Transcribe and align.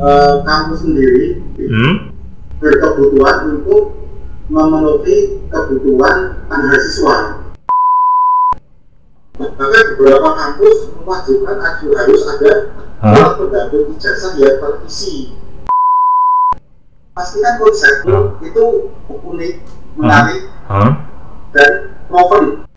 eh, 0.00 0.34
kampus 0.42 0.78
sendiri 0.80 1.44
Hmm? 1.60 1.94
berkebutuhan 2.56 3.56
untuk 3.56 4.00
memenuhi 4.48 5.44
kebutuhan 5.48 6.44
mahasiswa. 6.48 7.16
Bahkan 9.40 9.84
beberapa 9.96 10.30
kampus 10.36 10.76
mewajibkan 10.92 11.56
harus 11.60 12.22
ada 12.28 12.52
surat 13.00 13.32
pendamping 13.40 13.84
ijazah 13.96 14.32
yang 14.36 14.56
terisi. 14.60 15.36
Pastikan 17.16 17.54
konsep 17.56 17.94
Hah? 18.04 18.36
itu 18.40 18.64
unik, 19.08 19.54
menarik, 19.96 20.40
Hah? 20.68 20.90
dan 21.52 21.72
proven. 22.08 22.69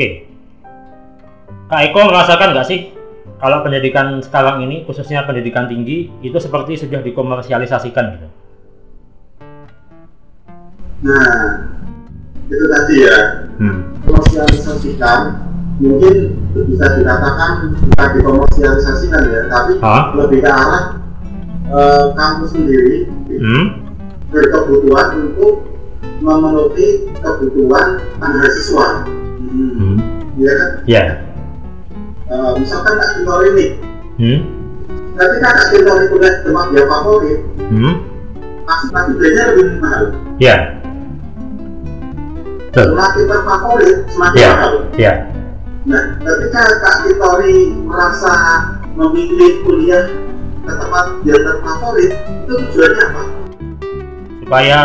Oke. 0.00 0.24
Kak 1.68 1.92
Eko 1.92 2.08
merasakan 2.08 2.56
nggak 2.56 2.64
sih 2.72 2.88
kalau 3.36 3.60
pendidikan 3.60 4.16
sekarang 4.24 4.64
ini, 4.64 4.88
khususnya 4.88 5.28
pendidikan 5.28 5.68
tinggi, 5.68 6.08
itu 6.24 6.40
seperti 6.40 6.80
sudah 6.80 7.04
dikomersialisasikan 7.04 8.16
gitu? 8.16 8.28
Nah, 11.04 11.68
itu 12.48 12.64
tadi 12.64 12.94
ya, 13.04 13.18
Hmm. 13.60 13.92
komersialisasikan 14.08 15.20
mungkin 15.84 16.16
bisa 16.48 16.86
dikatakan 16.96 17.76
bukan 17.84 18.08
dikomersialisasikan 18.16 19.20
ya, 19.28 19.40
tapi 19.52 19.84
Hah? 19.84 20.16
lebih 20.16 20.40
ke 20.40 20.48
arah 20.48 20.84
eh, 21.76 22.04
kampus 22.16 22.56
sendiri 22.56 23.04
Hmm? 23.36 23.84
berkebutuhan 24.32 25.28
untuk 25.28 25.76
memenuhi 26.24 27.04
kebutuhan 27.20 28.00
mahasiswa. 28.16 29.20
Hmm. 29.50 29.98
Ya 30.38 30.52
kan? 30.54 30.70
Ya. 30.86 31.02
Eh, 32.30 32.50
misalkan 32.62 32.94
Kak 32.94 33.10
Tintor 33.18 33.40
ini, 33.50 33.66
Hmm? 34.20 34.40
ketika 35.18 35.48
Kak 35.50 35.66
kuliah 35.74 35.96
di 35.98 36.06
tempat 36.46 36.66
dia 36.70 36.84
favorit, 36.86 37.40
Hmm? 37.66 37.94
pasti 38.62 38.86
pasti 38.94 39.10
biayanya 39.18 39.44
lebih 39.50 39.66
mahal. 39.82 40.04
Ya. 40.38 40.56
Betul. 42.70 42.86
Semakin 42.94 43.24
terfavorit, 43.26 43.96
semakin 44.14 44.38
Ya. 44.38 44.50
mahal. 44.54 44.72
Ya. 44.94 45.12
Nah, 45.90 46.04
ketika 46.22 46.62
Kak 46.78 46.96
Titori 47.02 47.58
merasa 47.82 48.34
memilih 48.94 49.52
kuliah 49.66 50.06
ke 50.62 50.72
tempat 50.78 51.04
dia 51.26 51.34
terfavorit, 51.42 52.12
itu 52.46 52.52
tujuannya 52.54 53.04
apa? 53.10 53.22
Supaya 54.46 54.80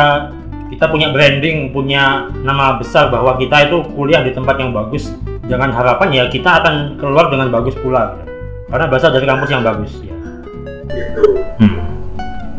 kita 0.76 0.92
punya 0.92 1.08
branding, 1.16 1.72
punya 1.72 2.28
nama 2.44 2.76
besar 2.76 3.08
bahwa 3.08 3.40
kita 3.40 3.72
itu 3.72 3.80
kuliah 3.96 4.20
di 4.28 4.36
tempat 4.36 4.60
yang 4.60 4.76
bagus. 4.76 5.08
Dengan 5.48 5.72
harapan 5.72 6.12
ya 6.12 6.24
kita 6.28 6.60
akan 6.60 7.00
keluar 7.00 7.32
dengan 7.32 7.48
bagus 7.48 7.80
pula. 7.80 8.20
gitu. 8.20 8.28
Karena 8.68 8.86
berasal 8.92 9.16
dari 9.16 9.24
kampus 9.24 9.50
yang 9.56 9.64
bagus. 9.64 9.92
Ya. 10.04 10.16
Gitu. 10.92 11.24
Hmm. 11.64 11.80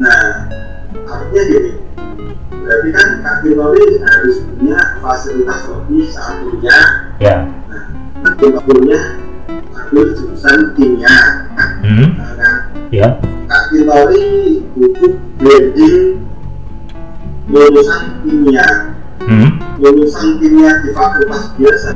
Nah, 0.00 0.48
artinya 1.04 1.42
gini, 1.44 1.70
berarti 2.56 2.88
kan 2.96 3.08
Kak 3.20 3.36
Titori 3.44 3.84
harus 4.00 4.36
punya 4.48 4.78
fasilitas 5.04 5.60
lebih 5.68 6.04
saat 6.08 6.34
kuliah. 6.40 6.84
Ya. 7.20 7.36
Nah, 7.68 8.32
ketika 8.32 8.60
kuliah 8.64 9.04
harus 9.76 10.08
jurusan 10.16 10.58
kimia, 10.72 11.16
Hmm. 11.84 12.16
nah, 12.16 12.32
kan? 12.32 12.54
Ya. 12.88 13.08
Kak 13.44 13.62
Titori 13.68 14.64
butuh 14.72 15.12
branding 15.36 16.25
lulusan 17.46 18.02
kimia 18.22 18.68
Hmm. 19.26 19.58
lulusan 19.82 20.38
kimia 20.38 20.70
di 20.86 20.90
fakultas 20.94 21.50
biasa 21.58 21.90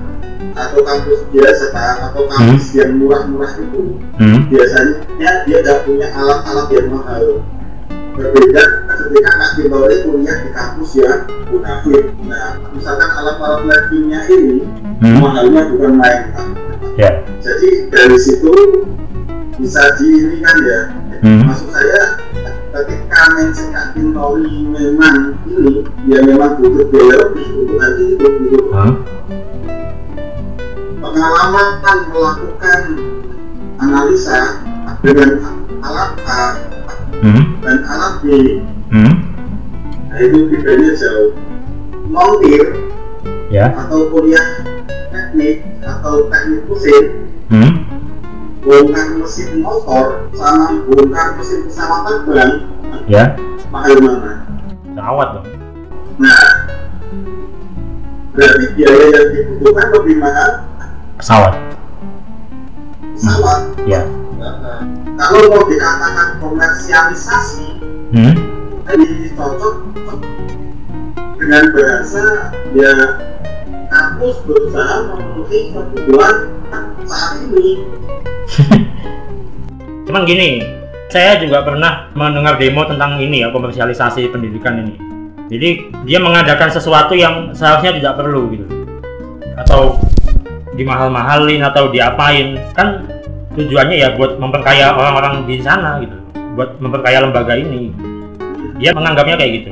atau 0.51 0.81
kampus 0.83 1.21
biasa 1.31 1.67
atau 2.11 2.27
kampus 2.27 2.75
yang 2.75 2.99
murah-murah 2.99 3.55
itu 3.55 3.99
Hmm. 4.19 4.51
biasanya 4.51 4.99
dia 5.15 5.33
tidak 5.47 5.87
punya 5.87 6.11
alat-alat 6.11 6.69
yang 6.75 6.89
mahal 6.91 7.25
berbeda 8.11 8.63
ketika 8.85 9.31
Kak 9.33 9.51
Timbori 9.57 9.97
kuliah 10.03 10.37
di 10.43 10.51
kampus 10.51 10.91
yang 10.99 11.19
munafik 11.49 12.05
nah 12.27 12.59
misalkan 12.75 13.11
alat-alat 13.11 13.81
kimia 13.91 14.21
ini 14.27 14.67
Hmm. 15.01 15.19
mahalnya 15.23 15.63
bukan 15.71 15.93
main. 15.97 16.23
Ya. 16.99 17.11
jadi 17.41 17.89
dari 17.89 18.19
situ 18.19 18.53
bisa 19.57 19.83
diirikan 19.97 20.57
ya 20.67 20.81
Hmm. 21.23 21.47
maksud 21.47 21.69
saya 21.71 22.19
ketika 22.71 23.21
mencegah 23.35 23.87
Tintori 23.93 24.57
memang 24.65 25.35
ini 25.45 25.83
ya 26.07 26.23
memang 26.23 26.55
butuh 26.57 26.87
biaya 26.87 27.15
lebih 27.19 27.47
untuk 27.59 27.77
nanti 27.77 28.03
itu 28.15 28.27
gitu. 28.47 28.59
Hah? 28.71 28.93
pengalaman 31.01 31.69
melakukan 32.13 32.81
analisa 33.81 34.41
dengan 35.01 35.31
alat 35.81 36.13
A 36.29 36.45
Hmm. 37.21 37.43
dan 37.61 37.79
alat 37.85 38.15
B 38.21 38.27
Hmm. 38.89 39.15
nah 40.07 40.19
itu 40.21 40.39
bedanya 40.49 40.93
jauh 40.95 41.33
montir 42.07 42.65
Ya. 43.51 43.75
atau 43.75 44.07
kuliah 44.09 44.63
teknik 45.11 45.67
atau 45.83 46.31
teknik 46.31 46.63
mesin 46.71 47.05
Hmm. 47.51 47.71
Bongkar 48.71 49.19
mesin 49.19 49.59
motor 49.59 50.31
sama 50.31 50.79
bongkar 50.87 51.35
mesin 51.35 51.67
pesawat 51.67 52.23
terbang 52.23 52.53
Ya. 53.11 53.35
mahal 53.67 53.99
mana 53.99 54.47
Pesawat 54.87 55.29
dong. 55.35 55.47
nah 56.23 56.47
berarti 58.31 58.67
biaya 58.79 59.05
yang 59.11 59.27
dibutuhkan 59.35 59.87
lebih 59.91 60.17
mahal 60.23 60.51
Pesawat. 61.19 61.55
pesawat 63.19 63.61
Ya. 63.83 64.07
Nah, 64.39 64.87
kalau 65.19 65.51
mau 65.51 65.67
dikatakan 65.67 66.39
komersialisasi 66.39 67.67
Hmm. 68.11 68.35
ini 68.89 69.31
cocok 69.35 69.75
dengan 71.37 71.65
bahasa 71.75 72.25
ya 72.71 72.93
kampus 73.87 74.37
berusaha 74.47 74.95
memenuhi 75.11 75.75
kebutuhan 75.75 76.37
saat 77.03 77.43
ini 77.43 77.83
Cuman 80.07 80.23
gini, 80.27 80.65
saya 81.11 81.39
juga 81.39 81.63
pernah 81.63 82.11
mendengar 82.15 82.59
demo 82.59 82.83
tentang 82.87 83.19
ini 83.23 83.47
ya 83.47 83.55
komersialisasi 83.55 84.31
pendidikan 84.31 84.83
ini. 84.87 84.95
Jadi 85.51 85.71
dia 86.07 86.19
mengadakan 86.23 86.71
sesuatu 86.71 87.15
yang 87.19 87.51
seharusnya 87.51 87.99
tidak 87.99 88.15
perlu 88.23 88.55
gitu, 88.55 88.67
atau 89.59 89.99
dimahal-mahalin 90.79 91.67
atau 91.67 91.91
diapain 91.91 92.55
kan 92.71 93.03
tujuannya 93.59 93.97
ya 93.99 94.09
buat 94.15 94.39
memperkaya 94.39 94.95
orang-orang 94.95 95.43
di 95.51 95.59
sana 95.59 95.99
gitu, 95.99 96.15
buat 96.55 96.79
memperkaya 96.79 97.27
lembaga 97.27 97.59
ini. 97.59 97.91
Dia 98.79 98.95
menganggapnya 98.95 99.37
kayak 99.37 99.53
gitu. 99.61 99.71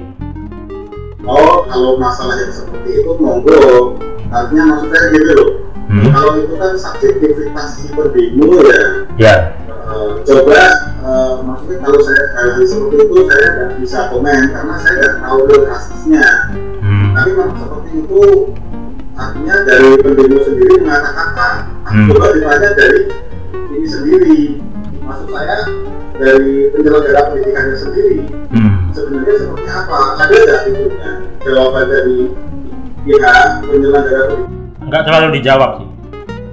oh 1.29 1.69
kalau 1.69 2.01
masalah 2.01 2.41
yang 2.41 2.53
seperti 2.53 3.05
itu 3.05 3.13
monggo 3.21 3.95
artinya 4.33 4.65
maksud 4.75 4.89
saya 4.89 5.07
gitu 5.13 5.33
loh 5.37 5.49
Hmm. 5.99 6.13
kalau 6.15 6.33
itu 6.39 6.55
kan 6.55 6.73
subjektivitas 6.75 7.69
pendemo 7.91 8.63
ya 8.63 8.81
Ya. 9.19 9.35
eh, 9.67 10.09
coba 10.23 10.63
eh, 11.01 11.35
maksudnya 11.43 11.77
kalau 11.81 11.99
saya 11.99 12.23
hal 12.33 12.47
seperti 12.61 12.97
itu 13.03 13.17
saya 13.27 13.47
nggak 13.51 13.71
bisa 13.83 13.99
komen 14.09 14.41
karena 14.49 14.75
saya 14.79 14.95
nggak 14.97 15.15
tahu 15.19 15.39
real 15.45 15.63
kasusnya 15.67 16.27
Hmm. 16.79 17.11
tapi 17.13 17.31
kalau 17.35 17.53
seperti 17.53 17.91
itu 17.99 18.23
artinya 19.13 19.55
dari 19.67 19.89
pendemo 19.99 20.39
sendiri 20.39 20.75
mengatakan 20.79 21.55
Hmm. 21.85 22.07
coba 22.09 22.27
ditanya 22.31 22.71
dari 22.73 23.01
ini 23.75 23.87
sendiri 23.87 24.39
maksud 25.01 25.29
saya 25.29 25.59
dari 26.15 26.53
penyelenggara 26.71 27.21
pendidikannya 27.29 27.75
sendiri 27.75 28.17
Hmm. 28.49 28.93
sebenarnya 28.93 29.35
seperti 29.37 29.69
apa 29.69 29.99
ada 30.17 30.35
nggak 30.37 30.61
itu 30.69 30.85
jawaban 31.43 31.87
dari 31.89 32.19
pihak 33.03 33.47
penyelenggara 33.65 34.23
pendidikan 34.29 34.68
nggak 34.89 35.05
terlalu 35.05 35.39
dijawab 35.39 35.71
sih 35.85 35.89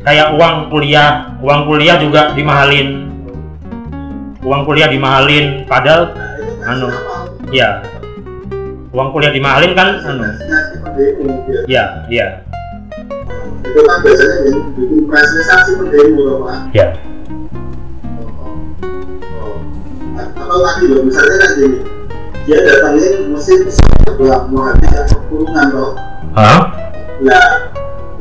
kayak 0.04 0.36
uang 0.36 0.70
kuliah 0.70 1.34
uang 1.40 1.62
kuliah 1.66 1.98
juga 1.98 2.36
dimahalin 2.36 3.10
uang 4.46 4.62
kuliah 4.68 4.92
dimahalin 4.92 5.66
padahal 5.66 6.14
nah, 6.14 6.36
kan 6.62 6.76
Anu. 6.78 6.88
ya 7.50 7.82
uang 8.94 9.10
kuliah 9.10 9.32
dimahalin 9.34 9.72
kan 9.74 9.90
anu 10.04 10.24
Nah, 10.24 10.64
ya. 11.68 11.84
ya 11.84 11.84
ya 12.08 12.28
itu 13.66 13.80
kan 13.82 13.98
biasanya 14.00 14.36
bikin 14.78 15.04
prestasi 15.10 15.72
pendemo 15.80 16.22
loh 16.22 16.38
pak 16.46 16.58
ya 16.72 16.88
Oh. 19.36 19.60
Nah, 20.16 20.28
atau 20.32 20.58
tadi 20.64 20.86
loh 20.88 21.02
misalnya 21.04 21.36
kan 21.44 21.50
gini 21.60 21.78
dia 22.46 22.58
datangin 22.62 23.34
mesin 23.34 23.60
sebelah 23.68 24.48
mau 24.48 24.70
habis 24.70 24.90
ya 24.94 25.02
kurungan 25.28 25.68
loh 25.76 25.92
Hah? 26.36 26.62
Nah, 27.24 27.48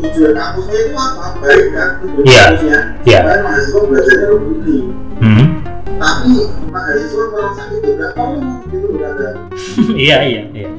tujuan 0.00 0.32
kampusnya 0.34 0.78
itu 0.84 0.92
apa? 0.96 1.26
Baik 1.38 1.66
kan? 1.74 1.88
Tujuan 2.02 2.24
Iya. 2.26 2.42
kampusnya 2.42 2.78
Iya. 3.04 3.18
supaya 3.22 3.38
mahasiswa 3.44 3.80
belajarnya 3.86 4.26
lebih 4.34 4.82
hmm. 5.22 5.46
tapi 5.94 6.32
mahasiswa 6.74 7.24
merasa 7.30 7.62
itu 7.70 7.88
nggak 7.94 8.12
perlu 8.18 8.38
gitu 8.42 8.76
itu 8.76 8.88
nggak 8.98 9.10
ada. 9.14 9.28
Iya 10.04 10.16
iya 10.26 10.42
iya. 10.52 10.70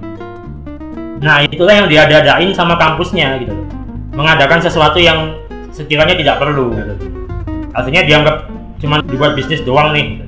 Nah 1.24 1.38
itulah 1.48 1.74
yang 1.74 1.88
diadain 1.88 2.52
sama 2.52 2.76
kampusnya 2.76 3.40
gitu 3.42 3.56
loh. 3.56 3.68
Mengadakan 4.16 4.60
sesuatu 4.60 5.00
yang 5.00 5.40
sekiranya 5.72 6.16
tidak 6.16 6.40
perlu 6.40 6.72
gitu. 6.76 6.94
Artinya 7.76 8.02
dianggap 8.08 8.36
cuma 8.80 9.00
dibuat 9.08 9.36
bisnis 9.36 9.64
doang 9.64 9.92
nih. 9.96 10.24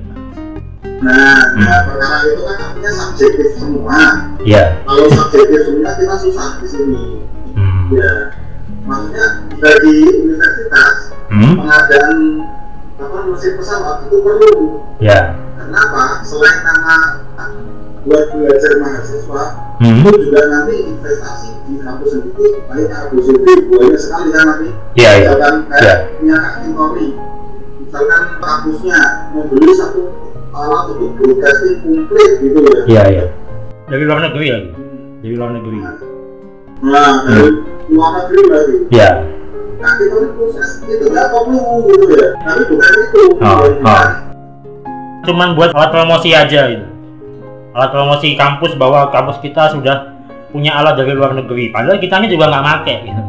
Nah, 0.97 1.53
nah 1.53 1.85
perkara 1.85 2.25
itu 2.25 2.41
kan 2.41 2.57
artinya 2.57 2.91
subjektif 2.91 3.49
semua. 3.59 3.97
Iya. 4.41 4.81
Kalau 4.81 5.07
subjektif 5.13 5.59
semua 5.69 5.91
kita 5.93 6.15
susah 6.17 6.47
di 6.57 6.67
sini. 6.67 7.03
Hmm. 7.57 7.89
ya 7.89 8.13
maksudnya 8.87 9.25
dari 9.59 9.95
universitas 10.25 11.11
hmm? 11.27 11.53
pengadaan 11.59 12.17
apa 12.97 13.17
mesin 13.29 13.53
pesawat 13.59 14.07
itu 14.09 14.17
perlu. 14.23 14.53
Ya. 14.97 15.35
Kenapa? 15.59 16.23
Selain 16.23 16.63
nama 16.63 17.27
buat 18.07 18.25
belajar 18.31 18.71
mahasiswa 18.79 19.43
hmm? 19.83 19.99
itu 19.99 20.11
juga 20.31 20.41
nanti 20.47 20.75
investasi 20.79 21.49
di 21.67 21.83
kampus 21.83 22.09
sendiri 22.15 22.63
banyak 22.63 22.91
Abu 22.95 23.19
Sufri 23.19 23.53
banyak 23.67 23.99
sekali 23.99 24.31
kan 24.31 24.43
nanti 24.47 24.69
iya 24.95 25.11
iya 25.19 25.29
misalkan 25.35 25.55
Ya. 25.67 25.75
kayak 25.75 25.97
punya 26.15 26.35
Kak 26.39 26.53
Tintori 26.63 27.07
misalkan 27.83 28.21
kampusnya 28.39 28.99
membeli 29.35 29.71
satu 29.75 30.01
alat 30.55 30.83
untuk 30.95 31.11
broadcasting 31.19 31.75
komplit 31.83 32.31
gitu 32.39 32.59
ya. 32.63 32.81
Iya 32.87 33.03
iya 33.11 33.25
dari 33.91 34.03
luar 34.07 34.19
negeri 34.23 34.47
lagi 34.55 34.71
dari 35.19 35.33
luar 35.35 35.51
negeri. 35.59 35.77
Nah 36.87 37.13
dari 37.27 37.49
luar 37.89 38.09
negeri 38.19 38.41
lagi 38.47 38.77
ya 38.89 39.11
Kak 39.77 39.93
Tintori 39.95 40.27
proses 40.33 40.69
itu 40.83 41.05
nggak 41.05 41.27
perlu 41.29 41.61
gitu 41.85 42.05
ya 42.11 42.27
tapi 42.39 42.61
bukan 42.65 42.91
itu 42.97 43.21
Oh, 43.37 43.61
oh. 43.63 44.07
cuman 45.23 45.49
buat 45.53 45.71
alat 45.71 45.91
promosi 45.91 46.29
aja 46.31 46.61
gitu 46.67 46.85
alat 47.71 47.89
promosi 47.91 48.33
kampus 48.33 48.73
bahwa 48.73 49.07
kampus 49.09 49.37
kita 49.39 49.69
sudah 49.69 50.17
punya 50.49 50.73
alat 50.73 50.95
dari 50.95 51.11
luar 51.11 51.31
negeri 51.31 51.69
padahal 51.69 51.97
kita 51.97 52.17
ini 52.17 52.27
juga 52.29 52.47
nggak 52.47 52.65
make 52.65 52.95
gitu 53.03 53.23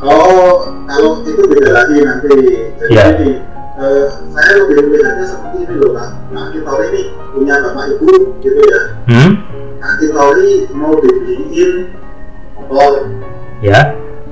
Oh, 0.00 0.64
kalau 0.88 1.20
itu 1.20 1.44
beda 1.44 1.76
lagi 1.76 2.00
nanti. 2.00 2.32
Jadi 2.80 2.88
Ya. 2.88 3.04
ini, 3.12 3.36
eh, 3.76 4.04
saya 4.32 4.64
lebih 4.64 4.88
melihatnya 4.88 5.28
seperti 5.28 5.56
ini 5.60 5.74
loh, 5.76 5.92
Kak. 5.92 6.08
Kak 6.32 6.46
Kitori 6.56 6.86
ini 6.88 7.02
punya 7.28 7.54
bapak 7.60 7.84
ibu, 7.92 8.08
gitu 8.40 8.60
ya. 8.64 8.80
hmm? 9.12 9.30
Kak 9.76 9.92
Kitori 10.00 10.52
mau 10.72 10.96
dibeliin 10.96 11.92
motor. 12.70 13.02
ya 13.60 13.80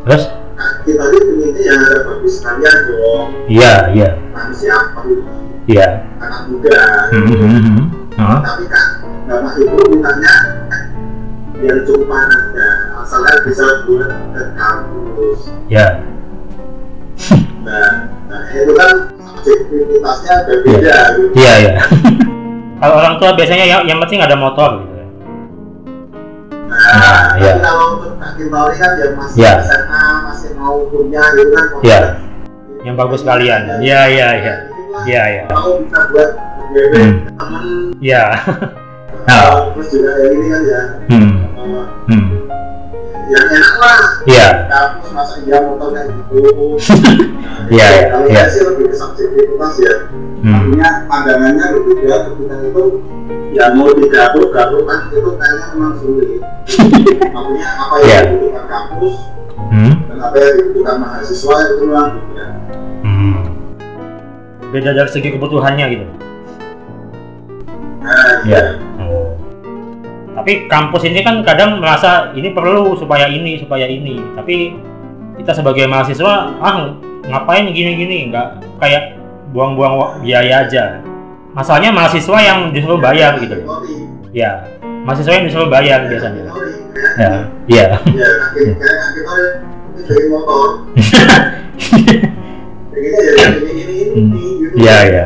terus 0.07 0.25
Kak 0.59 0.73
Kitori 0.83 1.19
pengennya 1.23 1.63
yang 1.63 1.81
ada 1.87 1.99
bagus 2.07 2.33
sekalian 2.39 2.77
dong. 2.87 3.27
iya 3.51 3.73
iya 3.95 4.11
Manusia 4.31 4.75
perlu 4.95 5.15
iya 5.67 5.89
anak 6.23 6.43
muda. 6.51 6.81
hmm, 7.13 7.27
hmm, 7.27 7.61
hmm. 7.63 7.83
Hah? 8.19 8.39
Tapi 8.43 8.65
Kak, 8.67 8.87
bapak 9.31 9.53
ibu 9.63 9.79
mintanya 9.95 10.35
yang 11.59 11.83
cuma 11.87 12.19
aja. 12.27 12.69
Asalnya 13.03 13.35
bisa 13.43 13.67
buat 13.87 14.11
ke 14.35 14.43
kampus. 14.55 15.41
ya 15.67 15.87
Nah, 17.67 17.91
nah 18.31 18.43
itu 18.55 18.73
kan 18.75 18.95
subjektivitasnya 19.43 20.35
berbeda 20.47 20.97
gitu. 21.19 21.35
iya 21.37 21.55
iya 21.61 21.73
kalau 22.79 22.95
orang 23.03 23.15
tua 23.19 23.31
biasanya 23.35 23.67
yang, 23.67 23.83
yang 23.85 23.99
penting 24.03 24.23
ada 24.23 24.35
motor 24.39 24.83
gitu. 24.83 24.98
Nah, 26.89 26.97
Nah, 26.97 27.21
tapi 27.29 27.45
iya. 27.45 27.53
kalau 27.61 27.87
untuk 27.95 28.13
Kak 28.17 28.31
Kimbali 28.35 28.75
kan 28.75 28.91
yang 28.97 29.13
masih 29.15 29.37
Iya. 29.39 29.53
SMA, 29.61 30.05
masih 30.25 30.51
mau 30.57 30.77
kuliah 30.89 31.27
gitu 31.37 31.53
kan 31.53 31.67
Iya. 31.85 32.01
yang 32.81 32.95
bagus 32.97 33.21
sekalian 33.21 33.61
iya 33.79 34.01
iya 34.09 34.29
iya 34.35 34.55
iya 35.05 35.23
iya 35.29 35.43
Mau 35.51 35.77
bisa 35.79 36.01
buat 36.09 36.31
BB 36.69 36.93
Hmm. 36.97 37.15
temen 37.37 37.65
iya 38.01 38.25
uh, 38.33 39.29
Ah. 39.29 39.69
terus 39.77 39.89
juga 39.93 40.11
kayak 40.17 40.33
ini 40.33 40.47
kan 40.49 40.63
ya 40.65 40.83
hmm. 41.07 41.33
hmm. 42.09 42.27
Yang 43.29 43.47
enak 43.47 43.75
lah 43.77 44.01
iya 44.25 44.49
kampus 44.67 45.09
masa 45.13 45.35
iya 45.45 45.57
motor 45.61 45.89
kayak 45.93 46.09
gitu 46.13 46.81
Iya, 47.69 47.85
iya, 47.85 48.05
kalau 48.09 48.25
iya. 48.27 48.41
saya 48.41 48.49
sih 48.49 48.63
lebih 48.65 48.85
ke 48.89 48.97
subjektivitas 48.97 49.75
ya 49.77 49.95
hmm. 50.41 50.55
artinya 50.57 50.89
pandangannya 51.05 51.65
berbeda 51.77 52.17
ketika 52.25 52.57
itu 52.65 52.83
ya 53.51 53.65
mau 53.73 53.93
digabung-gabung 53.93 54.85
kan 54.85 55.01
itu 55.11 55.31
kayaknya 55.37 55.67
memang 55.77 55.95
sulit 56.01 56.29
artinya 57.37 57.69
apa 57.77 57.95
yang 57.95 58.07
Iya. 58.07 58.19
dibutuhkan 58.27 58.65
kampus 58.67 59.17
Hmm. 59.69 59.93
dan 60.09 60.19
apa 60.19 60.37
yang 60.39 60.55
dibutuhkan 60.57 60.97
mahasiswa 60.97 61.55
itu 61.67 61.85
memang 61.85 62.09
beda 62.17 62.47
Hmm. 63.05 63.37
beda 64.71 64.91
dari 64.97 65.11
segi 65.13 65.29
kebutuhannya 65.31 65.85
gitu 65.91 66.05
nah 68.01 68.33
Iya. 68.49 68.63
Tapi 70.39 70.71
kampus 70.71 71.03
ini 71.11 71.27
kan 71.27 71.43
kadang 71.43 71.83
merasa 71.83 72.31
ini 72.39 72.55
perlu 72.55 72.95
supaya 72.95 73.27
ini 73.27 73.59
supaya 73.59 73.91
ini. 73.91 74.23
Tapi 74.39 74.79
kita 75.43 75.51
sebagai 75.51 75.91
mahasiswa 75.91 76.55
ah 76.63 76.95
ngapain 77.27 77.67
gini-gini 77.75 78.31
nggak 78.31 78.79
kayak 78.79 79.19
buang-buang 79.51 80.23
biaya 80.23 80.63
aja. 80.63 81.03
Masalahnya 81.59 81.91
mahasiswa 81.91 82.39
yang 82.39 82.71
disuruh 82.71 83.03
bayar 83.03 83.35
gitu. 83.43 83.67
Ya, 84.31 84.63
mahasiswa 85.03 85.35
yang 85.35 85.51
disuruh 85.51 85.67
bayar 85.67 86.07
biasanya. 86.07 86.55
Ya, 87.19 87.31
iya. 87.67 87.87
ya 93.39 93.47
begini 93.55 93.83
ya 93.93 94.09
Iya, 94.79 94.97
iya. 95.11 95.25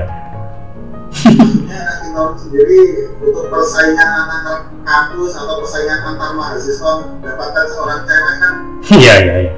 Kita 2.12 2.36
sendiri 2.36 2.80
untuk 3.24 3.48
persaingan 3.48 4.04
antar 4.28 4.68
kampus 4.84 5.32
atau 5.32 5.54
persaingan 5.64 5.98
antar 6.12 6.30
mahasiswa 6.36 6.90
mendapatkan 7.08 7.64
seorang 7.72 8.00
cewek 8.04 8.34
kan 8.36 8.54
Iya, 8.92 9.14
iya, 9.24 9.34
iya. 9.48 9.52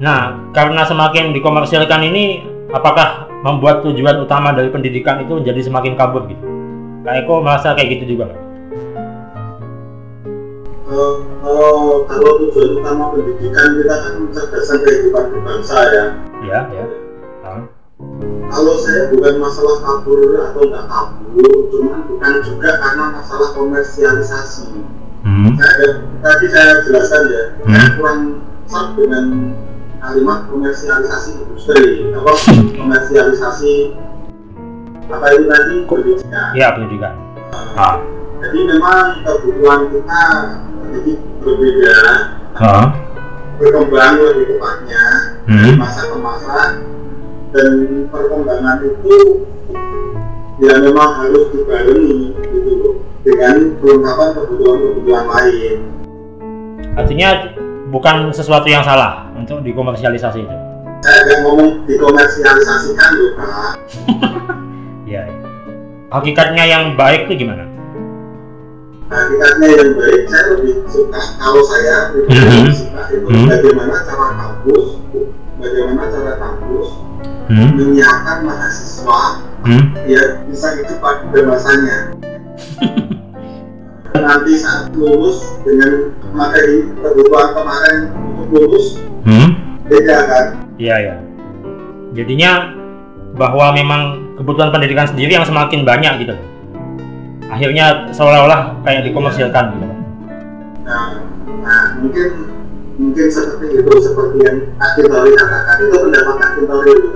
Nah, 0.00 0.36
karena 0.52 0.84
semakin 0.84 1.32
dikomersilkan 1.32 2.00
ini, 2.04 2.44
apakah 2.72 3.28
membuat 3.40 3.80
tujuan 3.84 4.20
utama 4.20 4.52
dari 4.52 4.68
pendidikan 4.68 5.24
itu 5.24 5.40
jadi 5.40 5.60
semakin 5.64 5.96
kabur 5.96 6.28
gitu? 6.28 6.44
Kak 7.04 7.24
Eko 7.24 7.40
merasa 7.40 7.72
kayak 7.72 7.96
gitu 7.96 8.16
juga 8.16 8.28
nggak? 8.28 8.42
Eh, 10.90 11.14
kalau 11.40 12.04
kalau 12.04 12.32
tujuan 12.44 12.70
utama 12.84 13.04
pendidikan 13.16 13.68
kita 13.80 13.94
kan 13.96 14.12
mencerdaskan 14.20 14.78
kehidupan 14.84 15.24
berbangsa 15.32 15.78
ya 15.88 16.04
Ya, 16.44 16.60
ya. 16.72 16.84
Ah, 18.00 18.48
kalau 18.50 18.74
saya 18.76 19.12
bukan 19.12 19.34
masalah 19.38 19.76
kabur 19.78 20.18
atau 20.34 20.62
nggak 20.64 20.84
kabur 20.84 21.52
cuman 21.70 22.00
bukan 22.08 22.34
juga 22.42 22.70
karena 22.76 23.04
masalah 23.12 23.48
komersialisasi 23.52 24.68
Hmm. 25.20 25.52
saya 25.52 26.00
tadi 26.18 26.46
saya 26.48 26.80
jelaskan 26.82 27.22
ya 27.28 27.44
Hmm. 27.60 27.70
saya 27.70 27.88
kurang 27.94 28.20
sak 28.64 28.86
dengan 28.96 29.24
kalimat 30.00 30.38
komersialisasi 30.48 31.30
industri 31.38 32.08
apa 32.10 32.32
komersialisasi 32.74 33.74
apa 35.06 35.26
itu 35.30 35.44
tadi 35.44 35.74
pendidikan 35.84 36.48
Ya, 36.56 36.72
pendidikan. 36.72 37.14
Ah. 37.76 38.00
jadi 38.40 38.58
memang 38.66 39.20
kebutuhan 39.22 39.80
kita 39.92 40.22
sedikit 40.82 41.18
berbeda 41.44 41.96
Ah. 42.56 42.86
berkembang 43.56 44.14
lebih 44.18 44.56
cepatnya 44.56 45.04
dari 45.44 45.68
Hmm. 45.68 45.76
masa 45.76 46.00
ke 46.02 46.16
masa 46.16 46.56
dan 47.50 47.70
perkembangan 48.08 48.78
itu 48.80 49.16
ya 50.58 50.74
memang 50.78 51.10
harus 51.18 51.50
dibarengi 51.50 52.30
gitu 52.36 52.70
loh 52.76 52.94
dengan 53.20 53.56
kelengkapan 53.78 54.28
kebutuhan-kebutuhan 54.34 55.26
lain 55.26 55.78
Artinya 56.90 57.28
bukan 57.88 58.30
sesuatu 58.30 58.66
yang 58.66 58.82
salah 58.82 59.30
untuk 59.32 59.62
dikomersialisasi 59.62 60.42
itu. 60.42 60.56
saya 61.00 61.40
ngomong 61.40 61.86
dikomersialisasikan 61.86 63.10
loh 63.14 63.32
kak 63.34 63.74
Ya. 65.10 65.26
ya. 65.26 65.34
Hakikatnya 66.08 66.64
yang 66.64 66.84
baik 66.94 67.26
itu 67.26 67.40
gimana? 67.40 67.66
hakikatnya 69.08 69.66
yang 69.70 69.90
baik 69.92 70.22
saya 70.24 70.44
lebih 70.54 70.74
suka 70.86 71.18
kalau 71.34 71.62
saya 71.66 72.14
lebih 72.14 72.30
Mhm. 72.30 72.66
suka 72.70 73.00
itu 73.10 73.26
Mhm. 73.26 73.46
bagaimana 73.48 73.96
cara 74.04 74.26
kampus 74.36 74.86
bagaimana 75.60 76.08
cara 76.08 76.32
kampus 76.36 76.88
Hmm. 77.50 77.70
menyiapkan 77.74 78.46
mahasiswa 78.46 79.22
Hmm. 79.60 79.84
ya 80.06 80.22
bisa 80.46 80.72
hidup 80.78 81.02
pada 81.02 81.38
masanya 81.44 81.98
nanti 84.14 84.52
saat 84.54 84.90
lulus 84.94 85.42
dengan 85.66 86.14
materi 86.30 86.86
kebutuhan 86.96 87.48
kemarin 87.52 87.98
untuk 88.14 88.46
lulus 88.50 88.86
Hmm. 89.22 89.50
beda 89.86 90.18
kan 90.26 90.46
Iya, 90.80 90.96
ya. 90.96 91.14
Jadinya 92.16 92.72
bahwa 93.36 93.76
memang 93.76 94.32
kebutuhan 94.40 94.72
pendidikan 94.72 95.04
sendiri 95.04 95.36
yang 95.36 95.44
semakin 95.44 95.84
banyak 95.84 96.24
gitu. 96.24 96.32
Akhirnya 97.52 98.08
seolah-olah 98.08 98.80
kayak 98.80 99.04
dikomersilkan 99.04 99.76
gitu. 99.76 99.86
nah, 100.80 101.20
nah 101.60 102.00
mungkin 102.00 102.48
mungkin 103.00 103.26
seperti 103.32 103.66
itu 103.80 103.92
seperti 104.04 104.38
yang 104.44 104.58
Akin 104.76 105.04
Tori 105.08 105.30
katakan 105.32 105.76
itu 105.80 105.96
pendapat 105.96 106.36
Tori 106.68 106.92
itu 106.92 107.08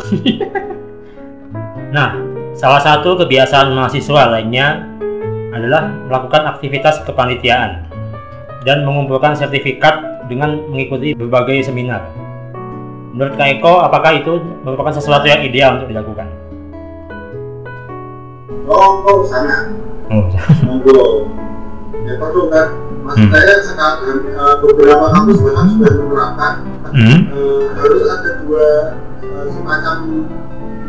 Nah, 1.95 2.19
salah 2.59 2.83
satu 2.83 3.15
kebiasaan 3.15 3.71
mahasiswa 3.71 4.27
lainnya 4.27 4.83
adalah 5.55 5.87
melakukan 6.11 6.51
aktivitas 6.51 7.07
kepanitiaan 7.07 7.87
dan 8.67 8.83
mengumpulkan 8.83 9.39
sertifikat 9.39 10.27
dengan 10.27 10.59
mengikuti 10.73 11.15
berbagai 11.15 11.71
seminar. 11.71 12.03
Menurut 13.15 13.39
Kak 13.39 13.63
Eko, 13.63 13.79
apakah 13.87 14.19
itu 14.19 14.43
merupakan 14.67 14.91
sesuatu 14.91 15.31
yang 15.31 15.47
ideal 15.47 15.79
untuk 15.79 15.95
dilakukan? 15.95 16.27
oh 18.69 19.05
oh 19.05 19.21
sana 19.29 19.69
Oh, 20.13 20.29
monggo 20.69 21.33
ya 22.05 22.21
perlu 22.21 22.53
kan 22.53 22.69
maksud 23.05 23.21
Hmm. 23.21 23.31
saya 23.31 23.57
sekarang 23.61 24.19
eh, 24.25 24.55
beberapa 24.59 25.07
kampus 25.13 25.39
bahkan 25.39 25.67
sudah 25.71 25.93
menerapkan 25.95 26.53
hmm? 26.91 27.21
eh, 27.29 27.63
harus 27.75 28.03
ada 28.07 28.31
dua 28.41 28.67
eh, 29.21 29.47
semacam 29.51 29.97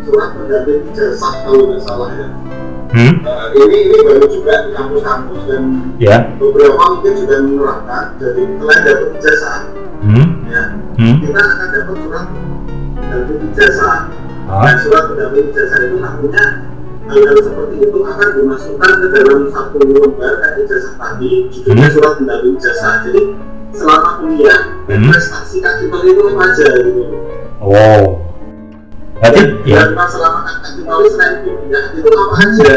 surat 0.01 0.29
pendamping 0.33 0.81
ijazah 0.87 1.33
kalau 1.43 1.63
nggak 1.67 1.81
salah 1.81 2.09
ya 2.11 2.29
Hmm? 2.85 3.11
Eh, 3.19 3.47
ini 3.59 3.77
ini 3.91 3.97
baru 3.99 4.23
juga 4.25 4.53
di 4.61 4.71
kampus-kampus 4.71 5.39
dan 5.45 5.63
Ya. 5.97 6.31
beberapa 6.37 6.79
mungkin 6.79 7.13
sudah 7.17 7.39
menerapkan 7.43 8.03
jadi 8.15 8.41
selain 8.55 8.81
dapat 8.81 9.07
ijazah 9.13 9.57
Hmm? 9.99 10.27
ya 10.47 10.63
Hmm? 10.95 11.15
kita 11.19 11.35
akan 11.35 11.67
dapat 11.73 11.95
surat 11.99 12.25
pendamping 12.95 13.39
ijazah 13.51 13.95
Ah? 14.45 14.61
dan 14.63 14.75
surat 14.79 15.03
pendamping 15.09 15.45
ijazah 15.49 15.79
itu 15.81 15.97
nantinya 15.97 16.45
hal-hal 17.05 17.37
seperti 17.37 17.75
itu 17.85 17.99
akan 18.01 18.29
dimasukkan 18.33 18.91
ke 18.97 19.07
dalam 19.13 19.41
satu 19.49 19.77
lembar 19.77 20.33
kayak 20.41 20.55
ijazah 20.61 20.93
tadi 20.97 21.31
judulnya 21.53 21.85
Hmm. 21.85 21.93
surat 21.93 22.13
pendamping 22.17 22.53
ijazah 22.57 22.93
jadi 23.05 23.21
selama 23.71 24.09
kuliah 24.19 24.61
Hmm. 24.85 25.07
prestasi 25.09 25.57
kaki 25.59 25.85
itu 25.85 26.23
aja 26.33 26.67
gitu 26.81 27.03
Wow. 27.61 28.21
Berarti 29.15 29.41
ya. 29.63 29.81
selama 30.05 30.39
kaki 30.43 30.81
selain 30.83 31.35
kuliah 31.41 31.83
itu 31.93 32.09
apa 32.09 32.35
aja 32.41 32.75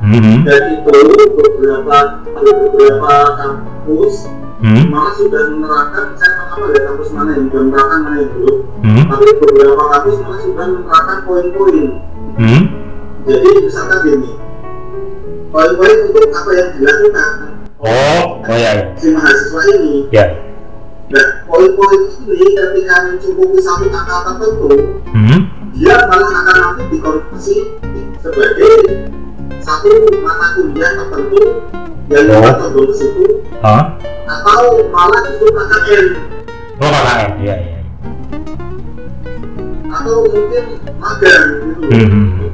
Hmm? 0.00 0.40
dan 0.48 0.62
itu 0.72 0.96
beberapa 1.36 1.96
beberapa 2.32 3.14
kampus 3.36 4.14
Hmm? 4.60 4.92
malah 4.92 5.12
sudah 5.16 5.42
menerapkan 5.50 6.12
saya 6.16 6.30
nggak 6.36 6.46
tahu 6.52 6.64
ya 6.68 6.80
kampus 6.84 7.08
mana 7.12 7.30
yang 7.32 7.48
belum 7.48 7.64
menerapkan 7.68 7.98
mana 8.00 8.16
yang 8.20 8.32
belum 8.32 8.56
Hmm? 8.80 9.04
tapi 9.08 9.26
beberapa 9.36 9.82
kampus 9.88 10.16
malah 10.20 10.40
sudah 10.40 10.66
menerapkan 10.68 11.18
poin-poin 11.24 11.78
Hmm? 12.36 12.62
Jadi 13.30 13.48
misalkan 13.62 13.98
gini 14.02 14.30
poin-poin 15.50 15.96
untuk 16.04 16.26
apa 16.30 16.50
yang 16.52 16.68
dilakukan 16.74 17.32
Oh, 17.80 18.44
oh 18.44 18.58
ya, 18.58 18.92
si 18.98 19.08
mahasiswa 19.08 19.60
ini 19.72 20.10
Ya. 20.10 20.26
nah 21.08 21.46
poin-poin 21.46 22.00
ini 22.26 22.46
ketika 22.50 22.94
mencukupi 23.06 23.58
satu 23.58 23.86
angka 23.86 24.16
tertentu 24.26 24.68
Hmm? 25.10 25.40
dia 25.70 25.94
malah 26.04 26.30
akan 26.34 26.56
nanti 26.60 26.82
dikonversi 26.90 27.56
sebagai 28.18 28.74
satu 29.58 29.88
mata 30.18 30.58
kuliah 30.58 30.92
tertentu 30.92 31.42
yang 32.10 32.26
Oh. 32.34 32.52
condong 32.58 32.86
ke 32.90 32.94
situ 32.96 33.24
Hah? 33.62 33.94
atau 34.26 34.62
malah 34.90 35.22
justru 35.24 35.46
KKN 35.48 36.06
Oh, 36.80 36.90
KKN. 36.90 37.30
Iya, 37.38 37.54
iya. 37.56 37.78
atau 39.90 40.16
mungkin 40.26 40.64
magang 40.96 41.44
gitu 41.60 41.82
Hmm. 41.90 42.49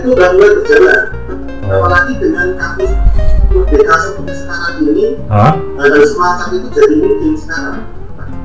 Itu 0.00 0.08
mulai 0.10 0.50
berjalan 0.56 1.00
Oh. 1.60 1.86
apalagi 1.86 2.18
dengan 2.18 2.50
kampus 2.58 2.90
merdeka 3.46 3.94
seperti 4.02 4.32
sekarang 4.42 4.74
ini 4.82 5.06
Hah? 5.30 5.54
hal 5.54 6.02
semacam 6.02 6.48
itu 6.50 6.66
jadi 6.72 6.94
mungkin 6.98 7.32
sekarang 7.38 7.78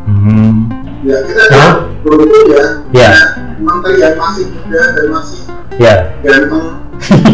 Hmm. 0.05 0.69
ya 1.01 1.17
kita 1.25 1.43
Hah? 1.49 1.73
beruntung 2.05 2.45
ya 2.53 2.65
Ya. 2.93 3.09
ada 3.09 3.25
menteri 3.57 3.97
yang 3.97 4.13
masih 4.13 4.45
muda 4.45 4.81
dan 4.93 5.05
masih 5.09 5.41
Ya. 5.81 5.93
ganteng 6.21 6.67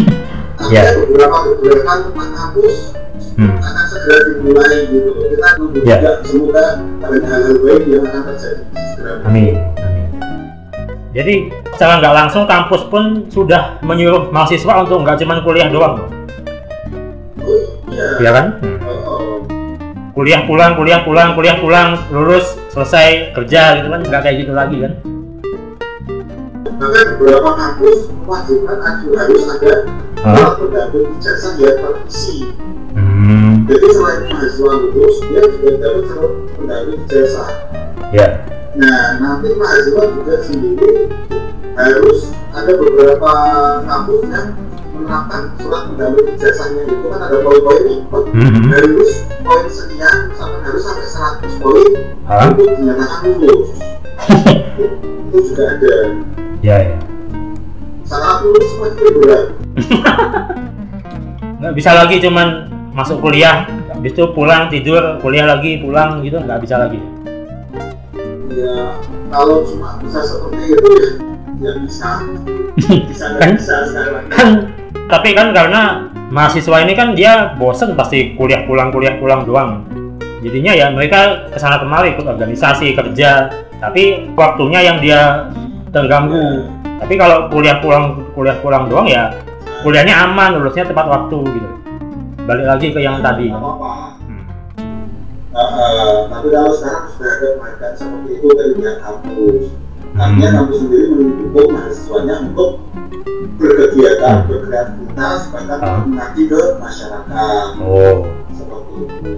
Ya. 0.72 0.80
artinya 0.80 1.04
beberapa 1.04 1.36
kegiatan 1.52 1.98
tentang 2.08 2.30
kampus 2.32 2.76
Hmm. 3.32 3.52
akan 3.58 3.84
segera 3.84 4.16
dimulai 4.28 4.76
gitu 4.88 5.10
kita 5.28 5.46
menunggu 5.56 5.78
juga 5.82 6.10
semoga 6.24 6.64
banyak 7.00 7.24
hal-hal 7.26 7.56
baik 7.60 7.84
yang 7.84 8.04
akan 8.06 8.22
terjadi 8.28 8.62
segera 8.86 9.12
Amin. 9.28 9.54
Jadi 11.12 11.52
secara 11.76 12.00
nggak 12.00 12.14
langsung 12.16 12.44
kampus 12.48 12.88
pun 12.88 13.28
sudah 13.28 13.76
menyuruh 13.84 14.32
mahasiswa 14.32 14.80
untuk 14.80 15.04
nggak 15.04 15.20
cuma 15.20 15.44
kuliah 15.44 15.68
doang, 15.68 16.00
loh. 16.00 16.08
oh, 17.44 17.62
ya 17.92 18.06
ya 18.20 18.30
kan? 18.32 18.46
Hmm. 18.64 18.80
Kuliah 20.12 20.44
pulang, 20.44 20.76
kuliah 20.76 21.00
pulang, 21.04 21.32
kuliah 21.36 21.56
pulang, 21.60 21.96
lulus, 22.12 22.56
selesai 22.72 23.32
kerja 23.36 23.80
gitu 23.80 23.88
kan? 23.92 24.00
Nggak 24.04 24.20
kayak 24.24 24.36
gitu 24.44 24.52
lagi 24.56 24.76
kan? 24.84 24.92
bahkan 26.82 27.14
beberapa 27.14 27.50
kampus 27.54 28.10
mewajibkan 28.26 28.78
harus 28.82 29.42
ada 29.54 29.74
pendamping 30.58 31.06
ijazah 31.18 31.54
yang 31.62 31.78
terisi 31.78 32.50
Hmm. 32.92 33.64
jadi 33.64 33.86
selain 33.88 34.20
mahasiswa 34.28 34.72
lulus 34.82 35.16
dia 35.30 35.42
juga 35.48 35.70
dapat 35.78 36.30
pendamping 36.58 37.00
ijazah 37.06 37.50
Ya. 38.12 38.44
Nah 38.72 39.20
nanti 39.20 39.52
mahasiswa 39.52 40.02
juga 40.08 40.34
sendiri 40.40 40.92
harus 41.76 42.32
ada 42.52 42.72
beberapa 42.72 43.32
kampus 43.84 44.20
yang 44.28 44.48
menerapkan 44.92 45.42
surat 45.56 45.82
pendamping 45.92 46.28
ijazahnya 46.32 46.82
itu 46.86 47.06
kan 47.08 47.20
ada 47.20 47.36
poin-poin 47.40 48.00
Hmm. 48.32 48.72
harus 48.72 49.28
poin 49.44 49.66
sekian 49.68 50.32
sampai 50.32 50.60
harus 50.64 50.82
sampai 50.82 51.04
100 51.04 51.60
poin 51.60 51.90
Hah? 52.24 52.48
untuk 52.48 52.64
dinyatakan 52.72 53.20
lulus 53.36 53.70
itu 55.28 55.38
juga 55.52 55.64
ada 55.68 55.94
Ya, 56.62 56.76
ya. 56.78 56.96
salah 58.06 58.40
lulus 58.40 58.64
semua 58.68 58.88
itu 58.88 59.04
berat 59.20 59.44
Nggak 61.60 61.74
bisa 61.76 61.90
lagi 61.94 62.18
cuman 62.18 62.48
masuk 62.90 63.22
kuliah, 63.22 63.62
habis 63.88 64.10
itu 64.10 64.24
pulang 64.34 64.66
tidur, 64.66 64.98
kuliah 65.22 65.46
lagi, 65.46 65.78
pulang 65.78 66.18
gitu 66.20 66.36
nggak 66.36 66.58
bisa 66.58 66.74
lagi. 66.76 66.98
Ya 68.56 68.74
kalau 69.32 69.64
cuma 69.64 69.96
bisa 70.00 70.20
seperti 70.20 70.76
itu 70.76 70.88
ya 70.92 71.08
ya 71.62 71.72
bisa. 71.78 72.10
Bisa 73.12 73.24
nggak 73.28 73.40
Kan? 73.44 73.52
bisa 73.60 73.74
sekarang? 73.84 74.24
kan 74.32 74.48
tapi 75.12 75.36
kan 75.36 75.52
karena 75.52 76.08
mahasiswa 76.32 76.76
ini 76.80 76.96
kan 76.96 77.12
dia 77.12 77.52
bosen 77.60 77.92
pasti 77.92 78.32
kuliah 78.32 78.64
pulang 78.64 78.88
kuliah 78.88 79.20
pulang 79.20 79.44
doang. 79.44 79.84
Jadinya 80.40 80.72
ya 80.72 80.88
mereka 80.88 81.52
ke 81.52 81.58
sana 81.60 81.78
kemari 81.78 82.16
ikut 82.16 82.24
organisasi 82.24 82.96
kerja. 82.96 83.52
Tapi 83.76 84.32
waktunya 84.32 84.80
yang 84.80 84.98
dia 85.04 85.52
terganggu. 85.92 86.64
Tapi 87.04 87.14
kalau 87.20 87.52
kuliah 87.52 87.76
pulang 87.84 88.24
kuliah 88.32 88.56
pulang 88.64 88.88
doang 88.88 89.04
ya 89.06 89.36
kuliahnya 89.84 90.14
aman 90.32 90.56
lulusnya 90.56 90.88
tepat 90.88 91.06
waktu 91.12 91.38
gitu. 91.44 91.70
Balik 92.48 92.66
lagi 92.66 92.86
ke 92.90 93.00
yang 93.04 93.20
tadi. 93.20 93.52
Nggak 93.52 93.60
apa-apa 93.60 94.11
Tapi 95.52 96.48
kalau 96.48 96.72
sekarang 96.72 97.04
sudah 97.12 97.30
ada 97.30 97.48
penghargaan 97.54 97.94
seperti 97.94 98.30
itu 98.34 98.46
dari 98.52 98.72
pihak 98.72 98.96
kampus 98.98 99.64
artinya 100.12 100.44
Hmm. 100.44 100.56
kampus 100.60 100.76
sendiri 100.78 101.06
mendukung 101.08 101.68
mahasiswanya 101.72 102.34
untuk 102.42 102.70
berkegiatan 103.56 104.36
berkreativitas 104.44 105.40
bahkan 105.48 105.78
Ah. 105.80 106.00
mengabdi 106.04 106.42
ke 106.48 106.60
masyarakat 106.76 107.64
oh 107.80 108.28
seperti 108.52 108.92
itu 109.08 109.30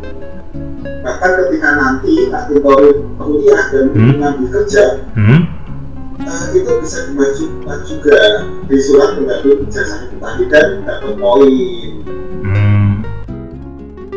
bahkan 0.98 1.30
ketika 1.46 1.68
nanti 1.76 2.14
nanti 2.26 2.54
baru 2.58 2.90
kuliah 3.14 3.62
dan 3.70 3.84
Hmm. 3.90 4.18
mengambil 4.18 4.48
kerja 4.50 4.84
hmm? 5.14 5.40
eh, 6.20 6.44
itu 6.58 6.70
bisa 6.78 6.98
dimajukan 7.06 7.78
juga 7.86 8.18
di 8.66 8.76
surat 8.76 9.10
pendamping 9.14 9.66
ijazah 9.66 9.98
itu 10.04 10.16
tadi 10.18 10.42
dan 10.50 10.66
dapat 10.82 11.14
poin 11.14 11.90
Hmm. 12.42 12.90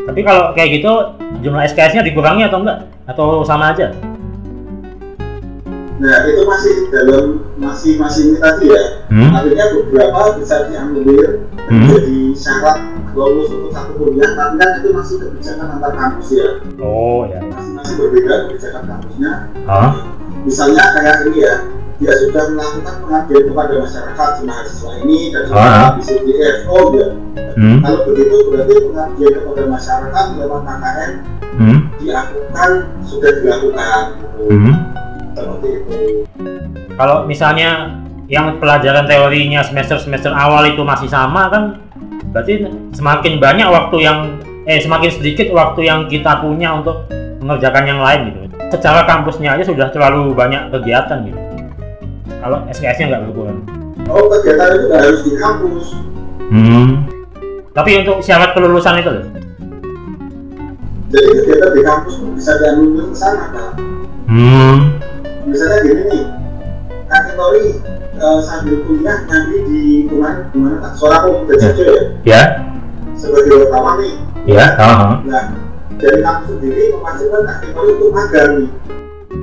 tapi 0.09 0.19
kalau 0.21 0.53
kayak 0.53 0.81
gitu 0.81 0.93
jumlah 1.41 1.63
SKS-nya 1.67 2.03
dikurangi 2.05 2.43
atau 2.47 2.59
enggak 2.63 2.77
atau 3.05 3.41
sama 3.45 3.73
aja 3.73 3.93
nah 5.97 6.21
itu 6.29 6.45
masih 6.45 6.73
dalam 6.93 7.25
masih 7.57 7.97
masih 7.97 8.21
ini 8.29 8.37
tadi 8.37 8.65
ya 8.69 8.83
hmm? 9.09 9.33
artinya 9.33 9.65
beberapa 9.73 10.37
bisa 10.37 10.69
dianulir 10.69 11.47
Hmm. 11.67 11.83
menjadi 11.83 12.31
syarat 12.31 12.79
lulus 13.11 13.51
untuk 13.51 13.75
satu 13.75 13.91
kuliah 13.99 14.31
tapi 14.39 14.55
kan 14.55 14.79
itu 14.79 14.87
masih 14.95 15.19
kebijakan 15.19 15.67
antar 15.75 15.91
kampus 15.99 16.31
ya 16.31 16.47
oh 16.79 17.27
ya, 17.27 17.43
masih 17.43 17.71
masih 17.75 17.93
berbeda 17.99 18.33
kebijakan 18.47 18.83
kampusnya 18.87 19.31
Hah? 19.67 19.91
misalnya 20.47 20.83
kayak 20.95 21.27
ini 21.27 21.43
ya 21.43 21.55
dia 21.97 22.13
sudah 22.13 22.43
melakukan 22.53 22.95
pengabdian 23.01 23.43
kepada 23.49 23.73
masyarakat 23.81 24.29
si 24.29 24.41
mahasiswa 24.45 24.91
ini 25.01 25.17
dan 25.33 25.43
Ah. 25.49 25.97
di 25.97 26.01
CDFO 26.03 26.79
ya 26.93 27.07
Hmm? 27.57 27.81
kalau 27.81 27.99
begitu 28.05 28.35
berarti 28.47 28.75
pengabdian 28.85 29.33
kepada 29.35 29.63
masyarakat 29.65 30.25
lewat 30.37 30.61
KKN 30.61 31.11
Hmm? 31.57 31.79
dilakukan 31.97 32.71
sudah 33.01 33.31
dilakukan 33.35 34.01
gitu. 34.13 34.41
Hmm? 34.47 34.75
seperti 35.33 35.67
itu 35.73 35.95
Kalau 36.93 37.25
misalnya 37.25 37.93
yang 38.25 38.57
pelajaran 38.57 39.05
teorinya 39.05 39.61
semester-semester 39.61 40.33
awal 40.33 40.65
itu 40.65 40.81
masih 40.81 41.05
sama 41.05 41.49
kan 41.49 41.63
berarti 42.29 42.65
semakin 42.91 43.37
banyak 43.37 43.65
waktu 43.65 43.97
yang 44.01 44.19
eh 44.65 44.77
semakin 44.77 45.09
sedikit 45.09 45.47
waktu 45.49 45.81
yang 45.83 46.05
kita 46.05 46.41
punya 46.41 46.75
untuk 46.75 47.07
mengerjakan 47.39 47.85
yang 47.87 48.01
lain 48.01 48.21
gitu. 48.27 48.39
Secara 48.67 49.07
kampusnya 49.07 49.55
aja 49.55 49.63
sudah 49.63 49.87
terlalu 49.89 50.35
banyak 50.35 50.67
kegiatan 50.69 51.23
gitu. 51.23 51.39
Kalau 52.47 52.63
SKS-nya 52.71 53.11
nggak 53.11 53.23
berkurang. 53.27 53.59
oh 54.07 54.23
kegiatan 54.31 54.71
itu 54.71 54.85
nggak 54.87 55.01
harus 55.03 55.19
di 55.19 55.31
kampus 55.35 55.85
Hmm. 56.47 57.03
Tapi 57.75 57.91
untuk 57.99 58.23
syarat 58.23 58.55
kelulusan 58.55 59.03
itu 59.03 59.11
loh. 59.11 59.25
jadi 61.07 61.27
kegiatan 61.33 61.71
di 61.75 61.81
kampus 61.83 62.13
pun 62.15 62.31
bisa 62.31 62.55
diambil 62.55 63.03
ke 63.03 63.15
sana 63.19 63.51
kan 63.51 63.75
Hmm. 64.31 64.95
misalnya 65.43 65.77
gini 65.83 66.03
nih 66.07 66.23
kategori 67.05 67.63
eh, 68.15 68.39
sambil 68.39 68.79
kuliah 68.83 69.17
nanti 69.23 69.57
di 69.63 69.81
ke 70.03 70.15
mana 70.15 70.47
gimana 70.47 70.75
tak 70.79 70.93
suara 70.95 71.15
aku 71.19 71.43
udah 71.43 71.55
jujur 71.61 71.83
ya 71.83 71.99
Ya. 72.23 72.41
sebagai 73.11 73.67
wartawan 73.67 73.99
nih 73.99 74.15
Ya. 74.47 74.71
Aha. 74.73 75.19
nah 75.21 75.51
dari 75.95 76.23
kampus 76.23 76.47
sendiri 76.49 76.95
memastikan 76.95 77.43
kategori 77.43 77.89
itu 77.91 78.05
magang 78.07 78.51
nih 78.57 78.71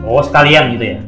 Oh 0.00 0.20
sekalian 0.20 0.73
gitu 0.73 0.84
ya. 0.87 0.99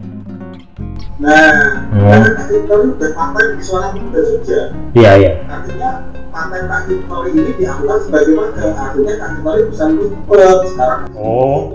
Nah 1.17 1.81
Hmm. 1.89 2.13
karena 2.13 2.29
kategori 2.37 2.85
udah 2.93 3.11
paten 3.11 3.47
di 3.57 3.63
suara 3.63 3.89
muda 3.91 4.21
Jogja 4.21 4.61
Iya 4.93 5.11
iya. 5.17 5.31
artinya 5.47 5.91
paten 6.29 6.63
kategori 6.67 7.29
ini 7.33 7.51
dianggap 7.57 7.99
sebagai 8.05 8.33
magang 8.35 8.75
artinya 8.75 9.15
kategori 9.17 9.61
bisa 9.67 9.85
lupet 9.89 10.59
sekarang 10.67 11.01
Oh. 11.15 11.73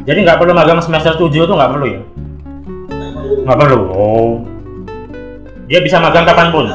Jadi 0.00 0.18
nggak 0.20 0.38
perlu 0.38 0.52
magang 0.52 0.80
semester 0.80 1.14
7 1.14 1.44
tuh 1.44 1.54
nggak 1.54 1.70
perlu 1.70 1.86
ya? 1.86 2.00
Nggak 2.88 3.12
perlu. 3.12 3.34
Nggak 3.44 3.58
perlu. 3.58 3.80
Oh. 3.86 4.30
Dia 5.64 5.80
bisa 5.80 5.96
magang 5.96 6.24
kapan 6.24 6.48
pun. 6.50 6.66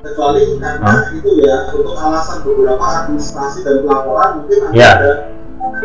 kecuali 0.00 0.56
karena 0.56 0.96
itu 1.12 1.30
ya 1.38 1.68
untuk 1.70 1.92
alasan 1.92 2.40
beberapa 2.40 2.80
administrasi 3.04 3.58
dan 3.60 3.84
pelaporan 3.84 4.28
mungkin 4.40 4.58
Ya. 4.72 4.96
ada 4.96 5.10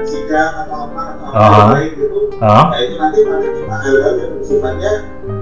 sidang 0.05 0.51
atau 0.63 0.77
apa 0.87 1.01
atau 1.11 1.25
apa 1.27 1.37
Aha. 1.37 1.51
yang 1.51 1.71
lain 1.73 1.91
gitu 1.95 2.17
Ah. 2.35 2.63
nah 2.67 2.79
itu 2.79 2.95
nanti 2.95 3.19
nanti 3.23 3.47
cuma 3.55 3.75
hal-hal 3.79 4.13
yang 4.19 4.33
sifatnya 4.39 4.91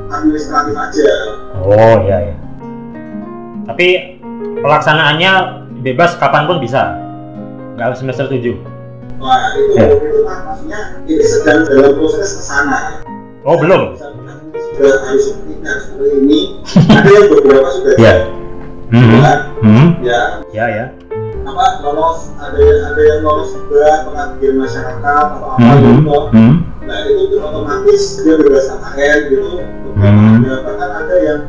administratif 0.10 0.75
aja 0.75 1.10
Oh 1.63 1.96
iya 2.04 2.18
iya. 2.22 2.36
Tapi 3.63 3.88
pelaksanaannya 4.60 5.32
bebas 5.80 6.20
kapan 6.20 6.44
pun 6.44 6.60
bisa. 6.60 7.00
Nggak 7.74 7.86
harus 7.88 8.00
semester 8.00 8.28
7. 8.28 8.60
Wah 9.18 9.56
itu 9.56 9.72
Ya. 9.74 9.86
itu 9.88 10.20
maksudnya 10.22 10.80
ini 11.04 11.24
sedang 11.24 11.63
dalam 11.63 11.96
proses 11.96 12.28
ke 12.30 12.44
sana 12.44 13.00
Oh 13.42 13.56
belum. 13.56 13.96
Sudah 13.96 14.96
harus 15.02 15.25
ini 15.40 15.56
harus 15.63 15.86
ini 15.96 16.40
ada 16.92 17.10
yang 17.10 17.28
beberapa 17.32 17.70
sudah 17.72 17.94
Ya. 17.96 18.13
Hmm. 18.92 19.10
jalan, 19.10 19.40
Hmm. 19.63 19.88
ya 20.04 20.22
Ya 20.52 20.66
ya. 20.70 20.86
Apa 21.44 21.66
lolos 21.84 22.32
ada 22.40 22.58
yang 22.58 22.82
ada 22.92 23.02
yang 23.04 23.20
lolos 23.22 23.52
juga 23.52 24.08
pengabdian 24.08 24.56
masyarakat 24.60 25.04
atau 25.04 25.50
apa 25.54 25.60
Hmm. 25.60 25.82
gitu 25.84 26.18
Hmm. 26.32 26.54
nah 26.84 26.98
itu 27.08 27.22
tuh 27.32 27.40
otomatis 27.44 28.04
dia 28.24 28.36
bebas 28.40 28.66
KKN 28.72 29.20
gitu 29.30 29.50
Hmm. 29.94 30.42
ya, 30.42 30.56
bahkan 30.66 30.90
ada 31.06 31.16
yang 31.22 31.42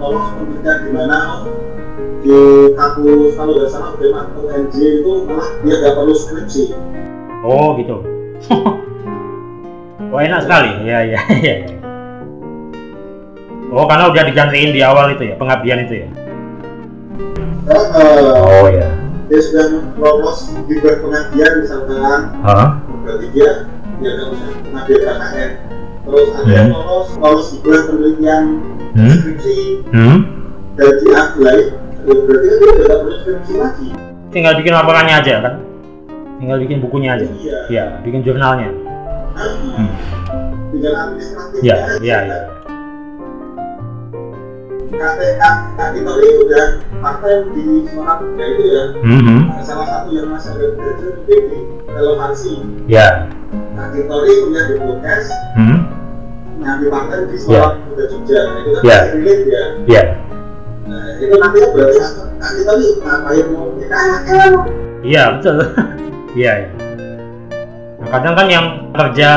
lolos 0.00 0.26
penelitian 0.38 0.76
di 0.82 0.90
mana 0.94 1.16
oh, 1.28 1.40
di 2.22 2.38
kampus 2.78 3.30
kalau 3.34 3.52
nggak 3.58 3.68
salah 3.68 3.92
masuk 3.98 4.42
UNJ 4.46 4.76
itu 5.02 5.12
malah 5.26 5.48
dia 5.60 5.74
nggak 5.82 5.94
perlu 5.98 6.14
skripsi 6.14 6.64
Oh 7.42 7.74
gitu. 7.74 7.98
oh 10.14 10.18
enak 10.22 10.46
sekali. 10.46 10.86
Iya 10.86 10.98
iya 11.10 11.20
iya. 11.42 11.54
iya. 11.66 11.74
Oh 13.74 13.82
karena 13.90 14.14
udah 14.14 14.22
digantiin 14.22 14.70
di 14.70 14.78
awal 14.78 15.10
itu 15.10 15.26
ya 15.26 15.34
pengabdian 15.34 15.82
itu 15.82 16.06
ya. 16.06 16.08
Karena, 17.66 17.82
eh, 17.98 18.62
Oh 18.62 18.66
ya. 18.70 19.01
Dia 19.32 19.40
sudah 19.40 19.64
lolos 19.96 20.38
di 20.68 20.76
pengabdian 20.76 21.52
misalkan 21.64 22.04
Hah? 22.44 22.68
berarti 23.00 23.26
dia 23.32 23.64
dia 23.96 24.10
nggak 24.12 24.28
usah 24.28 24.48
pengambil 24.60 24.98
KKN 25.00 25.50
terus 26.04 26.28
ada 26.36 26.50
yang 26.52 26.68
Hmm. 26.68 26.76
lolos 26.76 27.08
lolos 27.16 27.46
juga 27.56 27.76
penelitian 27.88 28.44
Hmm? 28.92 29.08
skripsi 29.16 29.56
Hmm? 29.88 30.18
dan 30.76 30.90
diapply 31.00 31.58
ya 32.04 32.14
berarti 32.20 32.46
dia 32.52 32.70
nggak 32.76 32.98
perlu 33.00 33.14
skripsi 33.18 33.52
lagi 33.56 33.88
Tinggal 34.28 34.52
bikin 34.56 34.72
laporannya 34.72 35.14
aja 35.14 35.34
kan? 35.40 35.54
Tinggal 36.36 36.56
bikin 36.58 36.80
bukunya 36.80 37.12
aja. 37.12 37.24
iya 37.36 37.58
Iya, 37.68 37.84
bikin 38.00 38.20
jurnalnya. 38.20 38.68
Ah, 39.32 39.48
Hmm. 39.76 39.92
tinggal 40.68 40.92
administratif 40.98 41.60
Iya 41.60 41.76
iya 42.00 42.16
iya. 42.22 42.38
KTK 44.92 45.42
kategori 45.74 46.28
udah 46.44 46.66
paten 47.00 47.38
di 47.50 47.62
suara 47.88 48.14
Muda 48.20 48.44
itu 48.46 48.64
ya 48.68 48.82
Hmm. 49.00 49.40
salah 49.60 49.86
satu 49.88 50.08
yang 50.12 50.28
masih 50.28 50.52
ada 50.52 50.66
belajar 50.76 51.08
mungkin 51.16 51.40
di 51.48 51.58
relevansi 51.88 52.52
Ya. 52.86 53.08
kategori 53.72 54.32
punya 54.44 54.62
di 54.68 54.74
podcast 54.78 55.28
Hmm. 55.56 55.78
ngambil 56.60 56.88
paten 56.88 57.20
di 57.26 57.36
suara 57.36 57.68
Muda 57.80 58.04
Jogja 58.06 58.38
nah, 58.38 58.56
itu 58.60 58.70
kan 58.70 58.82
Iya. 58.82 58.96
masih 59.00 59.12
relate 59.16 59.44
ya 59.48 59.62
Ya. 59.88 60.02
nah, 60.86 61.06
itu 61.16 61.34
nanti 61.34 61.58
berarti 61.72 61.98
kategori 62.38 62.86
ngapain 63.00 63.46
mau 63.50 63.66
kita 63.74 63.96
Iya 65.02 65.22
betul. 65.34 65.56
Iya. 66.38 66.52
iya. 66.54 66.68
Nah, 67.98 68.08
kadang 68.08 68.34
kan 68.34 68.46
yang 68.46 68.66
kerja 68.90 69.30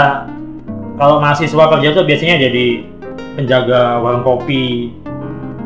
kalau 0.95 1.19
mahasiswa 1.19 1.63
kerja 1.69 1.89
tuh 1.91 2.03
biasanya 2.03 2.37
jadi 2.39 2.87
penjaga 3.35 3.99
warung 3.99 4.23
kopi, 4.23 4.95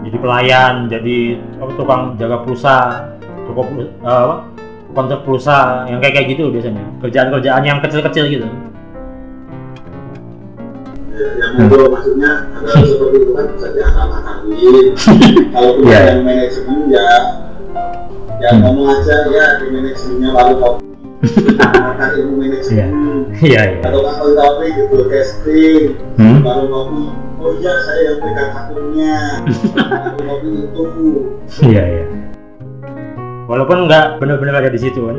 jadi 0.02 0.18
pelayan, 0.18 0.74
jadi 0.88 1.18
apa, 1.60 1.72
tukang 1.76 2.02
jaga 2.16 2.38
pulsa, 2.42 2.78
eh, 3.46 3.86
apa, 4.04 4.36
konter 4.92 5.20
pulsa, 5.22 5.86
yang 5.86 6.00
kayak 6.00 6.14
kayak 6.18 6.28
gitu 6.34 6.50
biasanya. 6.50 6.84
Kerjaan-kerjaan 7.00 7.64
yang 7.64 7.80
kecil-kecil 7.80 8.26
gitu. 8.30 8.48
ya, 11.20 11.28
yang 11.36 11.68
itu 11.68 11.78
maksudnya 11.92 12.32
ada 12.48 12.80
seperti 12.80 13.18
itu 13.20 13.32
kan 13.36 13.46
bisa 13.52 13.68
diakal-akalin 13.76 14.86
kalau 15.54 15.72
punya 15.76 15.92
Iya. 15.92 16.02
yang 16.08 16.22
manajemen 16.24 16.80
ya 16.88 17.10
ya 18.40 18.50
Hmm. 18.56 18.60
ngomong 18.64 18.88
aja 18.88 19.16
ya 19.28 19.46
di 19.60 19.66
manajemennya 19.68 20.30
baru 20.32 20.54
kopi 20.56 20.84
menggunakan 21.20 22.10
ilmu 22.16 22.34
manajemen 22.40 22.90
Iya 23.36 23.62
iya. 23.68 23.84
atau 23.84 24.00
kalau 24.00 24.32
kopi 24.32 24.66
gitu 24.72 24.98
casting 25.12 25.84
Hmm? 26.16 26.40
baru 26.40 26.66
kopi 26.72 27.04
oh 27.40 27.52
iya 27.56 27.74
saya 27.80 28.02
yang 28.06 28.18
pegang 28.20 28.52
akunnya 28.52 29.18
kopi 30.20 30.50
itu 30.60 30.84
Iya 31.66 31.84
iya. 31.86 32.06
Walaupun 33.46 33.90
nggak 33.90 34.22
benar-benar 34.22 34.62
ada 34.62 34.70
di 34.70 34.78
situ 34.78 35.00
kan. 35.02 35.18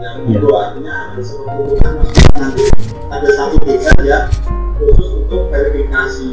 yang 0.00 0.16
Iya. 0.24 0.38
itu 0.38 0.48
artinya 0.48 0.94
ada 1.10 1.20
seperti 1.20 1.60
itu 1.60 1.74
kan 1.76 1.92
maksudnya 1.96 2.32
nanti 2.38 2.64
ada 3.06 3.28
satu 3.30 3.56
desa 3.60 3.92
ya 4.00 4.18
khusus 4.76 5.08
untuk 5.18 5.42
verifikasi 5.48 6.28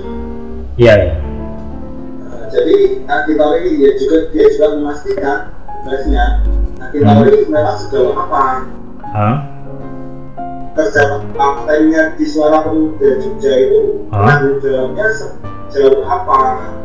Iya 0.78 0.94
iya. 0.96 1.16
Nah, 2.22 2.46
jadi 2.48 2.76
kategori 3.04 3.70
ya 3.76 3.92
juga 3.98 4.18
dia 4.30 4.46
juga 4.48 4.68
memastikan 4.76 5.38
tugasnya 5.82 6.26
kategori 6.78 7.32
memang 7.50 7.76
sejauh 7.76 8.14
apa 8.14 8.44
Hah? 9.08 9.36
Partainya 11.34 12.14
di 12.14 12.26
suara 12.26 12.62
pemuda 12.62 13.18
Jogja 13.18 13.52
itu 13.58 14.06
tanggung 14.14 14.58
jawabnya 14.62 15.06
sejauh 15.12 16.06
apa 16.06 16.38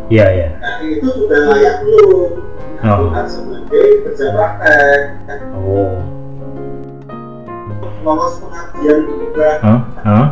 Iya 0.09 0.26
iya. 0.33 0.48
nah 0.61 0.76
itu 0.81 1.07
sudah 1.09 1.40
layak 1.52 1.76
belum 1.85 2.31
Oh. 2.83 2.98
bukan 3.07 3.26
sebagai 3.31 3.87
kerja 4.11 4.26
praktek 4.35 5.00
Oh. 5.55 6.02
lolos 8.02 8.42
pengabdian 8.42 8.98
juga 9.07 9.48
Hah? 9.62 9.81
Hah? 10.02 10.26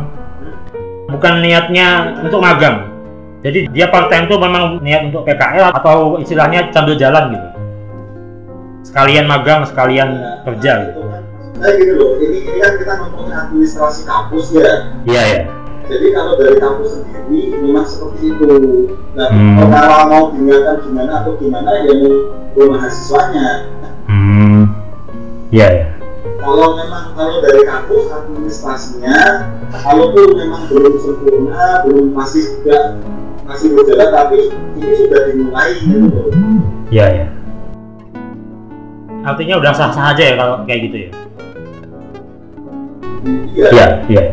Bukan 1.11 1.43
niatnya 1.43 2.19
untuk 2.23 2.39
magang. 2.39 2.87
Jadi 3.43 3.67
dia 3.75 3.91
part 3.91 4.07
time 4.07 4.31
tuh 4.31 4.39
memang 4.39 4.79
niat 4.79 5.11
untuk 5.11 5.27
PKL 5.27 5.75
atau 5.75 6.15
istilahnya 6.15 6.71
sambil 6.71 6.95
jalan 6.95 7.35
gitu. 7.35 7.47
Sekalian 8.87 9.27
magang, 9.27 9.67
sekalian 9.67 10.07
Nah, 10.07 10.39
kerja 10.47 10.71
nah, 10.71 10.83
gitu. 10.87 11.00
Saya 11.59 11.73
gitu 11.77 11.93
loh 11.99 12.11
ini, 12.21 12.37
ini 12.47 12.57
kan 12.61 12.73
kita 12.79 12.93
ngomongin 13.01 13.35
administrasi 13.35 14.01
kampus 14.07 14.45
ya 14.55 14.71
Iya 15.03 15.23
ya. 15.27 15.41
Jadi 15.91 16.07
kalau 16.15 16.39
dari 16.39 16.55
kampus 16.55 16.89
sendiri 17.03 17.59
memang 17.59 17.83
seperti 17.83 18.31
itu. 18.31 18.47
Nah, 19.11 19.27
Hmm. 19.27 19.59
kalau 19.67 20.07
mau 20.07 20.23
diingatkan 20.31 20.87
gimana 20.87 21.11
atau 21.19 21.35
gimana 21.35 21.69
ya 21.83 21.91
mau 21.99 22.15
mau 22.55 22.65
mahasiswanya. 22.79 23.47
Hmm. 24.07 24.71
Iya 25.51 25.67
ya. 25.67 25.87
Kalau 26.39 26.79
memang 26.79 27.11
kalau 27.11 27.43
dari 27.43 27.61
kampus 27.67 28.07
administrasinya, 28.07 29.51
kalaupun 29.83 30.31
memang 30.37 30.63
belum 30.71 30.95
sempurna, 30.95 31.83
belum 31.83 32.15
masih 32.15 32.43
juga 32.55 32.95
masih 33.43 33.75
berjalan, 33.75 34.09
tapi 34.15 34.47
ini 34.79 34.93
sudah 34.95 35.21
dimulai 35.27 35.71
gitu. 35.75 36.21
Iya 36.87 37.05
ya. 37.11 37.27
Artinya 39.21 39.55
udah 39.61 39.71
sah-sah 39.73 40.17
aja 40.17 40.23
ya 40.23 40.35
kalau 40.37 40.65
kayak 40.65 40.81
gitu 40.89 40.97
ya. 40.97 41.09
Iya. 43.53 43.67
Iya, 43.69 43.87
iya. 44.09 44.23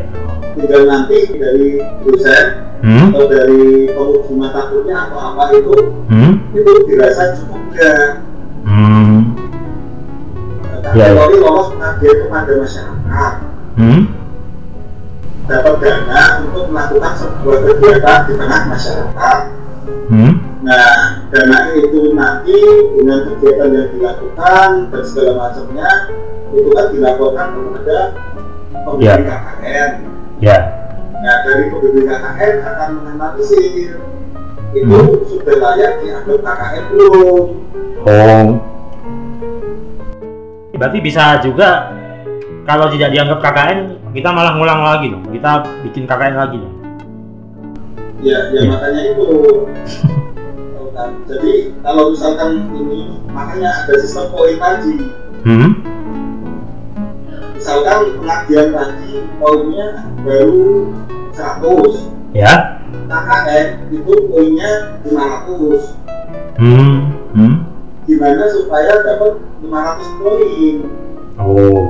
Tinggal 0.57 0.81
nanti 0.89 1.17
dari 1.37 1.67
dosen 2.03 2.45
Hmm? 2.79 3.11
atau 3.11 3.27
dari 3.27 3.91
penguji 3.91 4.39
mata 4.39 4.71
kuliah 4.71 5.11
atau 5.11 5.19
apa 5.19 5.51
itu 5.51 5.75
Hmm? 6.07 6.39
itu 6.55 6.71
dirasa 6.87 7.35
cukup 7.35 7.59
enggak. 7.69 8.23
Hmm. 8.63 9.35
Iya, 10.95 11.05
iya. 11.05 11.05
Kategori 11.11 11.35
lolos 11.43 11.67
pengabdian 11.75 12.17
kepada 12.23 12.51
masyarakat. 12.55 13.33
Hmm? 13.75 14.01
dapat 15.49 15.81
dana 15.81 16.45
untuk 16.45 16.69
melakukan 16.69 17.13
sebuah 17.17 17.57
kegiatan 17.65 18.19
di 18.29 18.33
tengah 18.37 18.61
masyarakat. 18.69 19.37
Hmm? 20.13 20.33
Nah, 20.59 21.23
dana 21.31 21.71
itu 21.71 22.11
nanti 22.11 22.59
dengan 22.99 23.31
kegiatan 23.31 23.69
yang 23.71 23.87
dilakukan 23.95 24.69
dan 24.91 25.03
segala 25.07 25.31
macamnya 25.39 25.89
itu 26.51 26.69
kan 26.75 26.85
dilaporkan 26.91 27.47
kepada 27.55 27.97
pemimpin 28.83 29.07
Ya. 29.07 29.15
KKN. 29.23 29.91
Ya. 30.43 30.57
Nah, 31.19 31.35
dari 31.47 31.63
pemimpin 31.71 32.03
KKN 32.05 32.53
akan 32.59 32.89
menganalisir 32.91 33.63
itu 34.69 34.85
Hmm. 34.85 35.07
sudah 35.25 35.55
layak 35.57 35.93
dianggap 36.03 36.39
KKN 36.43 36.83
belum. 36.91 37.45
Oh. 38.03 38.47
Berarti 40.75 40.99
bisa 40.99 41.39
juga 41.39 41.95
kalau 42.63 42.91
tidak 42.91 43.15
dianggap 43.15 43.39
KKN, 43.39 43.79
kita 44.11 44.29
malah 44.29 44.59
ngulang 44.59 44.83
lagi 44.83 45.07
dong. 45.07 45.23
Kita 45.31 45.63
bikin 45.87 46.03
KKN 46.03 46.35
lagi 46.35 46.57
dong. 46.59 46.75
Ya, 48.19 48.51
ya 48.51 48.59
Ya. 48.59 48.67
makanya 48.67 49.01
itu. 49.15 49.23
Kan? 50.99 51.15
Jadi 51.31 51.53
kalau 51.79 52.11
misalkan 52.11 52.67
ini 52.75 53.23
makanya 53.31 53.71
ada 53.71 53.93
sistem 54.03 54.27
poin 54.35 54.59
tadi. 54.59 54.95
Hmm. 55.47 55.71
Misalkan 57.55 58.19
pengabdian 58.19 58.67
tadi 58.75 59.11
poinnya 59.39 59.87
baru 60.27 60.91
100 61.31 62.11
Ya. 62.35 62.83
KKN 63.07 63.67
itu 63.89 64.13
poinnya 64.27 64.71
500 65.07 65.95
Hmm. 66.59 67.15
Hmm. 67.31 67.55
gimana 68.03 68.43
supaya 68.51 68.91
dapat 68.99 69.39
500 69.63 70.19
poin 70.19 70.75
Oh. 71.39 71.87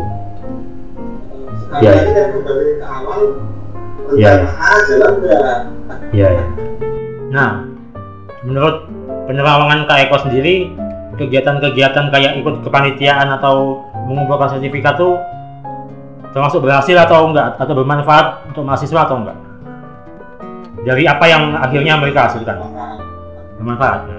sekali 1.57 1.81
Ya. 1.81 1.91
lagi 1.97 2.11
kan 2.13 2.27
kembali 2.37 2.71
ke 2.77 2.85
awal 2.85 3.21
Ya. 4.13 4.31
rencana 4.37 4.49
A 4.53 4.69
jalan 4.85 5.11
enggak 5.17 5.57
Iya. 6.13 6.27
Ya. 6.29 6.43
Nah, 7.29 7.49
menurut 8.41 8.89
penerawangan 9.29 9.85
Kak 9.85 10.09
Eko 10.09 10.25
sendiri, 10.25 10.73
kegiatan-kegiatan 11.13 12.09
kayak 12.09 12.41
ikut 12.41 12.65
kepanitiaan 12.65 13.29
atau 13.37 13.85
mengumpulkan 14.09 14.57
sertifikat 14.57 14.97
tuh 14.97 15.21
termasuk 16.33 16.65
berhasil 16.65 16.97
atau 16.97 17.29
enggak 17.29 17.53
atau 17.61 17.77
bermanfaat 17.77 18.49
untuk 18.49 18.65
mahasiswa 18.65 19.05
atau 19.05 19.21
enggak? 19.21 19.37
Dari 20.81 21.05
apa 21.05 21.25
yang 21.29 21.53
akhirnya 21.61 22.01
mereka 22.01 22.25
hasilkan? 22.25 22.57
Bermanfaat. 23.61 24.09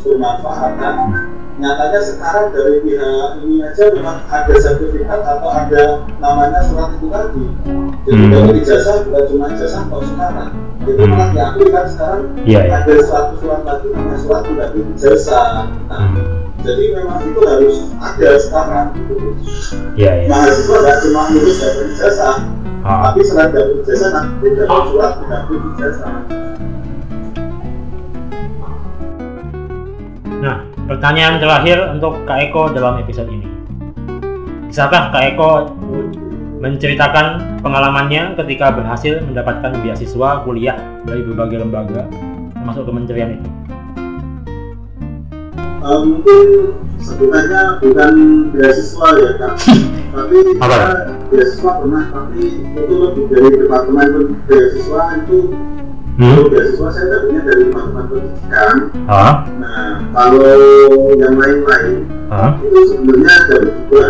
bermanfaat 0.00 0.72
kan 0.80 1.30
nyatanya 1.60 2.00
sekarang 2.00 2.46
dari 2.50 2.80
pihak 2.80 3.28
ini 3.44 3.56
aja 3.60 3.84
memang 3.92 4.18
ada 4.26 4.54
sertifikat 4.56 5.20
atau 5.20 5.50
ada 5.50 5.84
namanya 6.16 6.60
surat 6.64 6.96
itu 6.96 7.06
tadi 7.06 7.44
jadi 8.00 8.16
Hmm. 8.16 8.32
dapat 8.32 8.54
ijazah 8.58 8.96
bukan 9.04 9.22
cuma 9.28 9.46
ijazah 9.52 9.82
kalau 9.86 10.02
sekarang 10.02 10.50
itu 10.80 10.92
Hmm. 10.96 11.10
malah 11.12 11.28
diakui 11.30 11.68
kan 11.68 11.84
sekarang 11.84 12.22
Iya, 12.42 12.60
ya. 12.64 12.72
ada 12.80 12.92
suatu 13.04 13.34
surat 13.36 13.60
lagi 13.62 13.86
namanya 13.92 14.18
surat 14.18 14.42
tidak 14.42 14.68
ijazah 14.72 15.46
nah, 15.84 16.00
Hmm. 16.00 16.16
jadi 16.64 16.84
memang 16.96 17.18
itu 17.22 17.40
harus 17.44 17.76
ada 18.00 18.30
sekarang 18.36 18.86
gitu. 18.96 19.14
Iya, 19.94 20.12
ya. 20.16 20.28
mahasiswa 20.28 20.76
nggak 20.80 20.96
cuma 21.04 21.20
lulus 21.28 21.56
dapat 21.60 21.84
ijazah 21.92 22.36
Ah, 22.80 23.12
tapi 23.12 23.20
selain 23.20 23.52
dapat 23.52 23.76
ijazah 23.84 24.10
nanti 24.10 24.46
dapat 24.56 24.82
surat 24.88 25.12
tidak 25.20 25.42
ijazah 25.76 26.12
Nah, 30.40 30.69
pertanyaan 30.90 31.38
terakhir 31.38 31.78
untuk 31.94 32.18
Kak 32.26 32.50
Eko 32.50 32.74
dalam 32.74 32.98
episode 32.98 33.30
ini. 33.30 33.46
Bisakah 34.66 35.14
Kak 35.14 35.22
Eko 35.22 35.70
menceritakan 36.58 37.62
pengalamannya 37.62 38.34
ketika 38.42 38.74
berhasil 38.74 39.22
mendapatkan 39.22 39.70
beasiswa 39.86 40.42
kuliah 40.42 40.74
dari 41.06 41.22
berbagai 41.22 41.62
lembaga, 41.62 42.10
termasuk 42.58 42.90
kementerian 42.90 43.38
itu? 43.38 43.48
Eh, 45.80 46.00
mungkin 46.04 46.46
sebutannya 46.98 47.62
bukan 47.80 48.14
beasiswa 48.52 49.06
ya 49.16 49.30
kak 49.40 49.54
tapi 50.12 50.38
Apa? 50.60 50.76
beasiswa 51.32 51.70
pernah 51.80 52.04
tapi 52.12 52.60
itu 52.76 52.94
lebih 53.00 53.24
dari 53.32 53.48
departemen 53.64 54.10
beasiswa 54.44 55.02
itu 55.24 55.38
kalau 56.18 56.48
beasiswa 56.50 56.88
saya 56.90 57.06
dapatnya 57.12 57.40
dari 57.46 57.62
departemen 57.68 58.04
pendidikan 58.10 58.76
Ah, 59.06 59.34
nah 59.58 60.02
kalau 60.10 60.58
yang 61.18 61.34
lain-lain 61.38 62.08
ah, 62.28 62.56
itu 62.60 62.80
sebenarnya 62.90 63.36
dari 63.46 63.68
juga 63.74 64.04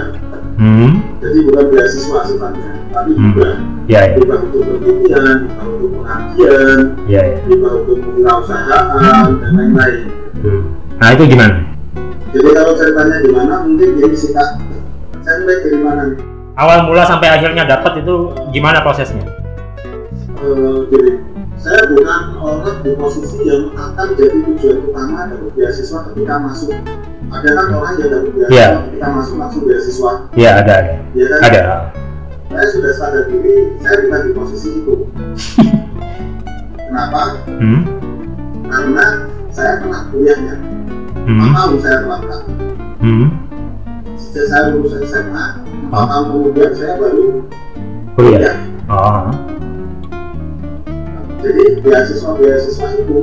hmm, 0.57 0.91
jadi 1.21 1.39
bukan 1.49 1.65
beasiswa 1.71 2.19
sifatnya 2.25 2.71
tapi 2.91 3.11
Hmm. 3.15 3.23
juga 3.31 3.49
ya, 3.87 4.01
ya, 4.03 4.19
juga 4.19 4.35
untuk 4.43 4.63
penelitian 4.67 5.37
juga 5.47 5.63
untuk 5.63 5.91
pengabdian 5.99 6.79
ya, 7.07 7.23
ya. 7.23 7.39
juga 7.47 7.69
untuk 7.79 7.97
kewirausahaan 8.03 9.31
dan 9.39 9.51
lain-lain. 9.55 10.01
Hmm. 10.43 10.63
Nah 10.99 11.09
itu 11.15 11.25
gimana? 11.27 11.57
jadi 12.31 12.49
kalau 12.55 12.73
ceritanya 12.79 13.17
gimana 13.27 13.55
mungkin 13.67 13.89
kak 14.07 14.49
saya 15.21 15.35
mulai 15.43 15.57
dari 15.67 15.79
mana? 15.83 16.05
Awal 16.55 16.79
mula 16.87 17.03
sampai 17.03 17.29
akhirnya 17.31 17.65
dapat 17.65 18.03
itu 18.03 18.15
gimana 18.51 18.79
prosesnya? 18.83 19.25
Eh, 20.41 20.77
jadi 20.89 21.11
saya 21.61 21.83
bukan 21.87 22.23
orang 22.37 22.77
di 22.81 22.91
posisi 22.95 23.37
yang 23.43 23.69
akan 23.73 24.07
jadi 24.15 24.39
tujuan 24.43 24.79
utama 24.83 25.29
dari 25.29 25.49
beasiswa 25.53 25.99
ketika 26.09 26.35
masuk 26.39 26.73
ada 27.31 27.49
kan 27.53 27.67
orang 27.71 27.93
yang 27.97 28.09
dapat 28.11 28.31
beasiswa 28.33 28.51
Iya. 28.51 28.69
ketika 28.83 29.07
masuk 29.11 29.35
langsung 29.37 29.63
beasiswa 29.65 30.11
Ya 30.35 30.51
ada, 30.57 30.73
ada, 30.75 30.95
ya 31.13 31.27
kan 31.31 31.41
ada. 31.45 31.63
saya 32.49 32.67
sudah 32.67 32.93
sadar 32.93 33.25
diri 33.27 33.55
saya 33.79 33.97
bukan 34.03 34.21
di 34.21 34.33
posisi 34.33 34.69
itu 34.75 34.95
kenapa 36.81 37.21
Hmm, 37.51 37.81
karena 38.65 39.05
saya 39.51 39.73
pernah 39.79 40.01
kuliahnya 40.09 40.55
hmm, 41.23 41.51
tahun 41.53 41.77
saya 41.79 41.97
telat 42.01 42.23
Kak. 42.25 42.41
hmm. 42.99 43.27
sejak 44.17 44.47
saya 44.49 44.63
lulus 44.73 44.93
SMA 45.03 45.45
empat 45.85 45.93
Ah. 45.93 46.07
tahun 46.09 46.25
kemudian 46.31 46.71
saya 46.73 46.95
baru 46.97 47.25
Kuliah. 48.11 48.57
Oh, 48.87 49.31
jadi 51.41 51.65
beasiswa 51.81 52.31
beasiswa 52.37 52.89
itu 53.01 53.19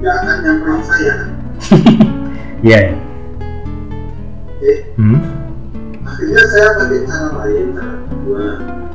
nggak 0.00 0.14
akan 0.24 0.36
nyamperin 0.44 0.80
saya 0.84 1.14
iya. 2.66 2.80
ya. 2.80 2.92
Oke. 4.58 4.72
Hmm, 4.98 5.20
akhirnya 6.02 6.42
saya 6.50 6.68
pakai 6.82 6.98
cara 7.06 7.28
lain 7.44 7.66
cara 7.78 7.94
kedua 8.10 8.44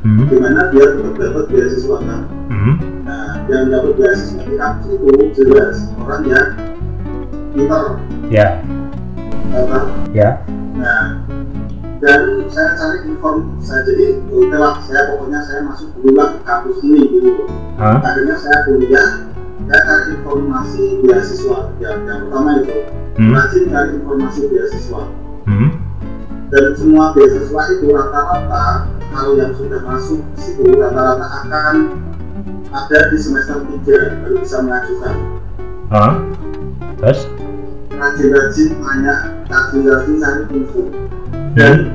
hmm, 0.04 0.24
gimana 0.28 0.60
biar 0.68 0.88
tetap 1.00 1.14
dapat 1.16 1.44
beasiswa 1.48 1.96
kan 2.04 2.20
hmm, 2.52 2.74
nah 3.08 3.40
yang 3.48 3.72
dapat 3.72 3.92
beasiswa 3.96 4.42
di 4.44 4.56
kampus 4.60 4.86
itu 4.92 5.08
jelas 5.40 5.76
orang 6.04 6.22
yang 6.28 6.48
pintar 7.54 7.84
ya, 8.28 8.46
apa 9.54 9.78
ya. 10.12 10.30
nah 10.76 11.22
dan 12.04 12.44
saya 12.52 12.76
cari 12.76 12.98
inform 13.08 13.56
saya 13.64 13.80
jadi 13.88 14.20
oke 14.28 14.52
lah 14.52 14.76
saya 14.84 15.16
pokoknya 15.16 15.40
saya 15.40 15.64
masuk 15.64 15.88
dulu 15.96 16.20
lah 16.20 16.36
ke 16.36 16.40
kampus 16.44 16.76
ini 16.84 17.00
gitu. 17.08 17.48
Ah, 17.80 17.96
akhirnya 17.96 18.36
saya 18.36 18.68
kuliah 18.68 19.08
saya 19.64 19.80
cari 19.88 20.04
informasi 20.20 20.84
beasiswa 21.00 21.58
yang, 21.80 22.04
yang 22.04 22.28
pertama 22.28 22.60
itu. 22.60 22.78
Hmm, 23.16 23.32
rajin 23.32 23.64
cari 23.72 23.90
informasi 23.96 24.40
beasiswa. 24.52 25.02
Hmm, 25.48 25.70
dan 26.52 26.64
semua 26.76 27.16
beasiswa 27.16 27.60
itu 27.72 27.86
rata-rata 27.88 28.64
kalau 29.08 29.32
yang 29.40 29.56
sudah 29.56 29.80
masuk 29.88 30.20
ke 30.20 30.36
situ 30.44 30.76
rata-rata 30.76 31.26
akan 31.40 31.76
ada 32.68 32.98
di 33.08 33.16
semester 33.16 33.64
3 33.64 34.20
baru 34.20 34.36
bisa 34.44 34.56
mengajukan. 34.60 35.16
Ah. 35.88 36.20
Terus? 37.00 37.32
rajin-rajin 37.94 38.68
tanya 38.82 39.14
rajin-rajin 39.48 40.14
cari 40.20 40.42
info 40.52 40.82
dan 41.54 41.94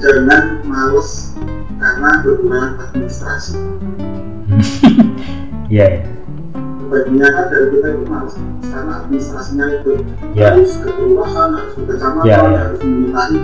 jangan 0.00 0.64
males 0.64 1.36
karena 1.76 2.10
berkurang 2.24 2.80
administrasi 2.80 3.56
Iya, 5.66 5.86
ya. 5.98 6.00
kebanyakan 6.86 7.44
dari 7.50 7.66
kita 7.74 7.88
itu 7.90 8.04
males 8.06 8.34
karena 8.64 8.92
administrasinya 9.04 9.66
itu 9.82 9.92
Ya. 10.32 10.54
harus 10.54 10.72
ke 10.78 10.88
kelurahan 10.88 11.48
harus 11.58 11.72
ke 11.74 11.82
kecamatan 11.90 12.24
Ya, 12.24 12.38
ya. 12.38 12.60
harus 12.64 12.80
meminta 12.80 13.20
ini 13.28 13.38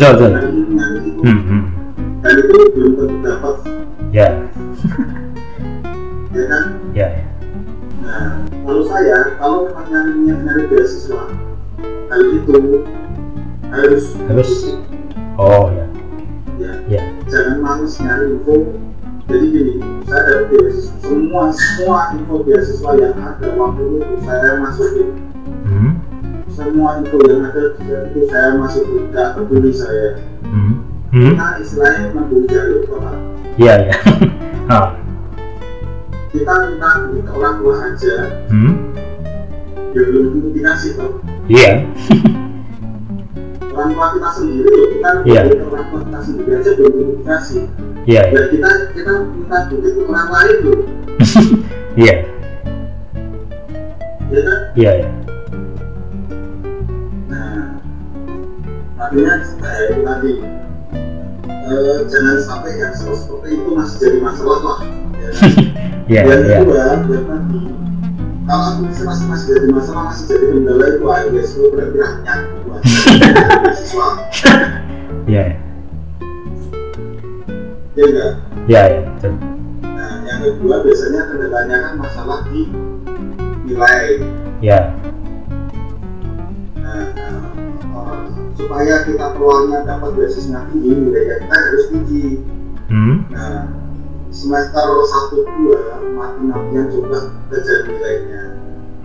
betul. 0.00 0.28
meminta 0.32 0.84
ini 0.96 1.08
itu 1.12 1.22
dan 2.24 2.34
itu 2.40 2.54
belum 2.72 2.92
tentu 2.96 3.16
dapat 3.20 3.54
Ya, 4.14 4.28
ya 6.30 6.44
kan 6.46 6.64
ya. 6.94 7.08
Nah, 7.98 8.38
kalau 8.62 8.86
saya, 8.86 9.34
kalau 9.42 9.74
niat 9.74 10.38
nyari 10.46 10.62
beasiswa, 10.70 11.34
hal 11.82 12.22
itu 12.30 12.86
harus 13.70 14.04
Harus. 14.26 14.50
Oh, 15.34 15.70
ya. 15.70 15.86
ya, 16.58 16.72
Ya. 16.86 17.02
jangan 17.26 17.58
males 17.60 17.94
nyari 17.98 18.26
info. 18.32 18.54
Jadi 19.24 19.46
gini, 19.48 19.74
saya 20.04 20.44
beasiswa, 20.46 20.92
semua 21.00 21.42
semua 21.48 22.00
info 22.12 22.44
beasiswa 22.44 22.90
yang 22.94 23.16
ada 23.16 23.48
waktu 23.56 23.82
itu 23.96 24.14
saya 24.20 24.50
masukin, 24.60 25.08
Hmm, 25.64 25.92
semua 26.46 27.00
info 27.00 27.16
yang 27.24 27.40
ada 27.42 27.72
itu 27.72 28.20
saya 28.28 28.48
masukin, 28.54 29.08
tidak 29.08 29.28
peduli 29.34 29.72
saya. 29.72 30.20
hmm, 30.44 30.74
hmm. 31.10 31.32
Nah, 31.34 31.56
istilahnya 31.56 32.12
membeli 32.12 32.44
jalur 32.46 32.84
Pak. 32.86 33.16
Iya, 33.56 33.74
ya. 33.88 33.96
Ah, 34.64 34.96
kita 36.32 36.52
minta 36.66 36.88
ke 37.20 37.30
orang 37.30 37.54
tua 37.60 37.74
aja 37.84 38.16
Hmm? 38.48 38.72
ya 39.92 40.00
belum 40.04 40.24
tentu 40.32 40.48
dikasih 40.52 40.90
toh 40.96 41.12
Iya. 41.46 41.84
tua 43.74 44.06
kita 44.12 44.28
sendiri 44.32 44.70
loh 44.70 44.88
kita 44.88 45.08
Iya. 45.24 45.40
duit 45.44 45.58
ke 45.58 45.66
orang 45.66 45.86
tua 45.88 46.00
kita 46.04 46.18
sendiri 46.22 46.50
aja 46.54 46.70
belum 46.74 46.92
dikasih 47.18 47.62
Iya. 48.04 48.22
iya. 48.22 48.22
dan 48.30 48.44
kita 48.48 48.68
kita 48.92 49.12
minta 49.26 49.58
duit 49.66 49.92
ke 49.92 50.02
orang 50.04 50.28
lain 50.30 50.56
loh 50.62 50.80
Iya. 52.02 52.14
ya 54.26 54.40
kan 54.40 54.58
Iya. 54.74 54.90
iya. 54.94 55.08
nah 57.24 57.58
artinya 58.98 59.34
saya 59.58 59.80
itu 59.88 60.00
tadi 60.02 60.32
eh, 61.64 61.98
jangan 62.06 62.36
sampai 62.40 62.72
yang 62.76 62.92
seperti 62.92 63.48
itu 63.52 63.68
masih 63.70 63.96
jadi 64.00 64.18
masalah 64.20 64.58
lah 64.60 64.78
ya 65.24 65.28
kan? 65.30 65.50
Iya. 66.04 66.20
yang 66.24 66.42
Iya. 66.44 66.58
kedua 66.60 66.76
ya 66.76 66.86
tadi 67.24 67.58
kalau 68.44 68.64
administrasi 68.76 69.24
masih 69.24 69.46
jadi 69.50 69.66
masalah 69.72 70.02
masih 70.12 70.24
jadi 70.28 70.44
kendala 70.52 70.84
itu 70.86 71.04
ayo 71.08 71.26
guys 71.32 71.52
aja 71.56 72.34
mahasiswa 72.68 74.08
Iya. 75.24 75.44
ya 77.94 78.04
enggak 78.04 78.32
Iya. 78.64 78.82
Iya. 78.84 79.00
Betul. 79.08 79.32
nah 79.84 80.12
yang 80.24 80.40
kedua 80.42 80.76
biasanya 80.82 81.20
kendalanya 81.32 81.76
kan 81.80 81.92
masalah 81.96 82.38
di 82.48 82.62
nilai 83.64 84.04
Iya. 84.60 84.80
nah, 86.76 87.04
nah, 87.16 87.40
eh, 87.96 88.20
supaya 88.54 88.94
kita 89.04 89.26
peluangnya 89.32 89.88
dapat 89.88 90.10
beasiswa 90.14 90.68
tinggi 90.68 90.90
nilainya 90.92 91.36
kita 91.40 91.56
harus 91.56 91.84
tinggi 91.88 92.26
Hmm? 92.84 93.24
nah 93.32 93.64
semester 94.34 94.84
1 95.30 95.30
2 95.30 96.12
mati-matian 96.12 96.84
coba 96.90 97.18
kejar 97.48 97.78
nilainya 97.86 98.42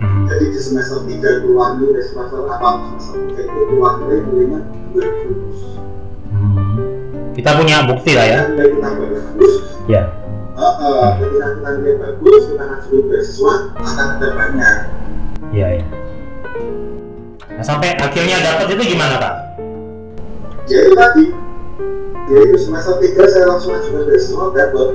Hmm. 0.00 0.24
jadi 0.24 0.48
di 0.48 0.56
semester 0.56 1.04
3 1.04 1.12
keluar 1.44 1.76
nilai 1.76 2.00
semester 2.00 2.40
apa 2.42 2.68
semester 2.96 3.20
3 3.36 3.44
itu 3.44 3.60
keluar 3.68 4.00
nilai 4.00 4.18
nilainya 4.24 4.60
2000 4.90 5.78
Hmm. 6.30 6.72
Kita 7.30 7.52
punya 7.52 7.84
bukti 7.84 8.12
lah 8.12 8.24
ya. 8.24 8.40
nilai 8.48 8.68
kita 8.70 8.88
bagus 8.90 9.54
Iya. 9.86 10.02
uh, 10.52 10.64
uh, 10.64 11.06
ketika 11.14 11.46
kita 11.52 11.68
nilai 11.76 11.94
bagus 11.96 12.42
kita 12.48 12.62
ngajuin 12.64 13.04
beasiswa 13.06 13.52
akan 13.76 14.06
ada 14.10 14.28
banyak 14.32 14.76
Iya. 15.50 15.66
Iya. 15.74 15.86
Nah, 17.50 17.64
sampai 17.66 17.92
akhirnya 17.94 18.40
dapat 18.40 18.66
itu 18.72 18.82
gimana 18.88 19.14
pak? 19.16 19.34
ya 20.64 20.80
itu 20.80 20.94
tadi 20.94 21.24
jadi 22.24 22.40
itu 22.46 22.56
semester 22.56 22.96
3 22.96 23.04
saya 23.26 23.44
langsung 23.46 23.70
ngajuin 23.70 24.04
beasiswa 24.06 24.44
dapat 24.50 24.88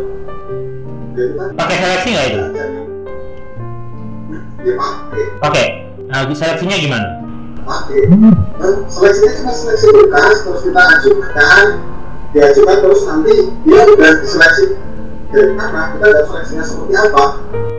kan 1.16 1.50
Pakai 1.56 1.76
seleksi 1.78 2.10
nggak 2.12 2.26
itu? 2.28 2.40
ya 4.62 4.74
pakai 4.76 5.24
Pakai. 5.38 5.66
Nah, 6.06 6.22
seleksinya 6.28 6.78
gimana? 6.78 7.08
pakai 7.62 8.06
dan 8.56 8.74
seleksinya 8.86 9.32
cuma 9.36 9.52
seleksi 9.52 9.88
berkas 9.90 10.38
terus 10.40 10.62
kita 10.62 10.82
ajukan 10.86 11.66
diajukan 12.30 12.78
terus 12.78 13.02
nanti 13.04 13.34
dia 13.66 13.82
udah 13.84 14.12
diseleksi 14.22 14.66
dari 15.28 15.50
mana 15.52 15.90
kita 15.92 16.06
lihat 16.06 16.26
seleksinya 16.26 16.62
seperti 16.62 16.94
apa 16.94 17.24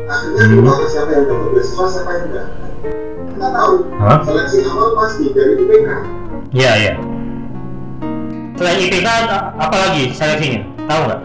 akhirnya 0.07 0.43
Hmm. 0.43 0.59
keluar 0.59 0.83
siapa 0.85 1.11
yang 1.13 1.25
dapat 1.25 1.49
beasiswa 1.55 1.85
siapa 1.87 2.11
yang 2.13 2.25
enggak 2.27 2.47
kita 3.29 3.47
tahu 3.49 3.75
Hah? 3.97 4.19
seleksi 4.23 4.59
awal 4.65 4.89
pasti 4.97 5.25
dari 5.31 5.53
IPK 5.57 5.89
Iya. 6.51 6.73
Iya. 6.75 6.93
Selain 8.57 8.79
IPK 8.81 9.09
apa 9.55 9.77
lagi 9.77 10.03
seleksinya? 10.11 10.61
Tahu 10.83 11.01
nggak? 11.05 11.21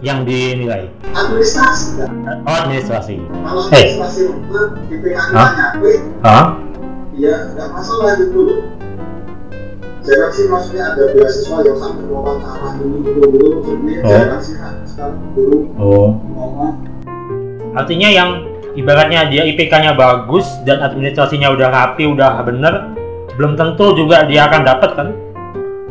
Yang 0.00 0.18
dinilai? 0.24 0.84
administrasi 1.12 2.00
kan 2.00 2.08
Oh 2.48 2.56
administrasi. 2.56 3.16
kalau 3.20 3.62
Hey. 3.68 4.00
administrasi 4.00 4.20
rendah 4.32 4.66
IPK 4.88 5.04
kita 5.04 5.36
Hah? 5.36 5.50
nyampe 5.52 5.90
Hah? 6.22 6.44
ya 7.12 7.34
nggak 7.52 7.68
masalah 7.68 8.16
gitu 8.16 8.40
jarang 10.00 10.32
sih 10.32 10.44
maksudnya 10.48 10.84
ada 10.88 11.02
beasiswa 11.12 11.56
yang 11.60 11.76
sampai 11.76 12.04
wawancara 12.08 12.68
ini 12.80 12.98
itu 12.98 13.20
dulu 13.20 13.46
sebenarnya 13.60 14.00
Oh. 14.00 14.10
jarang 14.10 14.40
sih 14.40 14.54
sekarang 14.88 15.20
dulu 15.36 15.56
Oh. 15.76 16.08
ngomong 16.32 16.74
Artinya 17.70 18.08
yang 18.08 18.30
ibaratnya 18.72 19.30
dia 19.30 19.46
IPK-nya 19.46 19.94
bagus 19.94 20.42
dan 20.64 20.80
administrasinya 20.80 21.54
udah 21.54 21.68
rapi, 21.70 22.02
udah 22.02 22.42
bener, 22.42 22.90
belum 23.36 23.54
tentu 23.54 23.94
juga 23.94 24.26
dia 24.26 24.50
akan 24.50 24.60
dapat 24.64 24.90
kan? 24.96 25.08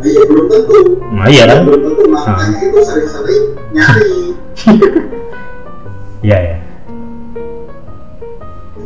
Iya 0.02 0.22
belum 0.26 0.46
tentu 0.48 0.80
Nah, 1.10 1.26
iya 1.28 1.44
kan? 1.46 1.66
belum 1.66 1.82
tentu 1.84 2.04
makanya 2.08 2.58
itu 2.62 2.80
sering-sering 2.80 3.44
nyari 3.70 4.14
Iya 6.20 6.38
ya. 6.38 6.56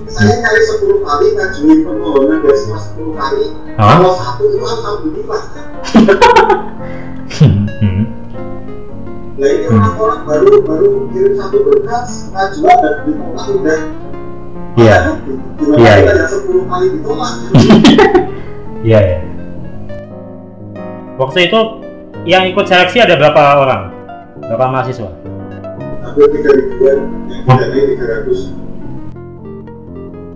saya 0.06 0.34
nyari 0.38 0.62
10 0.62 1.02
kali 1.02 1.26
ngajuin 1.34 1.80
permohonan 1.82 2.38
beasiswa 2.39 2.80
10 2.93 3.17
kali 3.17 3.45
Hah? 3.73 3.97
kalau 3.97 4.13
satu 4.13 4.43
itu 4.47 4.62
alhamdulillah 4.63 5.41
Hmm. 7.34 8.06
nah 9.36 9.49
ini 9.49 9.65
orang-orang 9.67 10.21
baru 10.23 10.52
baru 10.63 10.89
kirim 11.10 11.34
satu 11.36 11.58
berkas 11.60 12.30
ngajuan 12.30 12.78
dan 12.80 12.93
ditolak 13.04 13.47
udah 13.52 13.80
Iya. 14.73 14.97
Iya, 15.76 15.93
iya. 15.99 16.12
yang 16.13 16.30
10 16.30 16.63
kali 16.63 16.86
ditolak 16.93 17.32
Iya 18.88 18.99
ya. 19.02 19.17
Waktu 21.13 21.39
itu 21.45 21.60
yang 22.26 22.43
ikut 22.45 22.65
seleksi 22.65 22.97
ada 22.99 23.15
berapa 23.15 23.41
orang? 23.60 23.82
Berapa 24.41 24.65
mahasiswa? 24.69 25.10
hampir 26.04 26.30
3 26.30 26.45
ribuan 26.52 26.99
yang 27.26 27.58
didanai 27.58 27.95
300 27.95 28.54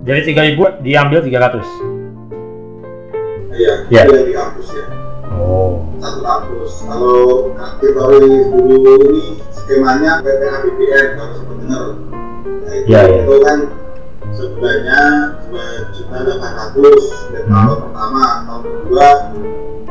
Dari 0.02 0.20
3000 0.24 0.80
diambil 0.80 1.18
300. 1.20 1.62
iya 3.52 3.72
Iya. 3.86 4.02
yang 4.06 4.24
di 4.24 4.32
kampus 4.32 4.68
ya 4.72 4.84
Oh. 5.30 5.82
satu 5.98 6.18
kampus 6.20 6.72
kalau 6.82 7.20
kategori 7.52 8.26
dulu 8.48 8.74
ini 9.04 9.22
skemanya 9.50 10.18
PT 10.18 10.42
APBN 10.42 11.06
kalau 11.14 11.32
sempat 11.32 11.56
dengar 11.60 11.84
nah, 12.40 12.72
itu, 12.72 12.86
Iya, 12.86 13.00
iya. 13.04 13.18
itu 13.20 13.34
kan 13.40 13.58
sebulannya 14.28 15.00
dua 15.44 15.64
juta 15.90 16.16
delapan 16.20 16.52
ratus 16.56 17.04
dan 17.28 17.44
tahun 17.46 17.78
pertama 17.84 18.22
tahun 18.44 18.62
kedua 18.64 19.08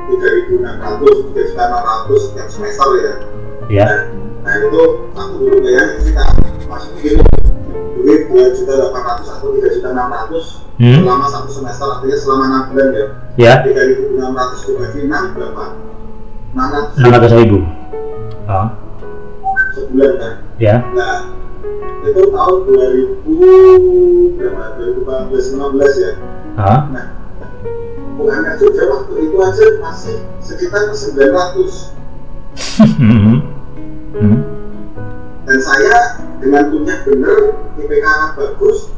tiga 0.07 0.27
ribu 0.33 0.53
enam 0.59 0.75
ratus 0.77 1.15
tiga 1.27 1.41
juta 1.45 1.63
enam 1.65 1.83
ratus 1.83 2.21
setiap 2.25 2.47
semester 2.47 2.89
ya 2.97 3.13
Ya. 3.67 3.87
nah 4.41 4.53
itu 4.55 4.79
aku 5.11 5.33
dulu 5.37 5.57
bayangin 5.59 5.99
kita 6.01 6.23
maksudnya 6.65 6.99
gini 7.03 7.19
duit 7.97 8.21
dua 8.31 8.45
juta 8.49 8.71
delapan 8.73 9.01
ratus 9.05 9.27
atau 9.29 9.47
tiga 9.53 9.69
juta 9.69 9.89
enam 9.91 10.07
ratus 10.09 10.45
Hmm. 10.77 11.01
selama 11.01 11.25
satu 11.25 11.49
semester 11.49 11.89
artinya 11.89 12.13
selama 12.15 12.43
enam 12.45 12.61
bulan 12.69 12.89
ya 12.93 13.05
Ya. 13.35 13.53
ribu 13.65 14.13
enam 14.15 14.31
ratus 14.31 14.59
dibagi 14.63 14.99
enam 15.05 15.23
berapa 15.33 15.63
enam 16.53 16.67
ratus 16.69 16.93
600 16.95 17.39
ribu. 17.43 17.57
Ah. 18.45 18.67
sebulan 19.73 20.11
kan 20.15 20.33
Ya. 20.57 20.75
nah 20.93 21.25
itu 22.01 22.21
tahun 22.23 22.57
2000 22.63 24.37
berapa 24.37 24.63
2014 24.77 25.45
15 25.51 25.93
ya 25.99 26.11
Ah. 26.55 26.81
nah 26.93 27.05
UMR 28.17 28.55
Jogja 28.57 28.83
waktu 28.87 29.13
itu 29.21 29.37
aja 29.37 29.65
masih 29.79 30.15
sekitar 30.39 30.89
900 30.89 31.93
Hmm. 32.97 33.37
Hmm. 34.17 34.37
dan 35.45 35.59
saya 35.59 35.97
dengan 36.37 36.73
punya 36.73 36.95
bener 37.05 37.37
IPK 37.77 38.05
bagus 38.33 38.89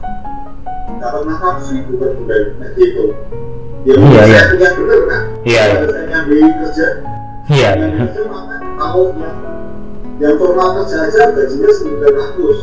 dapat 0.97 1.21
600 1.27 1.75
ribu 1.75 1.91
per 1.95 2.15
bulan 2.15 2.43
nah 2.55 2.69
gitu 2.71 3.11
ya 3.83 3.95
Iya, 3.95 3.99
saya 4.17 4.23
iya. 4.25 4.41
punya 4.47 4.69
bener 4.73 4.99
kan 5.05 5.21
Iya. 5.43 5.61
iya. 5.65 5.83
saya 5.85 6.03
nyambi 6.07 6.35
kerja 6.39 6.87
Iya. 7.49 7.69
iya. 7.75 7.87
kerja 7.99 8.21
maka 8.27 8.55
kalau 8.75 9.03
yang 9.13 9.37
yang 10.19 10.35
formal 10.35 10.69
kerja 10.79 10.97
aja 11.05 11.21
gajinya 11.31 11.69
900 11.71 12.59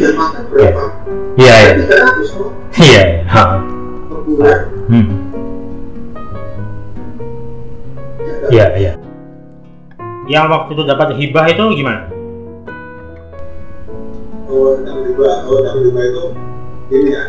yang 0.00 0.16
makan 0.16 0.42
berapa? 0.48 0.84
Iya. 1.36 1.54
Iya. 1.60 1.70
300 1.84 2.32
kok 2.32 2.50
Iya. 2.78 3.04
Ha. 3.26 3.44
per 4.08 4.20
bulan 4.24 4.60
Hmm. 4.88 5.06
Iya. 8.50 8.66
Iya. 8.74 8.92
Yang 10.26 10.46
waktu 10.50 10.70
itu 10.74 10.82
dapat 10.86 11.08
hibah 11.18 11.46
itu 11.50 11.64
gimana? 11.78 12.02
Oh, 14.46 14.78
dapat 14.82 15.02
riba, 15.10 15.30
oh 15.46 15.58
dapat 15.62 15.80
riba 15.86 16.00
itu 16.06 16.24
ini 16.92 17.10
ya. 17.14 17.24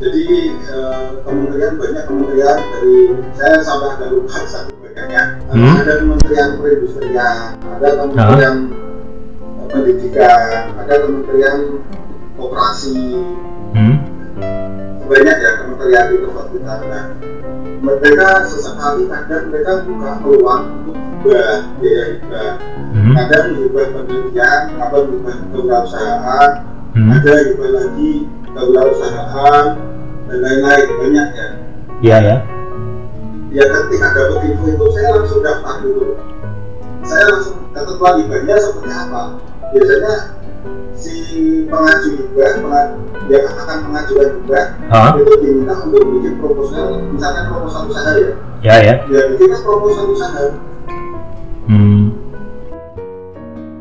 Jadi 0.00 0.24
eh, 0.56 1.06
kementerian 1.28 1.76
banyak 1.76 2.04
kementerian 2.08 2.56
dari 2.56 2.96
saya 3.36 3.60
sampai 3.60 3.88
agak 4.00 4.08
lupa 4.16 4.38
satu 4.48 4.72
banyaknya. 4.80 5.22
Hmm. 5.52 5.76
Ada 5.76 5.92
kementerian 6.00 6.48
perindustrian, 6.56 7.36
ada 7.60 7.88
kementerian 8.00 8.56
eh, 9.60 9.66
pendidikan, 9.68 10.62
ada 10.80 10.94
kementerian 11.04 11.58
koperasi, 12.40 12.98
Hmm. 13.70 13.96
Banyak 15.10 15.36
ya 15.42 15.50
kementerian 15.58 16.04
di 16.06 16.16
tempat 16.22 16.46
kita. 16.54 16.74
Nah, 16.86 17.04
mereka 17.82 18.28
sesekali 18.46 19.10
kadang 19.10 19.44
mereka 19.50 19.72
buka 19.82 20.10
peluang 20.22 20.64
untuk 20.86 20.94
hibah, 20.94 21.58
biaya 21.82 22.04
hibah. 22.14 22.52
Hmm. 22.90 23.14
kadang 23.18 23.44
mengubah 23.54 23.86
penelitian, 23.90 24.60
kadang 24.78 25.04
mengubah 25.10 25.36
kewirausahaan, 25.50 26.50
Hmm. 26.90 27.06
ada 27.10 27.32
hibah 27.46 27.70
lagi 27.70 28.12
kewirausahaan 28.50 29.66
dan 30.26 30.38
lain-lain 30.42 30.88
banyak 30.98 31.28
ya 31.34 31.48
Iya 32.00 32.16
ya. 32.18 32.36
ya 33.50 33.64
ketika 33.66 34.06
dapat 34.14 34.46
info 34.46 34.64
itu 34.70 34.86
saya 34.94 35.08
langsung 35.14 35.40
daftar 35.42 35.74
dulu 35.82 36.18
saya 37.02 37.24
langsung 37.30 37.56
ketentuan 37.70 38.14
hibahnya 38.22 38.54
seperti 38.58 38.90
apa 38.90 39.22
biasanya 39.70 40.14
si 40.92 41.14
pengaju 41.64 42.10
penga- 42.32 42.96
yang 43.28 43.46
akan 43.48 43.78
mengajukan 43.86 44.28
hibah 44.36 44.66
Hah? 44.90 45.14
itu 45.14 45.34
diminta 45.38 45.74
untuk 45.80 46.02
bikin 46.10 46.34
proposal 46.36 46.84
misalkan 47.08 47.44
proposal 47.46 47.80
usaha 47.86 48.10
ya 48.12 48.30
Ya 48.60 48.74
ya. 48.76 48.94
ya 49.06 49.20
bikinnya 49.30 49.58
proposal 49.60 50.04
usaha 50.10 50.44
Hmm. 51.64 52.10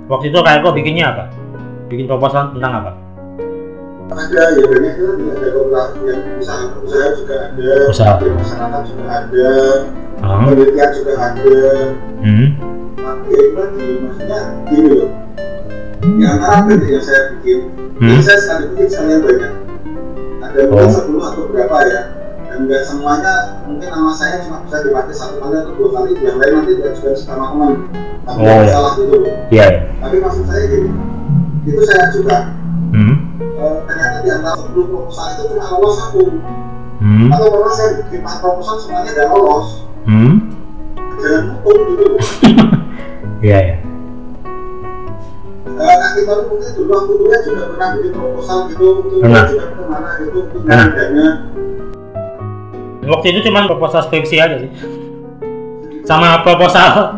Waktu 0.05 0.29
itu 0.29 0.39
kayak 0.39 0.61
kok 0.61 0.73
bikinnya 0.73 1.05
apa? 1.09 1.23
Bikin 1.87 2.05
proposal 2.05 2.53
tentang 2.53 2.73
apa? 2.75 2.91
ada 4.09 4.41
ya 4.51 4.63
banyak 4.63 4.93
itu 4.95 5.05
ada 5.27 5.47
beberapa 5.51 5.97
yang 6.03 6.21
usaha 6.35 6.65
usaha 6.81 7.07
juga 7.13 7.35
ada 7.47 7.73
Usaha. 7.87 8.13
masyarakat 8.17 8.81
juga 8.85 9.05
ada 9.05 9.49
penelitian 10.19 10.89
juga 10.91 11.13
ada 11.15 11.61
Hmm. 12.19 12.47
tapi 12.95 13.29
ya 13.31 13.41
itu 13.45 13.61
maksudnya 14.01 14.39
gini 14.65 14.89
loh 14.91 15.09
antara 16.01 16.53
apa 16.57 16.71
yang 16.79 17.03
saya 17.03 17.21
bikin 17.35 17.59
Hmm. 17.99 18.15
saya 18.23 18.39
sekali 18.39 18.63
bikin 18.71 18.87
sekalian 18.87 19.19
banyak 19.19 19.51
ada 20.39 20.59
mungkin 20.65 20.87
Oh. 20.87 21.19
10 21.19 21.19
atau 21.21 21.43
berapa 21.51 21.77
ya 21.83 22.01
dan 22.47 22.57
nggak 22.63 22.81
semuanya 22.81 23.33
mungkin 23.63 23.87
nama 23.87 24.09
saya 24.09 24.39
cuma 24.41 24.63
bisa 24.63 24.77
dipakai 24.81 25.11
satu 25.13 25.35
kali 25.37 25.55
atau 25.57 25.73
dua 25.75 25.89
kali 25.93 26.11
yang 26.17 26.39
lain 26.39 26.53
nanti 26.55 26.73
diajukan 26.75 27.13
sama 27.13 27.45
teman 27.51 27.71
tapi 28.23 28.39
Oh. 28.39 28.47
oh. 28.49 28.63
salah 28.65 28.91
gitu 28.95 29.15
loh 29.17 29.33
Iya. 29.49 29.65
ya. 29.65 29.79
tapi 29.99 30.15
maksud 30.17 30.43
saya 30.45 30.63
gini 30.65 30.89
itu 31.65 31.81
saya 31.83 31.99
ajukan 32.07 32.41
Hmm. 32.89 33.15
eh, 33.37 33.75
ternyata 33.85 34.17
di 34.23 34.29
antara 34.31 34.55
10 34.57 34.87
proposal 34.87 35.25
itu 35.29 35.43
cuma 35.51 35.63
lolos 35.69 35.95
satu 35.99 36.23
Hmm. 36.99 37.27
atau 37.29 37.47
pernah 37.49 37.73
saya 37.73 37.89
bikin 37.99 38.19
empat 38.19 38.37
proposal 38.39 38.75
semuanya 38.77 39.11
nggak 39.13 39.27
lolos 39.29 39.67
Hmm. 40.03 40.33
jangan 41.17 41.43
hukum 41.53 41.77
gitu 41.91 42.03
loh 42.07 42.21
Iya 43.45 43.59
ya. 43.61 43.75
Eh, 45.79 45.95
kaki 45.95 46.21
baru 46.27 46.41
mungkin 46.51 46.71
dulu 46.75 46.91
aku 46.91 47.11
kuliah 47.23 47.39
juga 47.47 47.63
pernah 47.71 47.87
bikin 47.95 48.11
proposal 48.11 48.57
gitu 48.67 48.85
untuk 48.99 49.17
Pernah. 49.23 49.43
juga 49.47 49.65
ke 49.71 49.83
mana 49.87 50.09
gitu 50.19 50.37
untuk 50.43 50.61
nyari 50.67 50.91
dana 50.91 51.27
Waktu 53.09 53.25
itu 53.31 53.39
cuma 53.47 53.65
proposal 53.65 54.01
skripsi 54.05 54.35
aja 54.37 54.55
sih. 54.59 54.69
Sama 56.03 56.43
proposal 56.43 57.15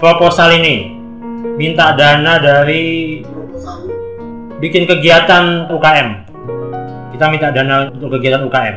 proposal 0.00 0.56
ini 0.56 0.96
minta 1.60 1.92
dana 1.94 2.40
dari 2.40 3.20
bikin 4.58 4.88
kegiatan 4.88 5.68
UKM. 5.68 6.08
Kita 7.12 7.24
minta 7.28 7.52
dana 7.52 7.92
untuk 7.92 8.16
kegiatan 8.16 8.48
UKM. 8.48 8.76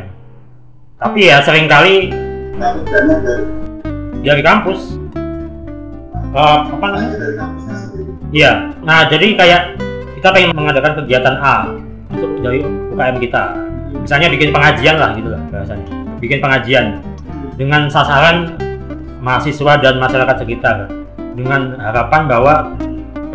Tapi 1.00 1.20
ya 1.24 1.40
sering 1.42 1.72
kali 1.72 2.12
dari 2.60 2.82
dari 4.22 4.42
kampus. 4.44 5.00
Eh, 6.32 6.58
apa 6.68 6.86
namanya? 6.86 7.16
Iya. 8.32 8.72
Nah, 8.88 9.12
jadi 9.12 9.36
kayak 9.36 9.62
kita 10.16 10.28
pengen 10.32 10.56
mengadakan 10.56 11.04
kegiatan 11.04 11.36
A 11.44 11.68
untuk 12.08 12.40
dari 12.40 12.64
UKM 12.64 13.20
kita. 13.20 13.44
Misalnya 13.92 14.32
bikin 14.32 14.56
pengajian 14.56 14.96
lah 14.98 15.12
gitu 15.20 15.30
lah 15.36 15.42
bahasanya. 15.52 15.88
Bikin 16.24 16.40
pengajian 16.40 17.04
dengan 17.60 17.92
sasaran 17.92 18.56
mahasiswa 19.20 19.78
dan 19.84 20.00
masyarakat 20.00 20.36
sekitar 20.42 20.88
dengan 21.36 21.76
harapan 21.78 22.22
bahwa 22.26 22.72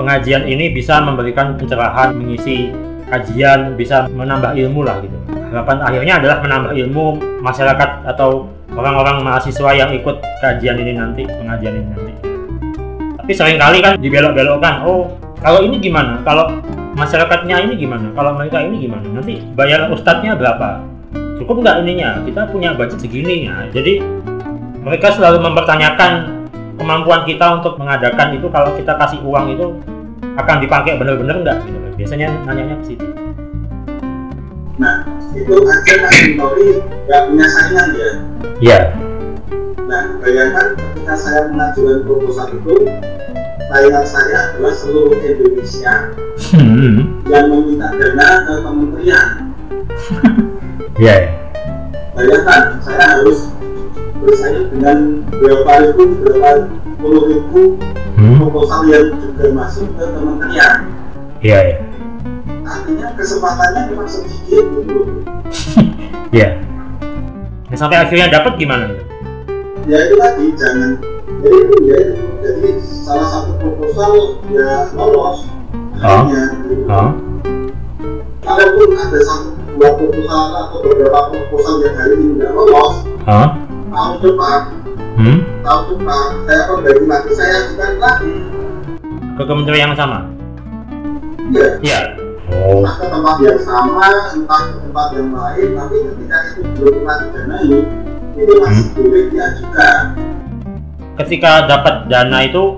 pengajian 0.01 0.49
ini 0.49 0.73
bisa 0.73 0.99
memberikan 1.05 1.61
pencerahan, 1.61 2.17
mengisi 2.17 2.73
kajian, 3.13 3.77
bisa 3.77 4.09
menambah 4.09 4.57
ilmu 4.57 4.81
lah 4.81 4.97
gitu. 5.05 5.17
Harapan 5.53 5.77
akhirnya 5.85 6.15
adalah 6.19 6.37
menambah 6.41 6.73
ilmu 6.73 7.05
masyarakat 7.45 7.91
atau 8.17 8.49
orang-orang 8.73 9.23
mahasiswa 9.23 9.71
yang 9.77 9.93
ikut 9.93 10.25
kajian 10.41 10.81
ini 10.81 10.97
nanti, 10.97 11.23
pengajian 11.29 11.75
ini 11.77 11.87
nanti 11.93 12.36
tapi 13.27 13.35
sering 13.35 13.59
kali 13.59 13.83
kan 13.83 13.99
dibelok-belokkan. 13.99 14.87
Oh 14.87 15.11
kalau 15.43 15.67
ini 15.67 15.83
gimana? 15.83 16.23
Kalau 16.23 16.63
masyarakatnya 16.95 17.59
ini 17.59 17.75
gimana? 17.75 18.15
Kalau 18.15 18.39
mereka 18.39 18.63
ini 18.63 18.87
gimana? 18.87 19.03
Nanti 19.03 19.43
bayar 19.59 19.91
ustadznya 19.91 20.39
berapa? 20.39 20.79
Cukup 21.43 21.59
nggak 21.67 21.83
ininya? 21.83 22.23
Kita 22.23 22.47
punya 22.55 22.79
budget 22.79 23.03
segini. 23.03 23.51
Ya 23.51 23.67
jadi 23.75 23.99
mereka 24.79 25.11
selalu 25.11 25.43
mempertanyakan 25.43 26.47
kemampuan 26.79 27.27
kita 27.27 27.59
untuk 27.59 27.75
mengadakan 27.83 28.39
itu. 28.39 28.47
Kalau 28.47 28.79
kita 28.79 28.95
kasih 28.95 29.19
uang 29.27 29.59
itu 29.59 29.75
akan 30.39 30.63
dipakai 30.63 30.95
benar-benar 30.95 31.43
nggak? 31.43 31.67
Gitu. 31.67 31.79
Biasanya 31.99 32.31
nanyanya 32.47 32.79
ke 32.79 32.95
situ. 32.95 33.11
Nah 34.79 35.03
itu 35.35 35.55
aja 35.67 35.95
Tori 36.39 36.79
nggak 37.11 37.21
punya 37.27 37.47
saingan 37.51 37.89
ya? 37.91 38.11
Iya 38.63 39.06
nah 39.87 40.03
bayangkan 40.19 40.75
ketika 40.75 41.15
saya 41.15 41.41
mengajukan 41.47 42.03
proposal 42.03 42.51
itu 42.51 42.75
saingan 43.67 44.07
saya 44.07 44.39
adalah 44.53 44.75
seluruh 44.75 45.15
Indonesia 45.19 45.95
Hmm. 46.53 47.25
yang 47.27 47.49
meminta 47.49 47.91
dana 47.97 48.45
ke 48.45 48.55
kementerian 48.61 49.29
iya 51.03 51.33
bayangkan 52.13 52.77
saya 52.85 53.19
harus 53.19 53.51
bersaing 54.21 54.69
dengan 54.71 55.25
berapa 55.33 55.73
ribu 55.91 56.03
berapa 56.23 56.51
puluh 57.01 57.23
ribu 57.27 57.63
Hmm. 58.17 58.41
proposal 58.41 58.89
yang 58.89 59.13
juga 59.17 59.45
masuk 59.53 59.89
ke 59.97 60.05
kementerian 60.05 60.77
iya 61.41 61.59
iya 61.63 61.77
artinya 62.63 63.07
kesempatannya 63.15 63.81
cuma 63.91 64.05
sedikit 64.05 64.65
gitu 64.77 65.01
iya 66.37 66.61
Nah, 67.67 67.75
sampai 67.75 67.99
akhirnya 67.99 68.31
dapat 68.31 68.63
gimana? 68.63 68.95
Ya 69.87 69.99
itu 70.03 70.15
tadi 70.17 70.45
jangan 70.59 70.91
jadi 71.41 71.57
itu 71.57 71.77
ya 71.87 71.97
itu 72.03 72.15
jadi 72.43 72.71
salah 72.83 73.29
satu 73.29 73.53
proposal 73.57 74.11
ya 74.51 74.91
lolos 74.93 75.47
akhirnya 75.97 76.43
gitu. 76.61 76.85
Hah? 76.87 77.11
kalaupun 78.43 78.91
ada 78.93 79.19
satu 79.23 79.49
dua 79.77 79.91
proposal 79.95 80.43
atau 80.53 80.79
beberapa 80.83 81.21
proposal 81.31 81.75
yang 81.83 81.95
hari 81.95 82.15
ini 82.17 82.27
nggak 82.37 82.53
lolos 82.53 82.95
Hah? 83.25 83.49
tahun 83.87 84.17
depan 84.21 84.61
Hmm? 85.17 85.41
tahun 85.65 85.83
depan 85.97 86.29
saya 86.45 86.61
perbaiki 86.69 87.05
lagi 87.09 87.31
saya 87.33 87.53
ajukan 87.65 87.93
lagi 87.97 88.35
ke 89.33 89.43
kementerian 89.43 89.89
yang 89.89 89.97
sama 89.97 90.19
ya 91.49 91.67
iya 91.81 92.01
oh 92.53 92.85
entah 92.85 92.95
ke 93.01 93.07
tempat 93.09 93.37
yang 93.41 93.61
sama 93.65 94.05
entah 94.35 94.61
ke 94.61 94.77
tempat 94.85 95.07
yang 95.17 95.31
lain 95.33 95.69
tapi 95.73 95.97
ketika 96.05 96.37
itu 96.45 96.61
belum 96.77 96.95
pernah 97.01 97.17
didanai 97.23 97.73
itu 98.37 98.53
masih 98.61 98.85
Hmm. 98.85 98.95
boleh 99.01 99.23
diajukan 99.33 100.03
ketika 101.17 101.65
dapat 101.65 101.95
dana 102.13 102.45
itu 102.45 102.77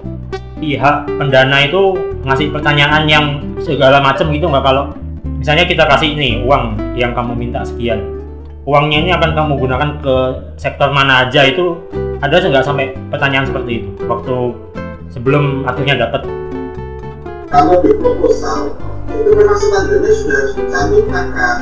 pihak 0.62 1.06
pendana 1.18 1.66
itu 1.66 1.98
ngasih 2.22 2.50
pertanyaan 2.54 3.06
yang 3.10 3.24
segala 3.62 3.98
macam 3.98 4.30
gitu 4.30 4.46
nggak 4.46 4.62
kalau 4.62 4.94
misalnya 5.38 5.66
kita 5.66 5.86
kasih 5.86 6.14
nih 6.14 6.42
uang 6.46 6.78
yang 6.98 7.14
kamu 7.14 7.34
minta 7.34 7.62
sekian. 7.62 7.98
Uangnya 8.68 9.00
ini 9.00 9.10
akan 9.16 9.32
kamu 9.32 9.52
gunakan 9.64 9.90
ke 10.04 10.16
sektor 10.60 10.92
mana 10.92 11.24
aja 11.26 11.46
itu 11.46 11.78
ada 12.20 12.36
nggak 12.42 12.66
sampai 12.66 12.92
pertanyaan 13.08 13.46
seperti 13.48 13.82
itu? 13.82 13.88
Waktu 14.04 14.36
sebelum 15.08 15.64
akhirnya 15.64 16.04
dapat. 16.04 16.26
Kalau 17.48 17.80
di 17.80 17.96
proposal 17.96 18.76
itu 19.08 19.30
memang 19.32 19.56
standarnya 19.56 20.12
sudah 20.12 20.36
harus 20.36 20.52
dicantumkan 20.52 21.24
kan 21.32 21.56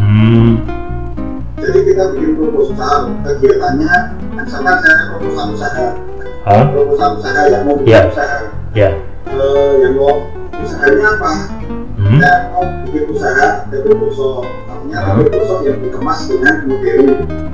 hmm 0.00 0.50
jadi 1.64 1.80
kita 1.80 2.04
bikin 2.12 2.30
proposal 2.36 2.98
kegiatannya 3.24 3.94
misalkan 4.36 4.76
saya 4.84 4.96
proposal 5.10 5.46
usaha. 5.56 5.86
Hah? 6.44 6.64
proposal 6.68 7.08
usaha 7.16 7.42
yang 7.48 7.62
mau 7.64 7.74
bikin 7.80 7.88
Iya. 7.88 8.00
usaha. 8.12 8.38
Ya. 8.76 8.88
Eh, 9.24 9.72
yang 9.80 9.94
mau 9.96 10.28
usahanya 10.60 11.06
apa? 11.16 11.30
Hmm? 11.96 12.18
Saya 12.20 12.36
mau 12.52 12.64
bikin 12.84 13.04
usaha 13.08 13.46
tapi 13.64 13.90
bosok 13.96 14.44
artinya 14.68 14.98
Hmm. 15.00 15.08
tapi 15.08 15.22
bosok 15.32 15.58
yang 15.64 15.76
dikemas 15.80 16.20
dengan 16.28 16.54
modern 16.68 17.06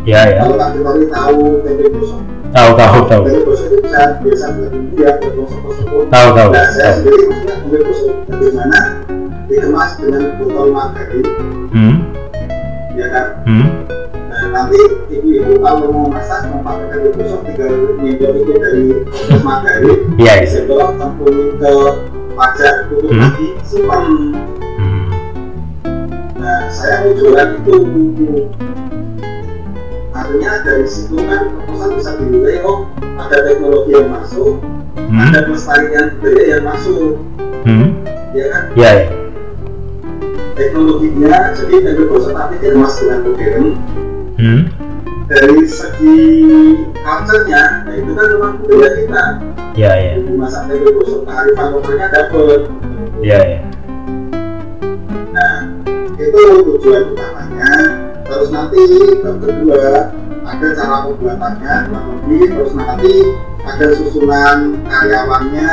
ya 0.03 0.21
ya. 0.27 0.41
Kalau 0.43 0.57
tak 0.59 0.69
kita 0.75 0.91
tahu 1.07 1.41
tempe 1.63 1.85
bosok 1.95 2.21
tahu 2.51 2.71
tahu 2.75 2.99
tahu. 3.07 3.23
Tempe 3.31 3.41
bosok 3.47 3.67
itu 3.71 3.79
bisa 3.87 4.01
biasa 4.19 4.47
buat 4.59 4.73
bosok-bosok 5.39 5.87
tahu 6.11 6.29
tahu. 6.35 6.49
Nah 6.51 6.67
saya 6.69 6.83
tahu. 6.83 6.97
sendiri 6.99 7.23
maksudnya 7.31 7.55
tempe 7.63 7.79
bosok 7.87 8.13
bagaimana 8.27 8.79
dikemas 9.47 9.91
dengan 10.03 10.23
botol 10.37 10.67
margarin 10.75 11.27
hmm? 11.71 11.97
Ya 12.99 13.07
kan? 13.15 13.27
Hmm 13.47 13.69
nanti 14.51 14.81
ibu-ibu 15.15 15.63
kalau 15.63 15.89
mau 15.95 16.07
masak 16.11 16.51
mau 16.51 16.61
pakai 16.67 16.87
tempe 16.91 17.09
bosok 17.15 17.41
tinggal 17.47 17.71
nyedot 18.03 18.35
itu 18.35 18.53
dari 18.59 18.85
proses 19.07 19.41
margarin 19.47 19.99
iya. 20.19 20.33
Iya. 20.39 20.43
disedot 20.45 20.91
cemplungin 20.99 21.49
ke 21.59 21.73
pajak 22.35 22.75
tutup 22.91 23.11
Hmm. 23.11 23.23
lagi 23.27 23.47
simpan. 23.67 24.05
Hmm. 24.79 25.07
Nah 26.41 26.61
saya 26.71 26.95
mau 27.05 27.13
jualan 27.15 27.49
itu 27.63 27.77
artinya 30.11 30.51
dari 30.67 30.87
situ 30.91 31.17
kan 31.27 31.43
proposal 31.55 31.89
bisa 31.97 32.11
dinilai 32.19 32.59
oh 32.67 32.87
ada 33.19 33.37
teknologi 33.47 33.91
yang 33.95 34.11
masuk 34.11 34.59
hmm. 34.99 35.21
ada 35.31 35.39
pelestarian 35.47 36.07
budaya 36.19 36.43
yang 36.59 36.65
masuk. 36.67 37.15
Hmm. 37.63 37.87
Ya 38.35 38.45
kan? 38.51 38.63
Iya 38.75 38.91
iya. 38.95 39.07
teknologinya 40.61 41.57
jadi 41.57 41.75
tempe 41.81 42.05
gosok 42.05 42.37
tapi 42.37 42.61
dikemas 42.61 43.01
dengan 43.01 43.19
modern 43.25 43.65
Hmm. 44.41 44.63
dari 45.29 45.61
segi 45.63 46.21
culture-nya 46.97 47.85
nah 47.85 47.93
itu 47.93 48.11
kan 48.11 48.25
memang 48.31 48.53
budaya 48.59 48.91
kita 48.97 49.23
Ya 49.77 49.93
ya. 49.95 50.13
masak 50.35 50.67
tempe 50.67 50.91
gosok 50.91 51.23
kearifan 51.23 51.67
lokalnya 51.71 52.09
dapet 52.09 52.61
Ya 53.21 53.39
ya. 53.39 53.61
nah 55.31 55.55
itu 56.17 56.41
tujuan 56.67 57.13
utamanya 57.13 57.73
terus 58.25 58.49
nanti 58.49 58.83
bab 59.21 59.37
kedua 59.39 59.85
ada 60.43 60.67
cara 60.73 60.97
pembuatannya 61.05 61.75
kurang 61.87 62.07
lebih 62.17 62.43
terus 62.51 62.73
nanti 62.75 63.15
ada 63.61 63.87
susunan 63.93 64.59
karyawannya 64.85 65.73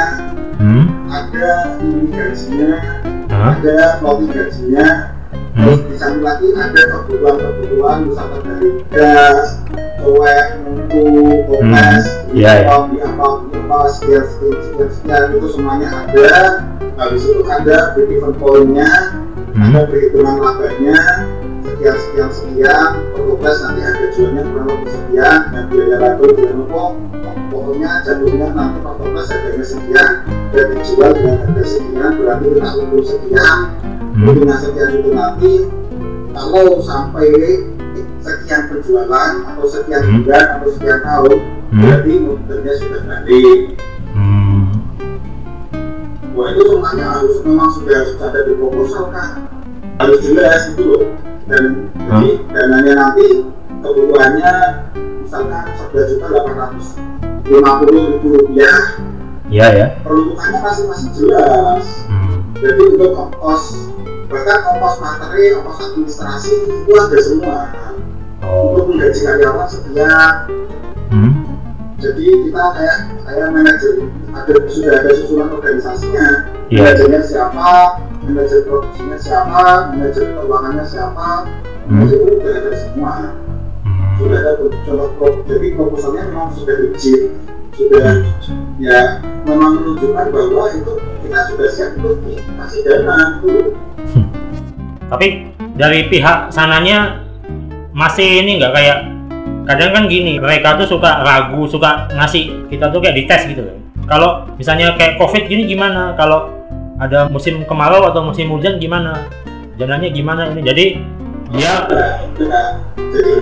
Hmm. 0.58 0.90
ada 1.06 1.78
ini 1.80 2.10
gajinya 2.10 2.82
Hah? 3.30 3.54
ada 3.56 3.78
floating 4.02 4.34
gajinya 4.34 4.88
terus 5.58 5.80
di 5.90 5.96
samping 5.98 6.22
lagi 6.22 6.48
ada 6.54 6.82
kebutuhan-kebutuhan 6.94 7.98
misalkan 8.06 8.42
dari 8.46 8.70
gas, 8.94 9.48
cuek, 9.98 10.48
mutu, 10.62 11.06
kopes, 11.50 12.06
Hmm, 12.06 12.38
iya, 12.38 12.52
iya. 12.62 12.78
di 12.94 12.98
apa, 13.02 13.28
di 13.50 13.58
apa, 13.58 13.78
sekian, 13.90 14.24
sekian, 14.30 14.54
sekian, 14.62 14.90
sekian, 14.94 15.24
itu 15.34 15.48
semuanya 15.50 15.88
ada 16.06 16.32
habis 16.98 17.22
itu 17.26 17.42
ada 17.46 17.78
break 17.98 18.10
even 18.14 18.34
point-nya 18.38 18.90
Hmm. 19.58 19.74
ada 19.74 19.90
perhitungan 19.90 20.38
labanya 20.38 21.00
sekian, 21.66 21.98
sekian, 21.98 22.30
sekian 22.30 22.90
kopes 23.18 23.58
nanti 23.66 23.82
harga 23.82 24.08
jualnya 24.14 24.42
kurang 24.54 24.68
lebih 24.70 24.90
sekian 24.94 25.40
dan 25.50 25.64
biaya 25.74 25.96
labor 25.98 26.30
biaya 26.38 26.54
nopo 26.54 26.84
pokoknya 27.50 27.90
jatuhnya 28.06 28.48
nanti 28.54 28.78
kopes 28.86 29.28
harganya 29.34 29.66
sekian 29.66 30.10
dan 30.54 30.66
dijual 30.74 31.10
dengan 31.18 31.36
harga 31.42 31.64
sekian 31.66 32.12
berarti 32.22 32.46
kita 32.54 32.70
ukur 32.78 33.02
sekian 33.02 33.58
Hmm. 34.18 34.34
dengan 34.34 34.58
sekian 34.58 34.90
itu 34.98 35.10
nanti 35.14 35.52
kalau 36.34 36.82
sampai 36.82 37.30
sekian 38.18 38.62
penjualan 38.68 39.32
atau 39.46 39.66
sekian 39.66 40.02
Hmm. 40.02 40.26
bulan 40.26 40.46
atau 40.58 40.70
sekian 40.74 41.00
tahun 41.00 41.38
Hmm. 41.68 41.82
berarti 41.86 42.14
modelnya 42.20 42.74
sudah 42.76 43.02
balik 43.06 43.60
Hmm. 44.12 44.64
wah 46.34 46.48
itu 46.50 46.62
semuanya 46.66 47.06
harus 47.14 47.36
memang 47.42 47.70
sudah 47.70 47.94
harus 47.96 48.14
ada 48.18 48.40
di 48.42 48.54
proposal 48.56 49.04
kan 49.10 49.30
harus 49.98 50.20
jelas 50.22 50.62
itu 50.74 50.84
loh 50.84 51.04
dan 51.46 51.64
jadi 51.96 52.30
dananya 52.50 52.94
nanti 52.96 53.26
kebutuhannya 53.80 54.54
misalkan 55.22 55.64
11 55.78 56.10
juta 56.10 56.26
850 56.28 57.54
ribu 57.94 58.28
rupiah 58.34 58.82
Ya 59.48 59.72
ya. 59.72 59.88
peruntukannya 60.04 60.60
masih 60.60 60.84
masih 60.90 61.10
jelas 61.16 61.86
Hmm. 62.10 62.42
jadi 62.60 62.82
untuk 62.92 63.12
ongkos 63.16 63.64
bahkan 64.28 64.60
ongkos 64.68 64.96
materi 65.00 65.56
ongkos 65.56 65.80
administrasi 65.86 66.54
itu 66.68 66.92
ada 66.94 67.18
semua 67.20 67.60
Oh. 68.38 68.78
untuk 68.78 68.94
menggaji 68.94 69.22
karyawan 69.24 69.68
sekian 69.68 70.34
Hmm. 71.10 71.32
jadi 71.98 72.26
kita 72.46 72.64
kayak 72.76 72.98
kayak 73.26 73.48
manajer 73.50 73.94
ada 74.30 74.54
sudah 74.70 74.94
ada 74.94 75.12
susunan 75.12 75.50
organisasinya 75.58 76.28
Iya. 76.70 76.80
manajernya 76.86 77.22
siapa 77.24 77.72
manajer 78.22 78.60
produksinya 78.68 79.18
siapa 79.18 79.64
manajer 79.90 80.26
keuangannya 80.32 80.86
siapa 80.86 81.28
Hmm. 81.88 81.92
manajer 81.98 82.18
itu 82.20 82.32
sudah 82.38 82.54
ada 82.54 82.72
semua 82.78 83.12
Hmm. 83.82 84.12
sudah 84.20 84.38
ada 84.38 84.52
contoh 84.60 85.32
jadi 85.44 85.68
proposalnya 85.74 86.22
memang 86.30 86.48
sudah 86.54 86.76
rigid 86.78 87.22
sudah 87.78 88.26
ya 88.82 89.22
memang 89.46 89.78
menunjukkan 89.82 90.26
bahwa 90.34 90.66
itu 90.74 90.94
kita 91.22 91.40
sudah 91.54 91.68
siap 91.70 91.92
untuk 92.02 92.18
dikasih 92.26 92.82
dana 92.84 93.16
itu 93.38 93.54
Tapi 95.08 95.28
dari 95.78 96.10
pihak 96.12 96.52
sananya 96.52 97.24
masih 97.96 98.44
ini 98.44 98.60
nggak 98.60 98.74
kayak 98.76 98.98
kadang 99.64 99.92
kan 99.96 100.04
gini 100.12 100.36
mereka 100.36 100.76
tuh 100.76 100.88
suka 100.98 101.24
ragu 101.24 101.64
suka 101.70 102.12
ngasih 102.12 102.68
kita 102.68 102.92
tuh 102.92 103.00
kayak 103.00 103.16
dites 103.24 103.48
gitu 103.48 103.62
loh. 103.64 103.78
Kalau 104.08 104.30
misalnya 104.60 104.96
kayak 105.00 105.16
covid 105.20 105.48
gini 105.48 105.64
gimana? 105.68 106.12
Kalau 106.20 106.52
ada 107.00 107.30
musim 107.32 107.64
kemarau 107.64 108.04
atau 108.10 108.24
musim 108.26 108.52
hujan 108.52 108.80
gimana? 108.82 109.28
Jalannya 109.80 110.10
gimana 110.12 110.52
ini? 110.52 110.62
Jadi 110.66 110.86
dia 111.56 111.88
nah, 111.88 112.20
jadi 112.98 113.34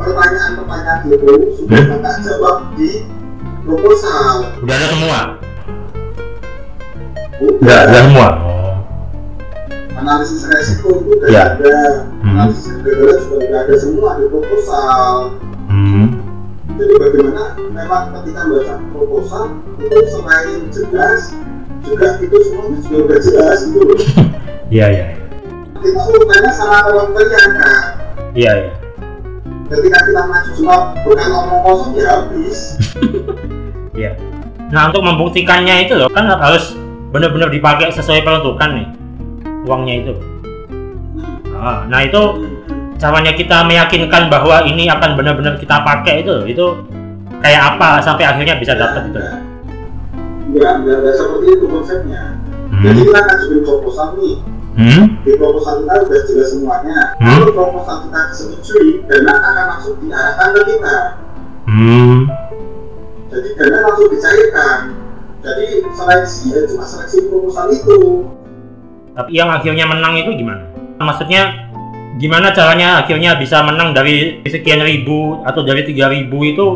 pertanyaan-pertanyaan 0.00 1.00
itu 1.04 1.32
sudah 1.60 1.80
Hmm. 1.84 1.90
kita 2.00 2.12
jawab 2.24 2.56
di 2.76 2.88
proposal 3.64 4.34
udah 4.60 4.74
ada 4.74 4.86
semua. 4.86 5.20
Udah. 7.34 7.80
semua. 7.90 8.28
analisis 9.94 10.44
resiko 10.44 11.00
itu 11.00 11.16
sudah 11.16 11.28
Ya. 11.28 11.42
ada 11.50 11.74
Hmm. 12.20 12.36
analisis 12.36 12.76
kegagalan 12.76 13.00
juga 13.00 13.16
sudah 13.24 13.58
ada 13.58 13.74
semua 13.74 14.10
di 14.20 14.26
proposal 14.28 15.12
Hmm. 15.64 16.06
jadi 16.76 16.92
bagaimana 16.94 17.44
memang 17.72 18.02
ketika 18.12 18.40
membaca 18.44 18.74
proposal 18.92 19.44
itu 19.80 19.98
selain 20.06 20.60
jelas 20.68 21.20
juga 21.80 22.08
itu 22.20 22.36
semuanya 22.38 22.78
sudah 22.80 23.00
sudah 23.00 23.18
jelas 23.18 23.58
itu 23.64 23.78
loh 23.80 23.98
Iya 24.74 24.86
iya. 24.90 25.06
kita 25.78 26.00
urutannya 26.02 26.52
sama 26.52 26.78
kementerian 26.84 27.50
kan 27.54 27.82
Iya 28.34 28.52
iya. 28.58 28.70
Ketika 29.74 29.98
kita 30.06 30.22
maju 30.24 30.50
cuma 30.54 30.74
bukan 31.02 31.26
ngomong 31.30 31.60
kosong 31.62 31.92
ya 31.98 32.06
habis 32.22 32.58
Iya. 33.94 34.18
Nah 34.74 34.90
untuk 34.90 35.06
membuktikannya 35.06 35.86
itu 35.86 35.94
loh 35.94 36.10
kan 36.10 36.26
harus 36.26 36.74
benar-benar 37.14 37.46
dipakai 37.46 37.94
sesuai 37.94 38.26
peruntukan 38.26 38.74
nih 38.74 38.86
uangnya 39.70 39.94
itu. 40.02 40.12
Ah, 41.54 41.86
Nah 41.86 42.02
itu 42.02 42.18
caranya 42.98 43.30
kita 43.34 43.62
meyakinkan 43.62 44.26
bahwa 44.26 44.66
ini 44.66 44.90
akan 44.90 45.14
benar-benar 45.14 45.62
kita 45.62 45.82
pakai 45.86 46.26
itu 46.26 46.42
itu 46.42 46.66
kayak 47.38 47.76
apa 47.78 48.02
sampai 48.02 48.24
akhirnya 48.26 48.58
bisa 48.58 48.74
dapat 48.74 49.12
itu. 49.12 49.20
enggak 50.54 50.72
enggak 50.80 50.96
enggak 51.02 51.14
seperti 51.18 51.46
itu 51.50 51.66
konsepnya 51.66 52.22
jadi 52.80 53.00
kita 53.02 53.20
ngajuin 53.20 53.60
proposal 53.66 54.08
nih 54.16 54.34
Hmm? 54.74 55.04
di 55.22 55.32
proposal 55.38 55.86
kita 55.86 55.94
sudah 56.02 56.20
jelas 56.26 56.48
semuanya 56.50 56.98
Hmm. 57.16 57.30
kalau 57.30 57.48
proposal 57.54 57.96
kita 58.04 58.20
disetujui 58.26 58.88
dana 59.06 59.32
akan 59.38 59.64
langsung 59.70 59.94
diarahkan 60.02 60.48
ke 60.50 60.62
kita 60.66 60.96
Hmm. 61.64 62.16
jadi 63.30 63.48
dana 63.54 63.76
langsung 63.86 64.08
dicairkan 64.10 64.78
jadi 65.40 65.66
seleksi 65.86 66.44
ya 66.50 66.60
cuma 66.66 66.84
seleksi 66.84 67.18
proposal 67.28 67.66
itu 67.70 67.98
Tapi 69.14 69.30
yang 69.30 69.46
akhirnya 69.46 69.86
menang 69.86 70.18
itu 70.18 70.34
gimana? 70.34 70.66
Maksudnya 70.98 71.70
gimana 72.18 72.50
caranya 72.50 72.98
akhirnya 72.98 73.38
bisa 73.38 73.62
menang 73.62 73.94
dari 73.94 74.42
sekian 74.42 74.82
ribu 74.82 75.38
atau 75.46 75.62
dari 75.62 75.86
3000 75.86 76.26
itu 76.42 76.66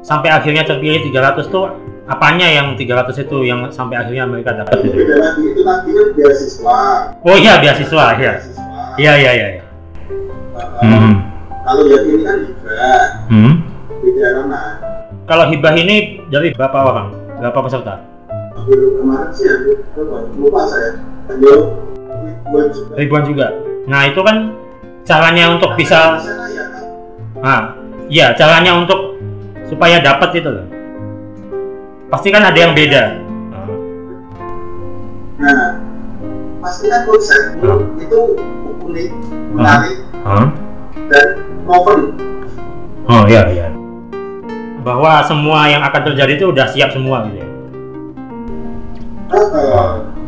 sampai 0.00 0.28
akhirnya 0.28 0.64
terpilih 0.64 1.08
300 1.08 1.48
tuh 1.48 1.72
apanya 2.04 2.46
yang 2.52 2.76
300 2.76 3.24
itu 3.24 3.38
yang 3.48 3.64
sampai 3.72 3.96
akhirnya 3.96 4.28
mereka 4.28 4.52
dapat 4.52 4.84
itu? 4.84 4.92
itu 4.92 5.62
nanti 5.64 5.90
kan 5.96 6.08
beasiswa 6.12 6.78
Oh 7.24 7.36
iya 7.36 7.56
beasiswa 7.60 8.04
ya. 8.20 8.32
Iya 9.00 9.12
iya 9.16 9.30
iya. 9.32 9.46
iya. 9.58 9.62
Uh, 10.54 10.84
Hmm. 10.84 11.14
kalau 11.64 11.82
yang 11.88 12.04
ini 12.06 12.22
kan 12.22 12.38
hibah 12.44 13.04
Hmm. 13.32 13.54
beda 14.04 14.28
mana 14.44 14.60
Kalau 15.24 15.44
hibah 15.48 15.74
ini 15.74 16.20
dari 16.28 16.52
berapa 16.52 16.78
orang? 16.84 17.08
Berapa 17.40 17.58
peserta? 17.64 17.94
Baru 18.54 19.00
kemarin 19.00 19.28
sih 19.32 19.48
lupa, 20.36 20.60
saya 20.68 21.00
Yo, 21.40 21.72
buat 22.52 22.68
juga 22.76 22.92
Ribuan 23.00 23.24
juga. 23.24 23.46
Nah 23.88 24.04
itu 24.04 24.20
kan 24.20 24.52
caranya 25.08 25.56
untuk 25.56 25.72
bisa, 25.76 26.20
ya 26.20 26.64
nah, 27.40 27.60
iya 28.08 28.36
caranya 28.36 28.76
untuk 28.76 29.16
supaya 29.64 30.00
dapat 30.04 30.36
itu 30.36 30.48
loh. 30.52 30.64
Pasti 32.14 32.30
kan 32.30 32.46
ada 32.46 32.54
yang 32.54 32.78
beda. 32.78 33.02
Nah, 33.50 33.66
Nah, 35.34 35.82
pasti 36.62 36.86
kan 36.86 37.02
konsep 37.10 37.58
itu 37.98 38.20
unik, 38.86 39.08
menarik, 39.50 39.98
Hah? 40.22 40.46
dan 41.10 41.42
novel. 41.66 42.14
Oh 43.10 43.26
iya 43.26 43.50
iya. 43.50 43.66
Bahwa 44.86 45.26
semua 45.26 45.66
yang 45.66 45.82
akan 45.82 46.14
terjadi 46.14 46.38
itu 46.38 46.54
udah 46.54 46.70
siap 46.70 46.94
semua 46.94 47.26
gitu 47.26 47.42
ya. 47.42 47.48
Eh, 49.34 49.46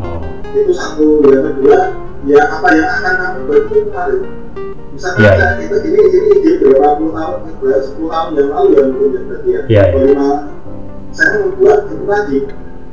Oh. 0.02 0.18
itu 0.58 0.74
satu, 0.74 1.22
yang 1.22 1.54
kedua, 1.54 1.94
ya 2.26 2.42
apa 2.50 2.66
yang 2.74 2.90
akan 2.98 3.14
kamu 3.14 3.40
bantu 3.46 3.74
menarik. 3.86 4.22
Misalkan 4.90 5.22
Iya, 5.22 5.30
ya, 5.38 5.48
itu 5.62 5.76
ini 5.86 6.00
ini 6.02 6.30
ide 6.34 6.66
berapa 6.66 6.98
puluh 6.98 7.14
tahun, 7.14 7.38
sepuluh 7.78 8.10
tahun 8.10 8.30
yang 8.34 8.48
lalu 8.50 8.68
yang 8.74 8.88
punya 8.90 9.20
berarti 9.22 9.48
ya. 9.54 9.60
Iya, 9.70 9.82
iya. 9.94 10.55
Saya 11.16 11.48
membuat 11.48 11.88
itu 11.88 12.04
tadi 12.04 12.38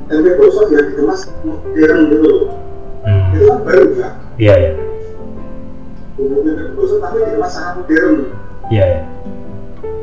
tempe 0.08 0.30
gosok 0.40 0.72
yang 0.72 0.86
dikemas 0.88 1.28
modern 1.44 2.00
gitu 2.08 2.24
loh. 2.24 2.56
Hmm. 3.04 3.36
Itu 3.36 3.44
kan 3.52 3.60
baru 3.68 3.84
ya. 4.00 4.10
Iya 4.40 4.54
iya. 4.56 4.72
Bumbu 6.16 6.38
tempe 6.48 6.64
gosok 6.80 7.04
tapi 7.04 7.18
dikemas 7.20 7.52
secara 7.52 7.72
modern. 7.76 8.16
Iya 8.72 8.84
iya. 8.88 9.00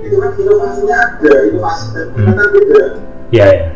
Itu 0.04 0.16
kan 0.20 0.30
inovasinya 0.36 0.94
ada, 1.00 1.32
inovasi 1.48 1.84
dan 1.96 2.06
Hmm. 2.12 2.36
kan 2.36 2.46
beda. 2.52 2.80
Iya 3.32 3.46
iya. 3.48 3.66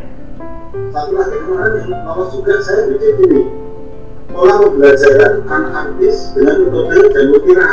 Satu 0.92 1.10
lagi 1.16 1.36
kemarin 1.40 1.72
yang 1.88 2.02
lolos 2.04 2.28
juga 2.36 2.54
saya 2.60 2.84
bikin 2.92 3.12
gini. 3.18 3.42
pola 4.34 4.58
pembelajaran 4.58 5.46
anak 5.46 5.72
artis 5.78 6.34
dengan 6.34 6.66
metode 6.66 6.98
dan 7.14 7.24
mutiara. 7.30 7.70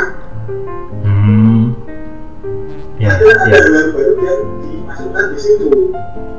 Ya, 3.02 3.18
ada 3.18 3.34
ada 3.34 3.50
ya, 3.50 3.82
baru 3.90 4.14
yang 4.22 4.40
dimasukkan 4.62 5.24
di 5.34 5.38
situ 5.42 5.90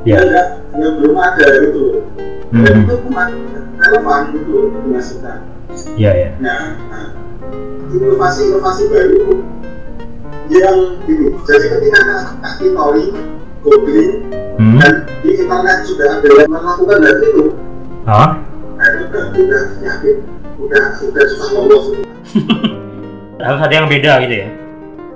ya. 0.08 0.16
ada 0.16 0.40
yang 0.72 0.96
belum 0.96 1.12
ada 1.14 1.44
gitu 1.60 2.00
dan 2.48 2.72
Hmm. 2.72 2.86
itu 2.88 2.94
cuma 3.04 3.22
relevan 3.76 4.20
gitu 4.32 4.56
dimasukkan 4.72 5.38
Ya, 6.00 6.10
ya. 6.16 6.28
nah, 6.40 6.72
nah, 6.88 7.06
inovasi-inovasi 7.92 8.82
baru 8.88 9.44
yang 10.48 10.78
ini 11.04 11.36
jadi 11.44 11.66
ketika 11.68 12.00
kaki 12.40 12.72
tori 12.72 13.04
googling 13.60 14.24
Hmm. 14.56 14.80
dan 14.80 14.92
di 15.20 15.30
internet 15.36 15.84
sudah 15.84 16.16
ada 16.16 16.28
yang 16.32 16.48
melakukan 16.48 16.98
hal 17.02 17.16
itu 17.20 17.44
Oh, 18.04 18.30
nah 18.76 18.86
itu 18.88 19.04
berarti 19.12 19.38
udah 19.44 19.62
yakin 19.84 20.16
udah 20.56 20.84
sudah 20.96 21.22
susah 21.28 21.48
lolos 21.52 21.84
harus 23.36 23.60
ada 23.60 23.74
yang 23.74 23.84
beda 23.84 24.12
gitu 24.24 24.36
ya. 24.40 24.48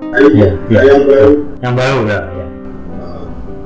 Iya, 0.08 0.48
iya. 0.68 0.80
yang 0.88 1.02
baru 1.04 1.32
Yang 1.60 1.74
baru 1.76 1.98
ya, 2.04 2.18
ya. 2.32 2.46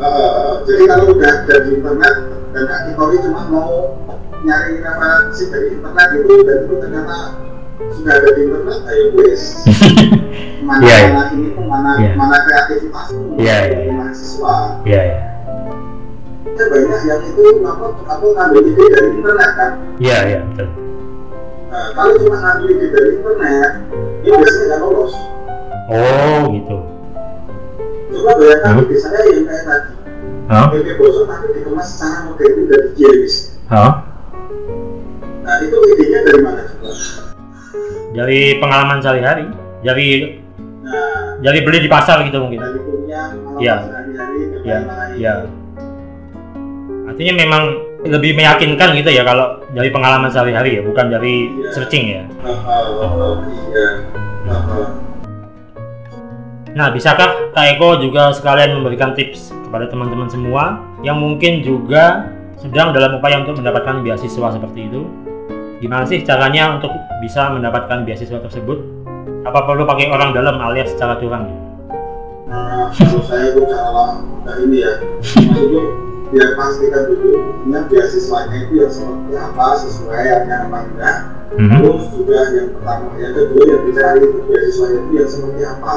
Eh, 0.03 0.51
jadi 0.67 0.83
kalau 0.91 1.05
udah 1.15 1.31
ada 1.31 1.55
di 1.63 1.71
internet 1.79 2.15
dan 2.53 2.65
kaki 2.67 2.91
tori 2.93 3.17
cuma 3.23 3.43
mau 3.47 3.71
nyari 4.43 4.83
referensi 4.83 5.43
dari 5.49 5.69
internet 5.73 6.09
itu 6.19 6.35
dan 6.43 6.59
itu 6.67 6.75
ternyata 6.77 7.19
sudah 7.95 8.13
ada 8.13 8.29
di 8.35 8.41
internet 8.43 8.79
ayo 8.85 9.05
wes 9.15 9.43
mana 10.67 10.83
Iya, 10.83 10.97
iya. 10.99 11.09
mana 11.09 11.23
ini 11.33 11.49
pun 11.55 11.65
mana 11.67 11.91
Iya. 11.97 12.11
mana 12.19 12.37
kreativitasmu 12.43 13.23
Iya, 13.39 13.57
iya. 13.63 13.71
dari 13.71 13.91
mahasiswa 13.95 14.55
Ya, 14.83 15.01
ya. 15.01 15.19
ya 16.53 16.65
banyak 16.69 17.01
yang 17.07 17.23
itu 17.25 17.43
apa 17.63 17.85
aku 18.11 18.27
ngambil 18.35 18.63
ide 18.67 18.85
dari 18.91 19.09
internet 19.15 19.51
kan 19.55 19.73
Ya, 19.97 20.19
ya, 20.27 20.39
betul. 20.45 20.69
Nah, 21.73 21.87
kalau 21.95 22.13
cuma 22.19 22.37
ngambil 22.37 22.67
ide 22.75 22.87
dari 22.91 23.11
internet 23.15 23.71
ini 24.23 24.35
biasanya 24.35 24.67
nggak 24.67 24.81
lolos 24.83 25.15
Oh, 25.93 26.41
gitu. 26.51 26.77
coba 28.13 28.33
bayangkan 28.35 28.73
Hmm. 28.73 28.85
ide 28.85 28.97
saya 28.97 29.21
yang 29.27 29.45
kayak 29.45 29.65
tadi 29.65 29.91
Oh, 30.45 30.67
PP 30.69 30.89
Boso 30.97 31.23
tapi 31.25 31.47
dikemas 31.55 31.87
secara 31.89 32.19
modern 32.27 32.67
dari 32.67 32.89
Jeris 32.93 33.35
oh. 33.67 33.93
nah 35.41 35.55
itu 35.59 35.77
idenya 35.91 36.21
dari 36.23 36.41
mana 36.41 36.63
coba 36.63 36.91
Dari 38.13 38.41
pengalaman 38.57 39.01
sehari-hari, 39.01 39.49
dari 39.81 40.09
nah 40.83 41.41
dari 41.41 41.59
beli 41.61 41.79
di 41.79 41.89
pasar 41.89 42.21
gitu 42.23 42.37
mungkin. 42.39 42.61
dari 42.61 42.79
pengalaman 42.79 43.57
Iya. 43.59 43.77
sehari-hari 43.81 44.37
Ya, 44.63 44.79
ya. 45.17 45.35
Artinya 47.05 47.35
memang 47.35 47.63
lebih 48.05 48.33
meyakinkan 48.33 48.93
gitu 48.95 49.11
ya 49.11 49.23
kalau 49.23 49.65
dari 49.71 49.89
pengalaman 49.89 50.29
sehari-hari 50.29 50.77
ya, 50.77 50.83
bukan 50.83 51.07
dari 51.09 51.49
Iya. 51.49 51.71
searching 51.73 52.05
ya. 52.11 52.23
Ah, 52.39 52.53
ah, 52.53 52.85
ah, 53.01 53.35
iya 53.65 53.87
Ah, 54.45 54.61
ah. 54.77 54.87
Nah, 56.73 56.89
bisakah 56.89 57.53
Kak 57.53 57.77
Eko 57.77 58.01
juga 58.01 58.33
sekalian 58.33 58.81
memberikan 58.81 59.13
tips 59.13 59.53
kepada 59.69 59.93
teman-teman 59.93 60.25
semua 60.33 60.81
yang 61.05 61.21
mungkin 61.21 61.61
juga 61.61 62.33
sedang 62.57 62.97
dalam 62.97 63.21
upaya 63.21 63.45
untuk 63.45 63.61
mendapatkan 63.61 64.01
beasiswa 64.01 64.57
seperti 64.57 64.89
itu? 64.89 65.05
Gimana 65.85 66.09
sih 66.09 66.25
caranya 66.25 66.81
untuk 66.81 66.89
bisa 67.21 67.53
mendapatkan 67.53 68.09
beasiswa 68.09 68.41
tersebut? 68.41 68.81
Apa 69.45 69.69
perlu 69.69 69.85
pakai 69.85 70.09
orang 70.09 70.33
dalam 70.33 70.57
alias 70.65 70.97
secara 70.97 71.21
curang? 71.21 71.45
Nah, 72.49 72.89
kalau 72.89 73.21
saya 73.21 73.53
itu 73.53 73.69
cara 73.69 74.25
nah 74.43 74.59
ini 74.59 74.83
ya 74.83 74.93
maksudnya 75.23 75.83
biar 76.35 76.49
pastikan 76.59 77.03
dulu 77.07 77.63
punya 77.63 77.81
beasiswanya 77.87 78.57
itu 78.59 78.75
yang 78.81 78.91
seperti 78.91 79.33
apa 79.39 79.67
sesuai 79.79 80.19
yang 80.25 80.67
apa 80.67 80.79
enggak 80.89 81.19
Hmm. 81.53 81.69
terus 81.85 82.09
juga 82.17 82.49
yang 82.57 82.73
pertama 82.73 83.13
yang 83.21 83.37
kedua 83.37 83.63
yang 83.69 83.83
dicari 83.85 84.25
itu 84.25 84.41
beasiswa 84.49 84.87
itu 84.89 85.11
yang 85.13 85.29
seperti 85.29 85.63
apa 85.69 85.93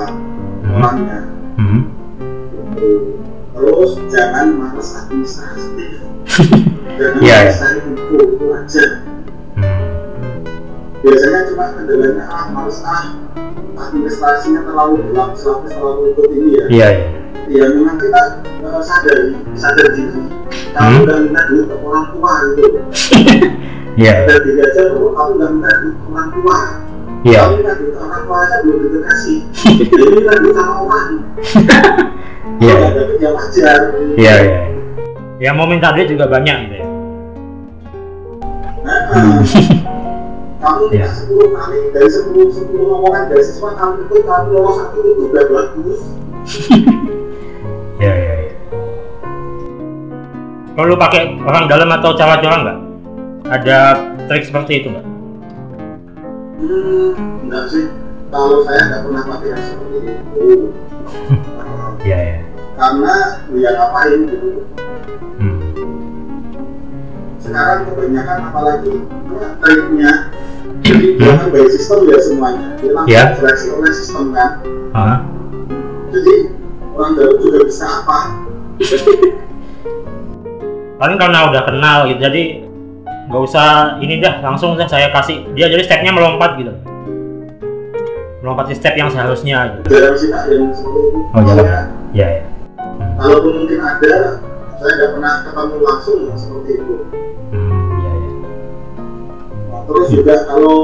orangnya 0.76 1.19
Hmm. 1.55 1.82
Terus 3.55 3.91
jangan 4.11 4.47
males 4.53 4.89
administrasi 4.93 5.71
jangan 6.99 7.19
Iya, 7.23 7.38
iya. 7.41 7.51
cari 7.55 7.80
info 7.82 8.15
itu 8.19 8.45
aja 8.51 8.84
Hmm. 9.55 10.43
biasanya 10.99 11.39
cuma 11.47 11.65
kendalanya 11.71 12.23
ah 12.28 12.43
males 12.51 12.84
ah 12.84 13.15
administrasinya 13.78 14.61
terlalu 14.63 14.99
gelap 15.07 15.32
selapis 15.34 15.71
terlalu 15.71 16.01
ikut 16.11 16.28
ini 16.30 16.49
ya 16.51 16.65
Iya, 16.67 16.88
iya. 17.47 17.63
ya 17.63 17.65
memang 17.71 17.95
kita 17.95 18.21
eh, 18.43 18.82
sadar 18.84 19.17
sadar 19.55 19.88
diri 19.91 20.11
Hmm. 20.11 20.28
kamu 20.76 20.97
udah 21.07 21.17
minta 21.21 21.41
duit 21.47 21.65
ke 21.65 21.76
orang 21.80 22.05
tua 22.11 22.32
gitu 22.51 22.67
Iya, 23.95 24.13
sadar 24.21 24.39
diri 24.43 24.59
aja 24.61 24.82
bahwa 24.91 25.09
kamu 25.13 25.32
udah 25.32 25.49
minta 25.49 25.71
duit 25.80 25.95
ke 25.95 26.05
orang 26.11 26.30
tua 26.36 26.57
iya. 27.26 27.41
orang 27.49 28.21
tua 28.23 28.38
aja 28.39 28.55
belum 28.61 28.80
dikasih 28.93 29.38
jadi 29.89 30.07
duit 30.21 30.53
sama 30.53 30.76
orang 30.86 31.09
Iya, 32.55 32.88
ya 33.19 33.30
wajar 33.36 33.80
iya, 34.15 34.36
iya. 34.39 34.59
Yang 35.43 35.55
mau 35.59 35.67
minta 35.67 35.91
duit 35.91 36.07
juga 36.07 36.23
banyak 36.26 36.55
gitu 36.63 36.76
ya. 36.80 36.88
nah, 38.80 38.99
Hmm. 39.11 39.43
kamu 40.63 40.84
minta 40.88 41.03
Iya. 41.03 41.07
10 41.28 41.51
kali 41.51 41.78
dari 41.91 42.09
10 42.09 42.71
10 42.71 42.95
omongan 42.95 43.23
beasiswa 43.28 43.69
kamu 43.76 43.95
itu 44.01 44.15
kamu 44.23 44.47
lolos 44.49 44.76
satu 44.80 44.97
itu 45.03 45.23
udah 45.30 45.45
bagus 45.45 45.99
Iya, 47.99 48.13
iya, 48.13 48.34
iya. 48.39 48.53
Perlu 50.76 50.95
pakai 50.95 51.39
orang 51.39 51.65
dalam 51.65 51.88
atau 51.89 52.11
cara 52.13 52.39
curang 52.39 52.61
nggak? 52.63 52.80
Ada 53.47 53.78
trik 54.28 54.43
seperti 54.43 54.84
itu 54.84 54.88
nggak? 54.91 55.05
Hmm, 56.59 57.09
enggak 57.47 57.65
sih. 57.69 57.85
Kalau 58.29 58.65
saya 58.65 58.81
nggak 58.89 59.01
pernah 59.07 59.23
pakai 59.23 59.47
yang 59.53 59.63
seperti 59.63 59.97
itu. 60.03 60.49
Iya, 62.05 62.17
iya. 62.21 62.37
karena 62.77 63.13
ya 63.57 63.69
ngapain 63.73 64.29
gitu. 64.29 64.61
Hmm. 65.41 65.57
sekarang 67.41 67.89
kebanyakan 67.89 68.37
apalagi 68.45 68.93
ya, 69.33 69.47
triknya. 69.57 70.11
Jadi 70.85 71.17
dia 71.17 71.33
kan 71.33 71.49
by 71.49 71.65
sistem 71.65 72.05
ya 72.05 72.17
semuanya. 72.21 72.77
Dia 72.77 72.91
langsung 72.93 73.09
Ya. 73.09 73.33
seleksi 73.33 73.67
oleh 73.73 73.89
sistem 73.89 74.37
kan. 74.37 74.61
Ah, 74.93 75.25
jadi 76.13 76.53
orang 76.93 77.17
dalam 77.17 77.35
juga 77.41 77.59
bisa 77.65 77.85
apa. 77.89 78.17
Paling 81.01 81.17
karena 81.17 81.39
udah 81.49 81.61
kenal 81.65 81.97
gitu, 82.05 82.21
jadi 82.21 82.64
nggak 83.26 83.41
usah 83.41 83.97
ini 83.99 84.21
dah 84.21 84.38
langsung 84.39 84.78
dah 84.78 84.86
saya 84.86 85.09
kasih. 85.09 85.49
Dia 85.53 85.65
jadi 85.67 85.82
stepnya 85.82 86.13
melompat 86.13 86.57
gitu. 86.57 86.73
Melompat 88.39 88.69
di 88.69 88.76
step 88.78 88.93
yang 88.93 89.09
seharusnya 89.09 89.82
gitu. 89.82 89.89
Sih 90.15 90.30
kak 90.30 90.45
yang 90.47 90.69
seperti 90.69 90.99
itu 91.09 91.19
Oh, 91.34 91.41
ya 92.13 92.28
ya 92.30 92.41
kalaupun 93.15 93.63
mungkin 93.63 93.80
ada 93.80 94.39
saya 94.76 94.91
nggak 94.93 95.11
pernah 95.17 95.34
ketemu 95.41 95.76
langsung 95.82 96.17
ya, 96.28 96.36
seperti 96.36 96.69
itu. 96.78 96.95
Hmm, 97.49 97.82
ya 97.97 98.11
ya 98.13 98.30
Nah, 99.71 99.82
terus 99.88 100.07
juga 100.11 100.36
kalau 100.45 100.76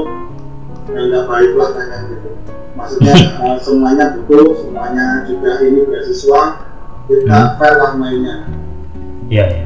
ya 0.90 1.00
nggak 1.06 1.24
baik 1.28 1.52
lah 1.54 1.68
kayak 1.76 2.00
gitu. 2.10 2.28
Maksudnya 2.72 3.14
eh, 3.46 3.56
semuanya 3.62 4.04
betul 4.18 4.44
semuanya 4.58 5.06
juga 5.24 5.50
ini 5.62 5.80
beasiswa 5.86 6.42
kita 7.06 7.38
Hmm. 7.38 7.54
fair 7.60 7.74
lah 7.78 7.92
mainnya. 7.94 8.48
Ya 9.30 9.44
ya 9.46 9.64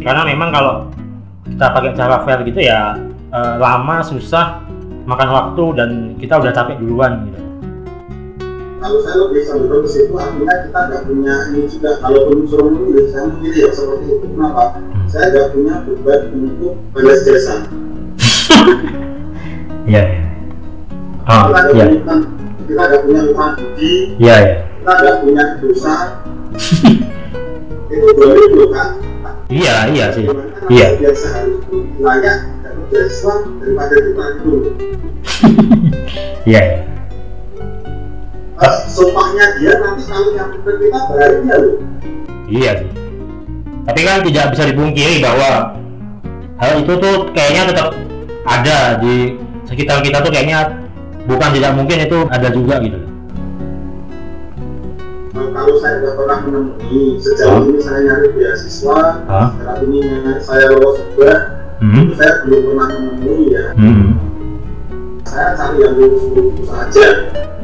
karena 0.00 0.22
memang 0.24 0.48
kalau 0.48 0.74
kita 1.50 1.66
pakai 1.70 1.90
cara 1.98 2.16
fair 2.22 2.40
gitu 2.46 2.60
ya 2.62 2.96
eh, 3.30 3.54
lama 3.58 3.96
susah 4.02 4.64
makan 5.04 5.28
waktu 5.28 5.64
dan 5.74 5.90
kita 6.20 6.38
udah 6.38 6.52
capek 6.54 6.78
duluan 6.78 7.26
gitu. 7.26 7.40
Kalau 8.80 8.96
saya 9.04 9.16
lebih 9.28 9.44
cenderung 9.44 9.84
ke 9.84 9.90
situ 9.92 10.12
artinya 10.16 10.54
kita 10.64 10.78
nggak 10.88 11.02
punya 11.04 11.34
ini 11.52 11.68
juga. 11.68 11.90
Kalaupun 12.00 12.48
suruh 12.48 12.72
memilih 12.72 13.12
saya 13.12 13.28
memilih 13.28 13.68
ya 13.68 13.70
seperti 13.76 14.04
itu. 14.08 14.26
Kenapa? 14.32 14.64
Saya 15.10 15.26
nggak 15.34 15.48
punya 15.52 15.74
beban 15.84 16.20
untuk 16.32 16.74
balas 16.94 17.20
jasa 17.26 17.66
ya 19.90 20.02
ya 20.06 20.22
ah 21.26 21.50
kita 21.50 21.60
nggak 21.66 21.74
ya 21.74 21.86
punya 21.86 22.16
kita 22.66 22.82
nggak 22.86 23.02
punya 23.02 23.20
utang 23.26 23.52
budi. 23.58 23.94
Ya 24.22 24.34
ya 24.38 24.54
kita 24.62 24.92
nggak 24.94 25.16
punya 25.24 25.44
dosa. 25.58 25.94
Itu 27.90 28.06
boleh 28.14 28.70
kan 28.70 29.09
iya 29.50 29.74
iya 29.90 30.06
sih 30.14 30.24
Iya. 30.70 30.86
biasa 31.02 31.26
harus 31.34 31.58
layak 31.98 32.38
dapat 32.62 32.84
beasiswa 32.88 33.34
daripada 33.58 33.94
kita 33.98 34.24
itu 34.38 34.52
iya 36.46 36.62
ya 36.70 36.78
Eh, 38.60 38.76
sumpahnya 38.92 39.56
dia 39.56 39.72
nanti 39.80 40.04
kalau 40.04 40.36
yang 40.36 40.52
kita 40.52 40.70
bahagia 41.08 41.54
loh 41.56 41.80
Iya 42.44 42.70
sih. 42.76 42.90
Tapi 43.88 44.00
kan 44.04 44.20
tidak 44.20 44.46
bisa 44.52 44.64
dipungkiri 44.68 45.16
bahwa 45.24 45.80
hal 46.60 46.72
itu 46.76 46.92
tuh 46.92 47.16
kayaknya 47.32 47.72
tetap 47.72 47.88
ada 48.44 49.00
di 49.00 49.40
sekitar 49.64 50.04
kita 50.04 50.20
tuh 50.20 50.28
kayaknya 50.28 50.76
bukan 51.24 51.56
tidak 51.56 51.72
mungkin 51.72 52.04
itu 52.04 52.18
ada 52.28 52.52
juga 52.52 52.84
gitu. 52.84 53.00
Nah, 55.30 55.46
kalau 55.54 55.74
saya 55.78 56.02
nggak 56.02 56.14
pernah 56.18 56.38
menemui 56.42 57.02
sejauh 57.16 57.62
ini 57.64 57.78
saya 57.78 57.98
nyari 58.02 58.28
beasiswa 58.34 59.00
saat 59.30 59.78
ini 59.80 59.98
saya 60.42 60.64
lolos 60.70 60.98
juga 61.06 61.32
Hmm. 61.80 62.12
saya 62.12 62.44
belum 62.44 62.60
pernah 62.66 62.86
menemui 62.92 63.38
ya 63.48 63.64
Hmm. 63.72 64.18
saya 65.22 65.54
cari 65.54 65.80
yang 65.80 65.94
lurus-lurus 65.96 66.66
saja 66.66 67.06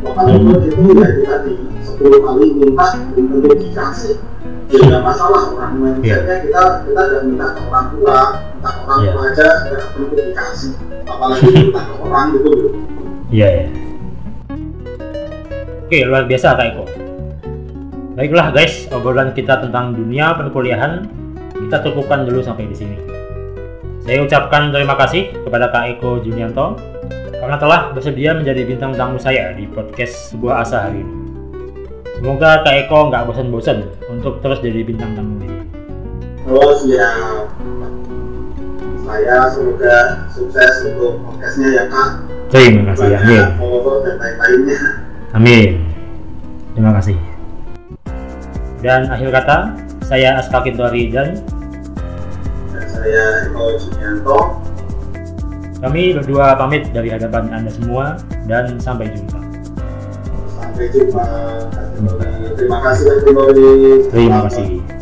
bahkan 0.00 0.24
Hmm. 0.30 0.62
itu 0.62 0.82
ya 0.94 1.06
itu 1.10 1.22
tadi 1.26 1.54
10 1.84 2.18
kali 2.22 2.46
minta 2.54 2.86
belum 3.12 3.26
tentu 3.34 3.50
dikasih 3.58 4.14
ya 4.66 4.78
nggak 4.82 5.02
masalah 5.02 5.42
orang 5.52 5.72
mindsetnya 5.76 6.36
kita 6.42 6.62
kita 6.86 7.00
nggak 7.02 7.22
minta 7.26 7.46
ke 7.50 7.60
orang 7.62 7.86
tua 7.92 8.18
minta 8.48 8.70
ke 8.70 8.80
orang 8.80 8.98
Iya. 9.02 9.10
tua 9.12 9.22
aja 9.26 9.48
nggak 9.66 9.84
perlu 9.90 10.06
dikasih 10.14 10.72
apalagi 11.04 11.46
minta 11.60 11.80
ke 11.82 11.94
orang 12.00 12.26
gitu 12.32 12.48
loh 12.48 12.72
Iya 13.26 13.48
ya. 13.52 13.66
Oke 15.82 15.98
luar 16.02 16.24
biasa 16.24 16.54
Kak 16.54 16.66
Eko. 16.72 16.84
Baiklah 18.16 18.48
guys, 18.48 18.88
obrolan 18.96 19.36
kita 19.36 19.60
tentang 19.60 19.92
dunia 19.92 20.32
perkuliahan 20.40 21.04
kita 21.52 21.84
cukupkan 21.84 22.24
dulu 22.24 22.40
sampai 22.40 22.64
di 22.64 22.72
sini. 22.72 22.96
Saya 24.08 24.24
ucapkan 24.24 24.72
terima 24.72 24.96
kasih 24.96 25.36
kepada 25.44 25.68
Kak 25.68 26.00
Eko 26.00 26.24
Junianto 26.24 26.80
karena 27.36 27.60
telah 27.60 27.92
bersedia 27.92 28.32
menjadi 28.32 28.64
bintang 28.64 28.96
tamu 28.96 29.20
saya 29.20 29.52
di 29.52 29.68
podcast 29.68 30.32
sebuah 30.32 30.64
asa 30.64 30.88
hari 30.88 31.04
ini. 31.04 31.14
Semoga 32.16 32.64
Kak 32.64 32.88
Eko 32.88 33.12
nggak 33.12 33.28
bosan-bosan 33.28 33.84
untuk 34.08 34.40
terus 34.40 34.64
jadi 34.64 34.80
bintang 34.80 35.12
tamu 35.12 35.36
ini. 35.44 35.60
oh 36.48 36.72
siap 36.80 37.52
saya 39.04 39.36
semoga 39.52 39.96
sukses 40.32 40.72
untuk 40.88 41.20
podcastnya 41.20 41.68
ya 41.68 41.84
kak 41.90 42.10
Terima 42.46 42.94
kasih, 42.94 43.18
amin. 43.18 43.26
banyak 43.26 43.50
follower 43.58 43.96
dan 44.06 44.14
lain-lainnya 44.22 44.78
Amin. 45.34 45.70
Terima 46.72 46.94
kasih. 46.96 47.36
Dan 48.85 49.09
akhir 49.09 49.33
kata, 49.33 49.57
saya 50.07 50.39
Aska 50.39 50.62
Kintori 50.62 51.11
dan 51.11 51.41
dan 52.70 52.85
saya 52.93 53.49
Eko 53.49 53.74
Julianto 53.81 54.41
Kami 55.77 56.16
berdua 56.16 56.57
pamit 56.57 56.89
dari 56.93 57.12
hadapan 57.12 57.53
Anda 57.53 57.68
semua 57.68 58.16
dan 58.49 58.81
sampai 58.81 59.12
jumpa. 59.12 59.41
sampai 60.57 60.87
jumpa. 60.89 61.24
Terima 62.57 62.79
kasih. 62.81 63.05
Kak 63.05 63.18
Timori 63.29 63.70
Terima 64.09 64.39
kasih. 64.49 64.95